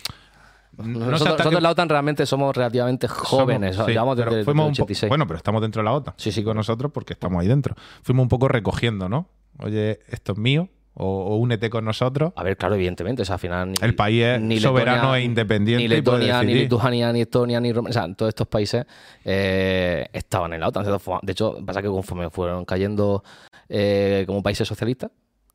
no 0.77 1.07
nosotros 1.11 1.37
nosotros 1.39 1.61
la 1.61 1.71
OTAN 1.71 1.89
realmente 1.89 2.25
somos 2.25 2.55
relativamente 2.55 3.07
jóvenes. 3.09 3.75
Somos- 3.75 3.87
sí, 4.15 4.21
desde, 4.23 4.43
fuimos 4.45 4.67
un 4.67 4.71
po- 4.75 4.83
86. 4.83 5.09
bueno, 5.09 5.27
pero 5.27 5.35
estamos 5.37 5.61
dentro 5.61 5.81
de 5.81 5.85
la 5.85 5.91
OTAN. 5.93 6.13
Sí, 6.15 6.31
sí, 6.31 6.41
con 6.43 6.55
nosotros 6.55 6.91
porque 6.93 7.11
estamos 7.13 7.41
ahí 7.41 7.47
dentro. 7.49 7.75
Fuimos 8.01 8.23
un 8.23 8.29
poco 8.29 8.47
recogiendo, 8.47 9.09
¿no? 9.09 9.27
Oye, 9.57 9.99
esto 10.07 10.31
es 10.31 10.37
mío, 10.37 10.69
o, 10.99 11.05
o 11.33 11.35
únete 11.37 11.69
con 11.69 11.83
nosotros. 11.85 12.31
A 12.35 12.43
ver, 12.43 12.55
claro, 12.57 12.75
evidentemente. 12.75 13.23
O 13.23 13.25
sea, 13.25 13.35
al 13.35 13.39
final. 13.39 13.71
ni- 13.71 13.75
El 13.81 13.95
país 13.95 14.23
es 14.23 14.61
soberano 14.61 15.15
e 15.15 15.23
independiente 15.23 15.83
Ni 15.83 15.87
Letonia, 15.87 16.43
ni. 16.43 16.53
Lituania, 16.53 17.11
ni 17.11 17.21
Estonia, 17.21 17.59
ni 17.59 17.73
Rumania. 17.73 17.89
O 17.89 17.93
sea, 18.05 18.13
todos 18.15 18.29
estos 18.29 18.47
países 18.47 18.85
eh, 19.25 20.07
estaban 20.13 20.53
en 20.53 20.59
la 20.61 20.67
OTAN. 20.67 20.85
De 21.23 21.31
hecho, 21.31 21.57
pasa 21.65 21.81
que 21.81 21.87
conforme 21.87 22.29
fueron 22.29 22.65
cayendo 22.65 23.23
eh, 23.67 24.23
como 24.27 24.43
países 24.43 24.67
socialistas. 24.67 25.11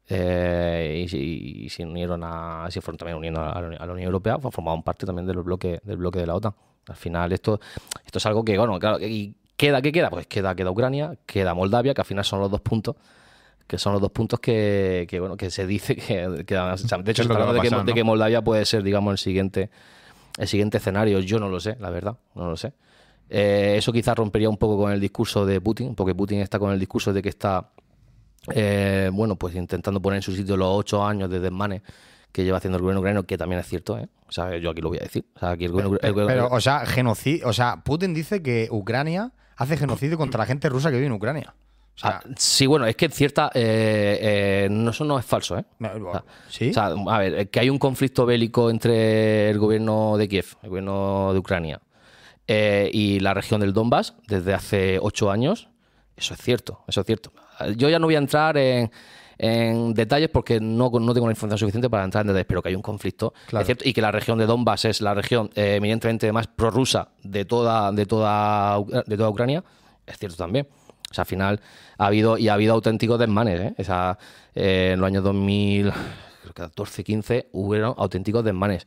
eh, 0.08 1.06
y, 1.10 1.16
y- 1.16 1.64
y 1.64 1.68
se 1.68 1.84
unieron 1.84 2.22
a. 2.24 2.66
se 2.70 2.80
fueron 2.80 2.98
también 2.98 3.16
uniendo 3.18 3.40
a 3.40 3.60
la, 3.60 3.66
Uni- 3.68 3.76
a 3.78 3.86
la 3.86 3.92
Unión 3.92 4.06
Europea, 4.06 4.38
pues 4.38 4.54
formaban 4.54 4.82
parte 4.82 5.06
también 5.06 5.26
del 5.26 5.38
bloque, 5.38 5.80
del 5.84 5.96
bloque 5.96 6.18
de 6.18 6.26
la 6.26 6.34
OTAN. 6.34 6.54
Al 6.88 6.96
final, 6.96 7.32
esto, 7.32 7.58
esto 8.04 8.18
es 8.18 8.26
algo 8.26 8.44
que, 8.44 8.58
bueno, 8.58 8.78
claro, 8.78 8.98
y 9.00 9.34
queda, 9.56 9.80
¿qué 9.80 9.90
queda? 9.92 10.10
Pues 10.10 10.26
queda, 10.26 10.54
queda 10.54 10.70
Ucrania, 10.70 11.16
queda 11.24 11.54
Moldavia, 11.54 11.94
que 11.94 12.02
al 12.02 12.06
final 12.06 12.24
son 12.24 12.40
los 12.40 12.50
dos 12.50 12.60
puntos 12.60 12.96
que 13.66 13.78
son 13.78 13.92
los 13.94 14.02
dos 14.02 14.10
puntos 14.10 14.40
que, 14.40 15.06
que, 15.08 15.20
bueno 15.20 15.36
que 15.36 15.50
se 15.50 15.66
dice 15.66 15.96
que, 15.96 16.44
que- 16.46 16.56
o 16.58 16.76
sea, 16.76 16.98
de 16.98 17.10
hecho 17.12 17.22
se 17.22 17.28
está 17.28 17.34
hablando 17.34 17.52
de 17.84 17.92
que, 17.94 18.04
Moldavia 18.04 18.42
puede 18.42 18.64
ser 18.64 18.82
digamos 18.82 19.12
el 19.12 19.18
siguiente 19.18 19.70
el 20.38 20.48
siguiente 20.48 20.78
escenario 20.78 21.20
yo 21.20 21.38
no 21.38 21.48
lo 21.48 21.60
sé 21.60 21.76
la 21.80 21.90
verdad 21.90 22.16
no 22.34 22.50
lo 22.50 22.56
sé 22.56 22.72
Eh, 23.30 23.76
eso 23.78 23.90
quizás 23.92 24.14
rompería 24.16 24.50
un 24.50 24.58
poco 24.58 24.76
con 24.76 24.92
el 24.92 25.00
discurso 25.00 25.46
de 25.46 25.60
Putin 25.60 25.94
porque 25.94 26.14
Putin 26.14 26.40
está 26.40 26.58
con 26.58 26.72
el 26.72 26.78
discurso 26.78 27.12
de 27.12 27.22
que 27.22 27.30
está 27.30 27.70
eh, 28.54 29.10
bueno 29.12 29.36
pues 29.36 29.54
intentando 29.54 30.00
poner 30.00 30.18
en 30.18 30.22
su 30.22 30.32
sitio 30.34 30.56
los 30.56 30.68
ocho 30.70 31.04
años 31.04 31.30
de 31.30 31.40
desmanes 31.40 31.80
que 32.32 32.44
lleva 32.44 32.58
haciendo 32.58 32.76
el 32.76 32.82
gobierno 32.82 33.00
ucraniano 33.00 33.22
que 33.26 33.38
también 33.38 33.60
es 33.60 33.66
cierto 33.66 33.96
¿eh? 33.98 34.08
o 34.28 34.32
sea 34.32 34.56
yo 34.58 34.70
aquí 34.70 34.82
lo 34.82 34.88
voy 34.90 34.98
a 34.98 35.02
decir 35.02 35.24
o 35.34 35.38
sea 35.38 35.50
aquí 35.52 35.64
el 35.64 35.72
gobierno, 35.72 35.96
el 36.02 36.12
gobierno- 36.12 36.26
Pero, 36.48 36.48
o 36.54 36.60
sea, 36.60 36.84
genocidio. 36.84 37.48
O 37.48 37.52
sea, 37.54 37.82
Putin 37.82 38.12
dice 38.12 38.42
que 38.42 38.68
Ucrania 38.70 39.32
hace 39.56 39.76
genocidio 39.76 40.18
contra 40.18 40.38
la 40.38 40.46
gente 40.46 40.68
rusa 40.68 40.90
que 40.90 40.96
vive 40.96 41.06
en 41.06 41.12
Ucrania. 41.12 41.54
O 41.94 41.98
sea, 41.98 42.20
Ah, 42.24 42.28
sí, 42.36 42.66
bueno, 42.66 42.86
es 42.86 42.96
que 42.96 43.08
cierta. 43.08 43.50
eh, 43.54 44.18
eh, 44.64 44.68
no, 44.70 44.90
eso 44.90 45.04
no 45.04 45.18
es 45.18 45.24
falso, 45.24 45.56
¿eh? 45.58 45.64
O 45.80 46.12
sea, 46.12 46.24
¿sí? 46.48 46.70
O 46.70 46.72
sea, 46.74 46.86
a 46.86 47.18
ver, 47.18 47.48
que 47.50 47.60
hay 47.60 47.70
un 47.70 47.78
conflicto 47.78 48.26
bélico 48.26 48.68
entre 48.70 49.48
el 49.50 49.58
gobierno 49.58 50.16
de 50.16 50.28
Kiev, 50.28 50.46
el 50.62 50.70
gobierno 50.70 51.32
de 51.32 51.38
Ucrania, 51.38 51.80
eh, 52.48 52.90
y 52.92 53.20
la 53.20 53.32
región 53.32 53.60
del 53.60 53.72
Donbass 53.72 54.14
desde 54.26 54.52
hace 54.54 54.98
ocho 55.00 55.30
años, 55.30 55.68
eso 56.16 56.34
es 56.34 56.40
cierto, 56.40 56.82
eso 56.88 57.00
es 57.00 57.06
cierto. 57.06 57.32
Yo 57.76 57.88
ya 57.88 57.98
no 58.00 58.06
voy 58.06 58.16
a 58.16 58.18
entrar 58.18 58.56
en, 58.58 58.90
en 59.38 59.94
detalles 59.94 60.28
porque 60.30 60.58
no, 60.60 60.90
no 60.90 61.14
tengo 61.14 61.26
la 61.28 61.32
información 61.32 61.58
suficiente 61.58 61.88
para 61.88 62.02
entrar 62.04 62.22
en 62.22 62.28
detalles, 62.28 62.46
pero 62.46 62.60
que 62.60 62.70
hay 62.70 62.74
un 62.74 62.82
conflicto, 62.82 63.32
Claro. 63.46 63.62
es 63.62 63.66
cierto, 63.66 63.88
y 63.88 63.92
que 63.92 64.00
la 64.02 64.10
región 64.10 64.36
de 64.38 64.46
Donbass 64.46 64.84
es 64.86 65.00
la 65.00 65.14
región 65.14 65.48
eh, 65.54 65.76
eminentemente 65.76 66.30
más 66.32 66.48
prorrusa 66.48 67.10
de 67.22 67.44
toda, 67.44 67.92
de, 67.92 68.04
toda, 68.04 68.80
de 69.06 69.16
toda 69.16 69.28
Ucrania, 69.30 69.62
es 70.06 70.18
cierto 70.18 70.36
también. 70.36 70.66
O 71.14 71.16
sea, 71.16 71.22
al 71.22 71.26
final 71.26 71.60
ha 71.96 72.06
habido 72.06 72.36
y 72.36 72.48
ha 72.48 72.54
habido 72.54 72.74
auténticos 72.74 73.18
desmanes. 73.18 73.60
¿eh? 73.60 73.74
O 73.78 74.16
eh, 74.56 74.90
en 74.94 75.00
los 75.00 75.06
años 75.06 75.22
2014, 75.22 77.04
15 77.04 77.48
hubieron 77.52 77.94
auténticos 77.96 78.44
desmanes. 78.44 78.84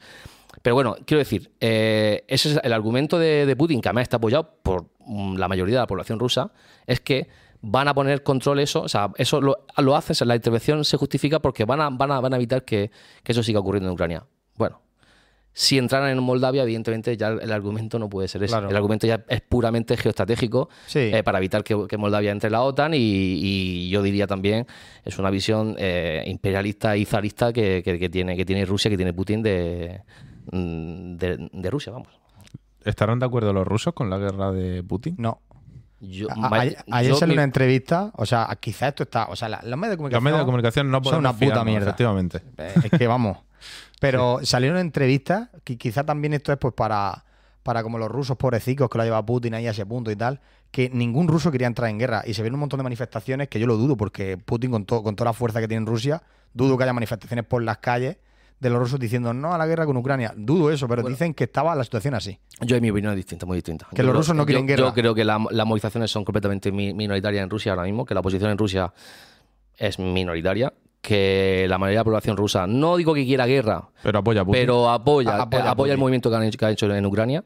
Pero 0.61 0.75
bueno, 0.75 0.97
quiero 1.05 1.19
decir, 1.19 1.51
eh, 1.61 2.25
ese 2.27 2.51
es 2.51 2.59
el 2.61 2.73
argumento 2.73 3.17
de, 3.17 3.55
Putin, 3.57 3.79
que 3.79 3.87
además 3.87 4.03
está 4.03 4.17
apoyado 4.17 4.55
por 4.61 4.87
mm, 5.05 5.37
la 5.37 5.47
mayoría 5.47 5.75
de 5.75 5.81
la 5.81 5.87
población 5.87 6.19
rusa, 6.19 6.51
es 6.85 6.99
que 6.99 7.29
van 7.61 7.87
a 7.87 7.93
poner 7.93 8.23
control 8.23 8.59
eso, 8.59 8.81
o 8.81 8.89
sea, 8.89 9.11
eso 9.15 9.39
lo, 9.39 9.65
lo 9.77 9.95
hacen, 9.95 10.27
la 10.27 10.35
intervención 10.35 10.83
se 10.83 10.97
justifica 10.97 11.39
porque 11.39 11.63
van 11.63 11.79
a, 11.79 11.89
van 11.89 12.11
a, 12.11 12.19
van 12.19 12.33
a 12.33 12.37
evitar 12.37 12.65
que, 12.65 12.91
que 13.23 13.31
eso 13.31 13.43
siga 13.43 13.59
ocurriendo 13.59 13.89
en 13.89 13.93
Ucrania. 13.93 14.25
Bueno, 14.55 14.81
si 15.59 15.79
entraran 15.79 16.11
en 16.11 16.19
Moldavia, 16.21 16.61
evidentemente 16.61 17.17
ya 17.17 17.29
el, 17.29 17.51
argumento 17.51 17.97
no 17.97 18.07
puede 18.09 18.27
ser 18.27 18.43
ese. 18.43 18.51
Claro. 18.51 18.69
El 18.69 18.75
argumento 18.75 19.07
ya 19.07 19.23
es 19.27 19.41
puramente 19.41 19.97
geoestratégico 19.97 20.69
Sí. 20.85 20.99
eh, 20.99 21.23
para 21.23 21.39
evitar 21.39 21.63
que, 21.63 21.87
que 21.89 21.97
Moldavia 21.97 22.29
entre 22.29 22.45
en 22.47 22.51
la 22.53 22.61
OTAN 22.61 22.93
y, 22.93 22.97
y 22.99 23.89
yo 23.89 24.03
diría 24.03 24.27
también 24.27 24.67
es 25.03 25.17
una 25.17 25.31
visión 25.31 25.75
eh, 25.79 26.23
imperialista 26.27 26.95
y 26.95 27.05
zarista 27.05 27.51
que, 27.51 27.81
que- 27.83 27.97
que 27.97 28.07
tiene, 28.07 28.37
que 28.37 28.45
tiene 28.45 28.65
Rusia, 28.65 28.91
que 28.91 28.97
tiene 28.97 29.13
Putin 29.13 29.41
de, 29.41 30.01
mm, 30.51 31.15
de, 31.15 31.49
de 31.51 31.69
Rusia, 31.71 31.91
vamos. 31.91 32.09
¿Estarán 32.85 33.17
de 33.17 33.25
acuerdo 33.25 33.51
los 33.51 33.65
rusos 33.67 33.95
con 33.95 34.11
la 34.11 34.19
guerra 34.19 34.51
de 34.51 34.83
Putin? 34.83 35.15
no. 35.17 35.41
Yo, 35.99 36.27
A- 36.29 36.59
ayer 36.59 36.77
ayer 36.91 37.15
salió 37.15 37.33
una 37.33 37.43
entrevista, 37.43 38.11
o 38.13 38.27
sea, 38.27 38.47
quizás 38.59 38.89
esto 38.89 39.01
está, 39.01 39.25
o 39.29 39.35
sea, 39.35 39.49
la- 39.49 39.61
los 39.63 39.79
medios 39.79 39.97
de 39.97 40.03
Los 40.03 40.21
comunicación, 40.21 40.23
medios 40.25 40.39
de 40.41 40.45
comunicación 40.45 40.91
no 40.91 41.03
son 41.03 41.17
una 41.17 41.33
puta 41.33 41.39
fiarnos, 41.45 41.65
mierda. 41.65 41.87
efectivamente. 41.87 42.41
Eh, 42.59 42.73
Es 42.91 42.99
que 42.99 43.07
vamos. 43.07 43.39
Pero 43.99 44.39
salió 44.43 44.71
una 44.71 44.81
entrevista, 44.81 45.49
que 45.63 45.77
quizá 45.77 46.03
también 46.03 46.33
esto 46.33 46.51
es 46.51 46.57
pues 46.60 46.73
para, 46.73 47.25
para 47.63 47.83
como 47.83 47.97
los 47.97 48.10
rusos 48.10 48.38
pobrecicos 48.38 48.89
que 48.89 48.97
lo 48.97 49.03
lleva 49.03 49.25
Putin 49.25 49.53
ahí 49.55 49.67
a 49.67 49.71
ese 49.71 49.86
punto 49.86 50.12
y 50.12 50.15
tal, 50.15 50.39
que 50.71 50.89
ningún 50.89 51.27
ruso 51.27 51.51
quería 51.51 51.67
entrar 51.67 51.89
en 51.89 51.97
guerra. 51.97 52.23
Y 52.25 52.33
se 52.33 52.41
vieron 52.41 52.55
un 52.55 52.62
montón 52.62 52.77
de 52.77 52.83
manifestaciones 52.83 53.47
que 53.47 53.60
yo 53.60 53.65
lo 53.67 53.77
dudo, 53.77 53.97
porque 53.97 54.38
Putin 54.38 54.71
con, 54.71 54.86
to- 54.86 55.01
con 55.03 55.15
toda 55.15 55.29
la 55.29 55.33
fuerza 55.33 55.60
que 55.60 55.67
tiene 55.67 55.81
en 55.81 55.88
Rusia, 55.88 56.21
dudo 56.53 56.77
que 56.77 56.83
haya 56.83 56.93
manifestaciones 56.93 57.45
por 57.45 57.63
las 57.63 57.77
calles 57.79 58.17
de 58.60 58.69
los 58.71 58.79
rusos 58.79 58.99
diciendo 58.99 59.33
no 59.36 59.53
a 59.53 59.57
la 59.57 59.67
guerra 59.67 59.86
con 59.86 59.95
Ucrania. 59.97 60.33
Dudo 60.36 60.71
eso, 60.71 60.88
pero 60.88 61.03
dicen 61.03 61.33
que 61.36 61.43
estaba 61.43 61.75
la 61.75 61.83
situación 61.83 62.15
así. 62.15 62.39
Yo, 62.62 62.75
en 62.75 62.81
mi 62.81 62.89
opinión, 62.89 63.12
es 63.13 63.17
distinta, 63.17 63.45
muy 63.45 63.57
distinta. 63.57 63.88
Que 63.91 63.97
Yo 63.97 64.03
los 64.03 64.15
rusos 64.15 64.36
no 64.36 64.45
quieren 64.47 64.63
yo- 64.63 64.75
guerra. 64.75 64.88
Yo 64.89 64.93
creo 64.93 65.13
que 65.15 65.23
la- 65.23 65.43
las 65.51 65.65
movilizaciones 65.67 66.10
son 66.12 66.23
completamente 66.25 66.71
mi- 66.71 66.93
minoritarias 66.93 67.43
en 67.43 67.49
Rusia 67.49 67.71
ahora 67.73 67.83
mismo, 67.83 68.05
que 68.05 68.13
la 68.13 68.19
oposición 68.21 68.49
en 68.51 68.57
Rusia 68.57 68.91
es 69.75 69.99
minoritaria, 69.99 70.73
que 71.01 71.65
la 71.69 71.77
mayoría 71.77 71.99
de 71.99 72.01
la 72.01 72.05
población 72.05 72.38
rusa, 72.38 72.67
no 72.67 72.97
digo 72.97 73.13
que 73.13 73.25
quiera 73.25 73.45
guerra, 73.45 73.89
Pero 74.03 74.19
apoya 74.19 74.41
a 74.41 74.45
Putin. 74.45 74.62
pero 74.62 74.89
apoya, 74.89 75.31
A- 75.31 75.41
apoya 75.43 75.43
apoya, 75.43 75.71
a 75.71 75.75
Putin. 75.75 75.91
el 75.93 75.97
movimiento 75.97 76.29
que 76.29 76.36
han 76.36 76.43
hecho, 76.43 76.57
que 76.57 76.65
han 76.65 76.71
hecho 76.73 76.93
en 76.93 77.05
Ucrania. 77.05 77.43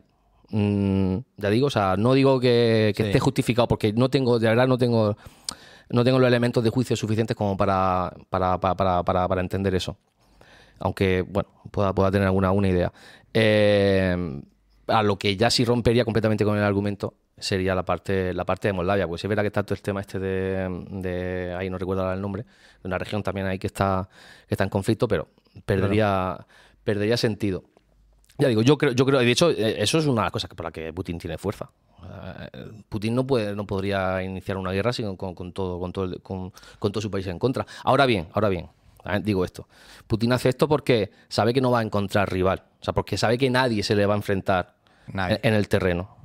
Mm, 0.49 1.17
ya 1.37 1.49
digo, 1.49 1.67
o 1.67 1.69
sea, 1.69 1.95
no 1.97 2.13
digo 2.13 2.39
que, 2.39 2.93
que 2.95 3.03
Sí. 3.03 3.09
esté 3.09 3.19
justificado, 3.19 3.67
porque 3.67 3.93
no 3.93 4.09
tengo, 4.09 4.39
de 4.39 4.47
verdad 4.49 4.67
no 4.67 4.77
tengo, 4.77 5.15
no 5.89 6.03
tengo 6.03 6.19
los 6.19 6.27
elementos 6.27 6.63
de 6.63 6.69
juicio 6.69 6.95
suficientes 6.95 7.37
como 7.37 7.55
para, 7.55 8.11
para, 8.29 8.59
para, 8.59 8.75
para, 8.75 9.03
para- 9.03 9.27
para 9.27 9.41
entender 9.41 9.75
eso. 9.75 9.97
Aunque, 10.79 11.21
bueno, 11.21 11.47
pueda, 11.69 11.93
pueda 11.93 12.09
tener 12.11 12.25
alguna 12.27 12.51
una 12.51 12.67
idea. 12.67 12.91
Eh, 13.33 14.41
a 14.87 15.03
lo 15.03 15.17
que 15.17 15.37
ya 15.37 15.49
sí 15.49 15.63
rompería 15.63 16.03
completamente 16.03 16.43
con 16.43 16.57
el 16.57 16.63
argumento 16.63 17.13
sería 17.41 17.75
la 17.75 17.83
parte 17.83 18.33
la 18.33 18.45
parte 18.45 18.67
de 18.69 18.73
Moldavia, 18.73 19.07
pues 19.07 19.23
es 19.23 19.27
verdad 19.29 19.43
que 19.43 19.47
está 19.47 19.63
todo 19.63 19.75
el 19.75 19.81
tema 19.81 19.99
este 20.01 20.19
de, 20.19 20.85
de- 20.91 21.55
ahí 21.57 21.69
no 21.69 21.77
recuerdo 21.77 22.03
ahora 22.03 22.13
el 22.15 22.21
nombre, 22.21 22.43
de 22.43 22.87
una 22.87 22.97
región 22.97 23.21
también 23.23 23.47
ahí 23.47 23.59
que 23.59 23.67
está 23.67 24.07
que 24.47 24.53
está 24.53 24.63
en 24.63 24.69
conflicto, 24.69 25.07
pero 25.07 25.27
perdería 25.65 26.45
perdería 26.83 27.17
sentido. 27.17 27.63
Ya 28.37 28.47
digo, 28.47 28.61
yo 28.63 28.77
creo, 28.77 28.93
yo 28.93 29.05
creo, 29.05 29.19
de 29.19 29.29
hecho, 29.29 29.51
eh, 29.51 29.75
eso 29.83 29.99
es 29.99 30.05
una 30.07 30.21
de 30.21 30.25
las 30.25 30.31
cosas 30.31 30.49
que 30.49 30.55
por 30.55 30.65
la 30.65 30.71
que 30.71 30.91
Putin 30.93 31.19
tiene 31.19 31.37
fuerza. 31.37 31.69
Eh, 32.03 32.71
Putin 32.89 33.13
no 33.13 33.27
puede, 33.27 33.55
no 33.55 33.67
podría 33.67 34.23
iniciar 34.23 34.57
una 34.57 34.71
guerra 34.71 34.91
sino 34.93 35.15
con, 35.15 35.35
con 35.35 35.51
todo, 35.53 35.79
con 35.79 35.91
todo, 35.91 36.05
el- 36.05 36.21
con, 36.21 36.51
con 36.79 36.91
todo 36.91 37.01
su 37.01 37.11
país 37.11 37.27
en 37.27 37.37
contra. 37.37 37.65
Ahora 37.83 38.07
bien, 38.07 38.29
ahora 38.33 38.49
bien, 38.49 38.67
eh, 39.05 39.19
digo 39.21 39.45
esto. 39.45 39.67
Putin 40.07 40.33
hace 40.33 40.49
esto 40.49 40.67
porque 40.67 41.11
sabe 41.27 41.53
que 41.53 41.61
no 41.61 41.69
va 41.69 41.79
a 41.79 41.83
encontrar 41.83 42.31
rival. 42.31 42.63
O 42.79 42.83
sea, 42.83 42.93
porque 42.95 43.15
sabe 43.17 43.37
que 43.37 43.49
nadie 43.51 43.83
se 43.83 43.95
le 43.95 44.07
va 44.07 44.15
a 44.15 44.17
enfrentar 44.17 44.73
Nadie. 45.13 45.39
en 45.43 45.53
el 45.53 45.67
terreno. 45.67 46.17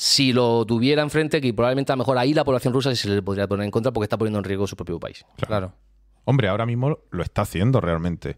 Si 0.00 0.32
lo 0.32 0.64
tuviera 0.64 1.02
enfrente, 1.02 1.40
que 1.40 1.52
probablemente 1.52 1.90
a 1.90 1.96
lo 1.96 1.98
mejor 2.02 2.18
ahí 2.18 2.32
la 2.32 2.44
población 2.44 2.72
rusa 2.72 2.94
se 2.94 3.08
le 3.08 3.20
podría 3.20 3.48
poner 3.48 3.64
en 3.64 3.72
contra 3.72 3.90
porque 3.90 4.04
está 4.04 4.16
poniendo 4.16 4.38
en 4.38 4.44
riesgo 4.44 4.64
su 4.68 4.76
propio 4.76 5.00
país. 5.00 5.24
Claro. 5.44 5.72
Hombre, 6.24 6.46
ahora 6.46 6.66
mismo 6.66 6.98
lo 7.10 7.22
está 7.24 7.42
haciendo 7.42 7.80
realmente. 7.80 8.36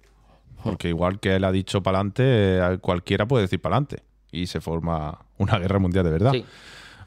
Porque 0.64 0.88
igual 0.88 1.20
que 1.20 1.36
él 1.36 1.44
ha 1.44 1.52
dicho 1.52 1.82
para 1.82 1.98
adelante, 1.98 2.78
cualquiera 2.80 3.26
puede 3.28 3.42
decir 3.42 3.60
para 3.60 3.76
adelante. 3.76 4.02
Y 4.32 4.46
se 4.46 4.62
forma 4.62 5.18
una 5.36 5.58
guerra 5.58 5.78
mundial 5.78 6.04
de 6.06 6.10
verdad. 6.10 6.32
Sí. 6.32 6.46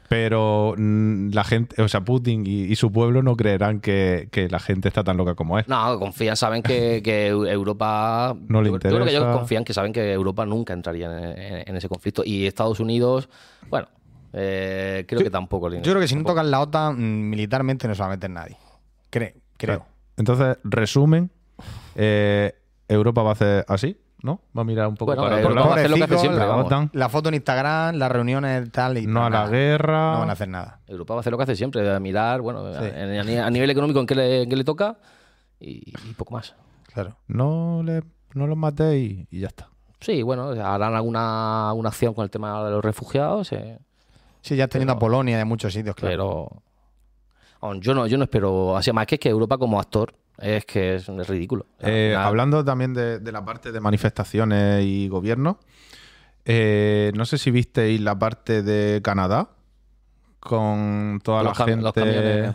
Pero 0.08 0.74
mm, 0.76 1.30
la 1.32 1.42
gente, 1.42 1.82
o 1.82 1.88
sea, 1.88 2.02
Putin 2.02 2.44
y, 2.46 2.62
y 2.64 2.76
su 2.76 2.92
pueblo 2.92 3.22
no 3.22 3.34
creerán 3.36 3.80
que, 3.80 4.28
que 4.30 4.48
la 4.48 4.60
gente 4.60 4.86
está 4.86 5.02
tan 5.02 5.16
loca 5.16 5.34
como 5.34 5.58
es. 5.58 5.66
No, 5.66 5.98
confían, 5.98 6.36
saben 6.36 6.62
que, 6.62 7.00
que 7.02 7.26
Europa. 7.28 8.36
No 8.48 8.62
le 8.62 8.68
yo, 8.68 8.74
yo 8.74 8.78
creo 8.78 8.90
que 8.92 8.98
interesa. 8.98 9.18
ellos 9.24 9.36
confían 9.36 9.64
que 9.64 9.72
saben 9.74 9.92
que 9.92 10.12
Europa 10.12 10.46
nunca 10.46 10.74
entraría 10.74 11.06
en, 11.06 11.38
en- 11.40 11.64
en 11.68 11.76
ese 11.76 11.88
conflicto. 11.88 12.22
Y 12.24 12.46
Estados 12.46 12.78
Unidos, 12.80 13.28
bueno, 13.68 13.88
eh, 14.34 15.04
creo 15.08 15.20
Yo- 15.20 15.24
que 15.24 15.30
tampoco. 15.30 15.68
le- 15.68 15.76
Yo 15.82 15.92
creo 15.92 16.00
que 16.00 16.08
si 16.08 16.16
no 16.16 16.24
tocan 16.24 16.50
la 16.50 16.60
OTAN, 16.60 16.96
mm, 16.96 17.30
militarmente 17.30 17.86
no 17.88 17.94
se 17.94 18.00
va 18.02 18.06
a 18.06 18.10
meter 18.10 18.28
nadie. 18.30 18.56
Cre- 19.10 19.34
creo. 19.56 19.78
Claro. 19.78 19.84
Entonces, 20.16 20.58
resumen, 20.64 21.30
eh, 21.94 22.52
Europa 22.88 23.22
va 23.22 23.30
a 23.30 23.32
hacer 23.32 23.64
así, 23.68 23.96
¿no? 24.22 24.40
Va 24.56 24.62
a 24.62 24.64
mirar 24.64 24.88
un 24.88 24.94
poco 24.96 25.10
Bueno, 25.12 25.22
para 25.22 25.36
otro 25.36 25.48
Europa 25.50 25.60
lado. 25.60 25.68
va 25.70 25.74
a 25.76 25.78
hacer 25.78 25.90
lo 25.90 25.96
que 25.96 26.02
hace 26.04 26.08
Pobrecito, 26.14 26.20
siempre, 26.32 26.46
la 26.46 26.50
vamos. 26.50 26.66
OTAN, 26.66 26.90
La 26.92 27.08
foto 27.08 27.28
en 27.28 27.34
Instagram, 27.36 27.94
las 27.96 28.10
reuniones 28.12 28.70
tal 28.72 28.98
y 28.98 29.06
no 29.06 29.20
a 29.24 29.30
la 29.30 29.38
nada. 29.38 29.50
guerra. 29.50 30.12
No 30.14 30.18
van 30.20 30.30
a 30.30 30.32
hacer 30.32 30.48
nada. 30.48 30.80
Europa 30.86 31.14
va 31.14 31.18
a 31.18 31.20
hacer 31.20 31.30
lo 31.32 31.36
que 31.36 31.42
hace 31.44 31.56
siempre, 31.56 31.88
a 31.90 32.00
mirar, 32.00 32.40
bueno, 32.40 32.72
Sí. 32.72 32.78
a, 32.78 33.20
a 33.20 33.24
ni- 33.24 33.36
a 33.38 33.50
nivel 33.50 33.70
económico 33.70 34.00
en 34.00 34.06
qué 34.06 34.14
le, 34.14 34.42
en 34.42 34.48
qué 34.50 34.56
le 34.56 34.64
toca 34.64 34.96
y, 35.60 35.92
y 36.08 36.12
poco 36.16 36.34
más. 36.34 36.54
Claro. 36.92 37.16
No, 37.26 37.82
le, 37.84 38.02
no 38.34 38.46
los 38.46 38.56
matéis 38.56 39.26
y 39.30 39.40
ya 39.40 39.48
está. 39.48 39.68
Sí, 40.00 40.22
bueno, 40.22 40.50
harán 40.50 40.94
alguna, 40.94 41.70
alguna 41.70 41.88
acción 41.88 42.12
con 42.14 42.24
el 42.24 42.30
tema 42.30 42.62
de 42.64 42.70
los 42.70 42.84
refugiados, 42.84 43.52
eh, 43.52 43.78
Sí, 44.44 44.56
ya 44.56 44.68
teniendo 44.68 44.92
Pero- 44.92 44.98
a 44.98 45.00
Polonia 45.00 45.38
y 45.38 45.40
a 45.40 45.44
muchos 45.46 45.72
sitios, 45.72 45.96
claro. 45.96 46.48
pero 47.62 47.80
yo 47.80 47.94
no, 47.94 48.06
yo 48.06 48.18
no 48.18 48.24
espero. 48.24 48.76
Así 48.76 48.92
más 48.92 49.06
que 49.06 49.14
es 49.14 49.20
que 49.20 49.30
Europa 49.30 49.56
como 49.56 49.80
actor 49.80 50.12
es 50.38 50.66
que 50.66 50.96
es, 50.96 51.08
es 51.08 51.28
ridículo. 51.28 51.64
Eh, 51.80 52.14
hablando 52.14 52.62
también 52.62 52.92
de, 52.92 53.20
de 53.20 53.32
la 53.32 53.42
parte 53.42 53.72
de 53.72 53.80
manifestaciones 53.80 54.84
y 54.84 55.08
gobierno, 55.08 55.58
eh, 56.44 57.10
no 57.14 57.24
sé 57.24 57.38
si 57.38 57.50
visteis 57.50 57.98
la 58.02 58.18
parte 58.18 58.62
de 58.62 59.00
Canadá 59.00 59.48
con 60.40 61.20
toda 61.24 61.42
los, 61.42 61.58
la 61.58 61.64
gente. 61.64 62.52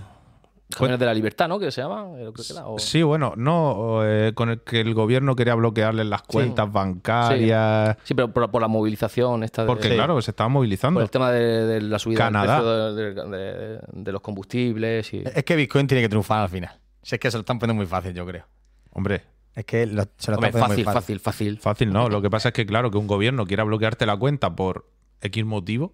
Camiones, 0.70 0.78
camiones 0.78 1.00
de 1.00 1.06
la 1.06 1.14
libertad, 1.14 1.48
¿no? 1.48 1.60
Que 1.60 1.72
se 1.72 1.82
llaman. 1.82 2.14
eh, 2.16 2.30
creo 2.32 2.34
que 2.34 2.42
era, 2.54 2.68
o- 2.68 2.80
Sí, 2.80 3.02
bueno, 3.04 3.34
no, 3.36 4.02
eh, 4.06 4.34
con 4.36 4.50
el 4.50 4.62
que 4.62 4.82
el 4.82 4.94
gobierno 4.94 5.36
quería 5.36 5.56
bloquearles 5.56 6.06
las 6.06 6.22
cuentas 6.24 6.72
bancarias. 6.72 7.98
Sí, 8.04 8.14
pero 8.14 8.32
por, 8.32 8.50
por 8.52 8.62
la 8.62 8.68
movilización 8.68 9.44
esta 9.44 9.64
de- 9.64 9.68
Porque, 9.68 9.90
claro, 9.96 10.22
se 10.22 10.32
estaban 10.32 10.52
movilizando. 10.52 10.98
por 11.00 11.04
el 11.04 11.10
tema 11.12 11.32
de, 11.32 11.66
de 11.66 11.82
la 11.82 12.00
subida 12.00 12.18
Canadá. 12.20 12.62
del 12.94 13.14
precio 13.14 13.30
de, 13.32 13.38
de- 13.38 13.38
de- 13.38 13.80
de 13.92 14.12
los 14.12 14.22
combustibles 14.22 15.14
y 15.14 15.24
Es 15.26 15.44
que 15.44 15.56
Bitcoin 15.56 15.88
tiene 15.88 16.02
que 16.02 16.10
triunfar 16.10 16.42
al 16.44 16.50
final. 16.50 16.72
Si 17.02 17.16
es 17.16 17.20
que 17.22 17.32
se 17.32 17.38
lo 17.38 17.42
están 17.42 17.60
poniendo 17.60 17.80
muy 17.80 17.88
fácil, 17.88 18.14
yo 18.14 18.26
creo. 18.26 18.46
Hombre, 18.92 19.24
Es 19.56 19.66
que 19.66 19.86
lo- 19.86 20.04
se 20.18 20.32
lo 20.32 20.38
Hombre, 20.38 20.50
están 20.50 20.68
poniendo 20.70 20.70
fácil, 20.70 20.86
muy 20.86 20.94
fácil, 20.94 21.20
fácil, 21.20 21.60
fácil 21.60 21.94
no. 21.94 22.10
Lo 22.10 22.22
que 22.22 22.30
pasa 22.30 22.50
es 22.50 22.54
que, 22.54 22.66
claro, 22.66 22.92
que 22.92 22.98
un 22.98 23.08
gobierno 23.08 23.46
quiera 23.46 23.64
bloquearte 23.64 24.06
la 24.06 24.16
cuenta 24.18 24.56
por 24.56 24.88
X 25.22 25.44
motivo 25.46 25.94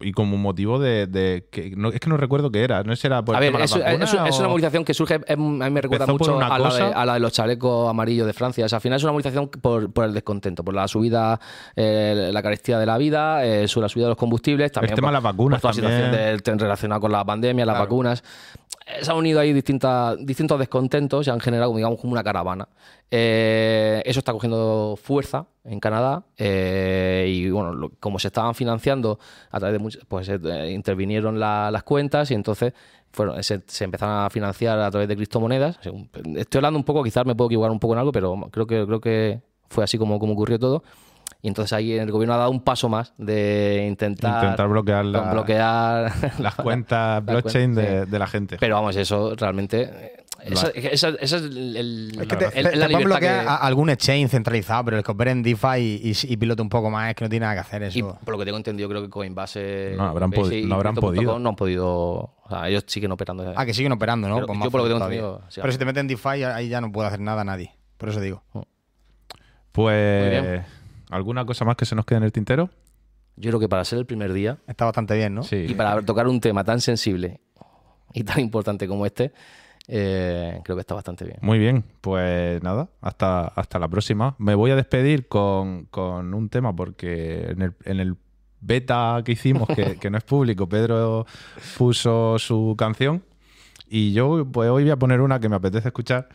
y 0.00 0.10
como 0.10 0.36
motivo 0.36 0.80
de, 0.80 1.06
de 1.06 1.46
que 1.52 1.70
no, 1.76 1.88
es 1.90 2.00
que 2.00 2.10
no 2.10 2.16
recuerdo 2.16 2.50
qué 2.50 2.64
era. 2.64 2.82
No 2.82 2.92
era 3.00 3.24
por 3.24 3.36
A 3.36 3.38
el 3.38 3.42
ver, 3.44 3.48
tema 3.52 3.58
de 3.60 3.64
es, 3.66 3.70
vacunas 3.78 4.12
es- 4.12 4.20
es 4.34 4.38
una 4.40 4.48
o- 4.48 4.50
movilización 4.50 4.84
que 4.84 4.92
surge, 4.92 5.20
em, 5.26 5.62
a 5.62 5.66
mí 5.66 5.70
me 5.70 5.80
recuerda 5.80 6.06
mucho 6.06 6.36
a 6.40 6.48
la, 6.48 6.56
de, 6.58 6.62
cosa. 6.64 6.88
a 6.88 7.06
la 7.06 7.14
de 7.14 7.20
los 7.20 7.32
chalecos 7.32 7.88
amarillos 7.88 8.26
de 8.26 8.32
Francia. 8.32 8.64
O 8.64 8.68
sea, 8.68 8.78
al 8.78 8.82
final 8.82 8.96
es 8.96 9.02
una 9.04 9.12
movilización 9.12 9.48
por, 9.48 9.92
por 9.92 10.06
el 10.06 10.12
descontento, 10.14 10.64
por 10.64 10.74
la 10.74 10.88
subida, 10.88 11.38
eh, 11.76 12.30
la 12.32 12.42
carestía 12.42 12.78
de 12.80 12.86
la 12.86 12.98
vida, 12.98 13.44
eh, 13.46 13.68
sobre 13.68 13.84
la 13.84 13.88
subida 13.88 14.06
de 14.06 14.10
los 14.10 14.18
combustibles, 14.18 14.72
también 14.72 14.94
tema 14.96 15.06
por, 15.08 15.10
de 15.12 15.14
las 15.14 15.22
vacunas 15.22 15.60
por 15.60 15.70
toda 15.72 15.82
la 15.90 15.90
situación 15.96 16.10
del- 16.12 16.58
relacionada 16.60 17.00
con 17.00 17.12
la 17.12 17.24
pandemia, 17.24 17.64
las 17.64 17.74
Claro. 17.74 17.84
vacunas. 17.84 18.24
Se 19.00 19.10
han 19.10 19.16
unido 19.16 19.40
ahí 19.40 19.52
distintas, 19.54 20.16
distintos 20.26 20.58
descontentos 20.58 21.26
y 21.26 21.30
han 21.30 21.40
generado, 21.40 21.74
digamos, 21.74 21.98
como 22.00 22.12
una 22.12 22.22
caravana. 22.22 22.68
Eh, 23.10 24.02
eso 24.04 24.18
está 24.18 24.32
cogiendo 24.32 24.98
fuerza 25.02 25.46
en 25.64 25.80
Canadá 25.80 26.24
eh, 26.36 27.26
y, 27.28 27.48
bueno, 27.50 27.90
como 27.98 28.18
se 28.18 28.28
estaban 28.28 28.54
financiando 28.54 29.18
a 29.50 29.58
través 29.58 29.72
de 29.72 29.78
muchos, 29.78 30.04
pues 30.06 30.28
eh, 30.28 30.70
intervinieron 30.72 31.40
la- 31.40 31.70
las 31.70 31.82
cuentas 31.84 32.30
y 32.30 32.34
entonces 32.34 32.74
fueron, 33.10 33.42
se, 33.42 33.62
se 33.66 33.84
empezaron 33.84 34.26
a 34.26 34.28
financiar 34.30 34.78
a 34.78 34.90
través 34.90 35.08
de 35.08 35.16
criptomonedas. 35.16 35.78
Estoy 36.36 36.58
hablando 36.58 36.78
un 36.78 36.84
poco, 36.84 37.02
quizás 37.02 37.24
me 37.24 37.34
puedo 37.34 37.48
equivocar 37.48 37.70
un 37.70 37.78
poco 37.80 37.94
en 37.94 38.00
algo, 38.00 38.12
pero 38.12 38.36
creo 38.50 38.66
que, 38.66 38.84
creo 38.84 39.00
que 39.00 39.40
fue 39.70 39.84
así 39.84 39.96
como, 39.96 40.18
como 40.18 40.34
ocurrió 40.34 40.58
todo. 40.58 40.82
Y 41.44 41.48
entonces 41.48 41.74
ahí 41.74 41.92
el 41.92 42.10
gobierno 42.10 42.32
ha 42.32 42.38
dado 42.38 42.50
un 42.50 42.62
paso 42.62 42.88
más 42.88 43.12
de 43.18 43.84
intentar, 43.86 44.42
Intentar 44.42 44.66
bloquear 44.66 45.04
la- 45.04 45.30
bloquear 45.32 46.10
las 46.40 46.54
cuentas 46.66 47.22
la 47.22 47.32
blockchain 47.32 47.72
cuen- 47.72 47.74
de, 47.74 48.04
sí. 48.06 48.10
de 48.10 48.18
la 48.18 48.26
gente. 48.26 48.56
Pero 48.58 48.76
vamos, 48.76 48.96
eso 48.96 49.34
realmente. 49.36 49.82
eh, 49.82 50.16
Esa, 50.40 50.68
esa- 50.68 51.08
esa 51.20 51.36
es 51.36 51.42
el, 51.42 52.12
Es 52.18 52.26
que 52.28 52.36
te, 52.36 52.44
el- 52.46 52.52
te- 52.52 52.62
la 52.62 52.86
te 52.86 52.88
libertad 52.88 52.98
bloquear 53.04 53.42
que- 53.42 53.48
a- 53.50 53.56
algún 53.56 53.90
exchange 53.90 54.30
centralizado, 54.30 54.86
pero 54.86 54.96
el 54.96 55.04
que 55.04 55.12
opere 55.12 55.32
en 55.32 55.42
DeFi 55.42 55.76
y, 55.78 56.10
y, 56.12 56.32
y 56.32 56.36
pilote 56.38 56.62
un 56.62 56.70
poco 56.70 56.88
más 56.90 57.10
es 57.10 57.14
que 57.14 57.24
no 57.24 57.28
tiene 57.28 57.44
nada 57.44 57.56
que 57.56 57.60
hacer 57.60 57.82
eso. 57.82 57.98
Y 57.98 58.02
por 58.02 58.30
lo 58.32 58.38
que 58.38 58.46
tengo 58.46 58.56
entendido, 58.56 58.88
creo 58.88 59.02
que 59.02 59.10
Coinbase. 59.10 59.92
No 59.98 60.04
habrán 60.04 60.32
y 60.50 60.62
no 60.64 60.76
habrán 60.76 60.94
podido. 60.94 61.38
No 61.38 61.50
han 61.50 61.56
podido. 61.56 61.90
O 62.42 62.46
sea, 62.48 62.66
ellos 62.70 62.84
siguen 62.86 63.12
operando. 63.12 63.52
Ah, 63.54 63.66
que 63.66 63.74
siguen 63.74 63.92
operando, 63.92 64.30
¿no? 64.30 64.36
Pero 64.36 64.46
Pues 64.46 64.58
yo 64.64 64.70
por 64.70 64.80
lo 64.80 64.84
que 64.86 64.92
tengo 64.94 65.04
entendido, 65.04 65.42
sí, 65.50 65.60
Pero 65.60 65.72
si 65.74 65.78
te 65.78 65.84
meten 65.84 66.00
en 66.02 66.08
DeFi, 66.08 66.42
ahí 66.44 66.68
ya 66.70 66.80
no 66.80 66.90
puede 66.90 67.08
hacer 67.08 67.20
nada 67.20 67.44
nadie. 67.44 67.74
Por 67.98 68.08
eso 68.08 68.20
digo. 68.20 68.42
Muy 68.54 68.64
Pues, 69.72 70.30
bien. 70.30 70.64
¿Alguna 71.10 71.44
cosa 71.44 71.64
más 71.64 71.76
que 71.76 71.84
se 71.84 71.94
nos 71.94 72.04
quede 72.04 72.18
en 72.18 72.24
el 72.24 72.32
tintero? 72.32 72.70
Yo 73.36 73.50
creo 73.50 73.60
que 73.60 73.68
para 73.68 73.84
ser 73.84 73.98
el 73.98 74.06
primer 74.06 74.32
día 74.32 74.58
Está 74.66 74.84
bastante 74.84 75.16
bien, 75.16 75.34
¿no? 75.34 75.42
Sí. 75.42 75.66
y 75.68 75.74
para 75.74 76.00
tocar 76.02 76.28
un 76.28 76.40
tema 76.40 76.62
tan 76.62 76.80
sensible 76.80 77.40
y 78.12 78.22
tan 78.22 78.38
importante 78.40 78.86
como 78.86 79.06
este, 79.06 79.32
eh, 79.88 80.60
creo 80.62 80.76
que 80.76 80.80
está 80.80 80.94
bastante 80.94 81.24
bien. 81.24 81.38
Muy 81.42 81.58
bien, 81.58 81.84
pues 82.00 82.62
nada, 82.62 82.88
hasta, 83.00 83.48
hasta 83.48 83.78
la 83.78 83.88
próxima. 83.88 84.36
Me 84.38 84.54
voy 84.54 84.70
a 84.70 84.76
despedir 84.76 85.26
con, 85.26 85.86
con 85.86 86.32
un 86.32 86.48
tema 86.48 86.74
porque 86.74 87.50
en 87.50 87.62
el, 87.62 87.72
en 87.84 88.00
el 88.00 88.16
beta 88.60 89.20
que 89.24 89.32
hicimos, 89.32 89.68
que, 89.68 89.96
que 90.00 90.10
no 90.10 90.16
es 90.16 90.24
público, 90.24 90.68
Pedro 90.68 91.26
puso 91.76 92.38
su 92.38 92.76
canción 92.78 93.24
y 93.88 94.12
yo 94.12 94.46
pues 94.50 94.70
hoy 94.70 94.84
voy 94.84 94.90
a 94.90 94.96
poner 94.96 95.20
una 95.20 95.40
que 95.40 95.48
me 95.48 95.56
apetece 95.56 95.88
escuchar 95.88 96.28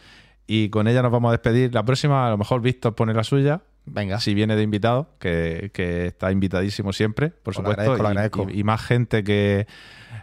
y 0.45 0.69
con 0.69 0.88
ella 0.88 1.01
nos 1.01 1.12
vamos 1.12 1.29
a 1.29 1.32
despedir. 1.34 1.73
La 1.73 1.84
próxima 1.84 2.27
a 2.27 2.29
lo 2.29 2.38
mejor 2.38 2.62
Víctor 2.62 2.95
pone 2.95 3.13
la 3.13 3.23
suya. 3.23 3.62
Venga. 3.91 4.19
Si 4.19 4.34
viene 4.34 4.56
de 4.56 4.63
invitado, 4.63 5.10
que, 5.19 5.71
que 5.73 6.08
está 6.08 6.32
invitadísimo 6.32 6.93
siempre, 6.93 7.30
por 7.30 7.54
Pues 7.54 7.58
lo 7.58 7.62
supuesto. 7.71 7.82
agradezco, 7.93 8.04
lo 8.04 8.10
y- 8.10 8.12
agradezco. 8.12 8.47
y- 8.49 8.60
y 8.60 8.63
más 8.63 8.82
gente 8.82 9.23
que, 9.23 9.67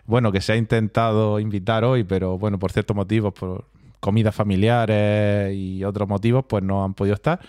bueno, 0.05 0.33
que 0.33 0.41
se 0.41 0.53
ha 0.53 0.57
intentado 0.57 1.41
invitar 1.41 1.85
hoy, 1.85 2.05
pero 2.05 2.39
bueno, 2.39 2.59
por 2.59 2.73
ciertos 2.73 2.97
motivos, 2.97 3.33
por 3.35 3.67
comidas 4.01 4.35
familiares 4.35 5.55
y 5.55 5.83
otros 5.85 6.09
motivos, 6.09 6.45
pues 6.49 6.63
no 6.63 6.85
han 6.85 6.95
podido 6.95 7.15
estar. 7.15 7.41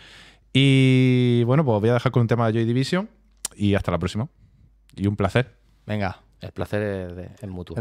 Y 0.54 1.44
bueno, 1.44 1.64
pues 1.64 1.80
voy 1.82 1.90
a 1.90 1.94
dejar 1.94 2.12
con 2.12 2.22
un 2.22 2.28
tema 2.28 2.48
de 2.48 2.54
Joy 2.54 2.66
Division 2.66 3.10
y 3.56 3.76
hasta 3.76 3.92
la 3.92 4.00
próxima. 4.00 4.28
Y 4.96 5.06
un 5.08 5.16
placer. 5.16 5.56
Venga. 5.86 6.22
El 6.42 6.52
placer 6.52 6.82
es, 6.82 7.16
de- 7.16 7.30
es 7.42 7.48
mutuo. 7.50 7.78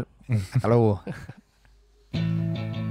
Hasta 0.53 0.67
luego. 0.67 1.01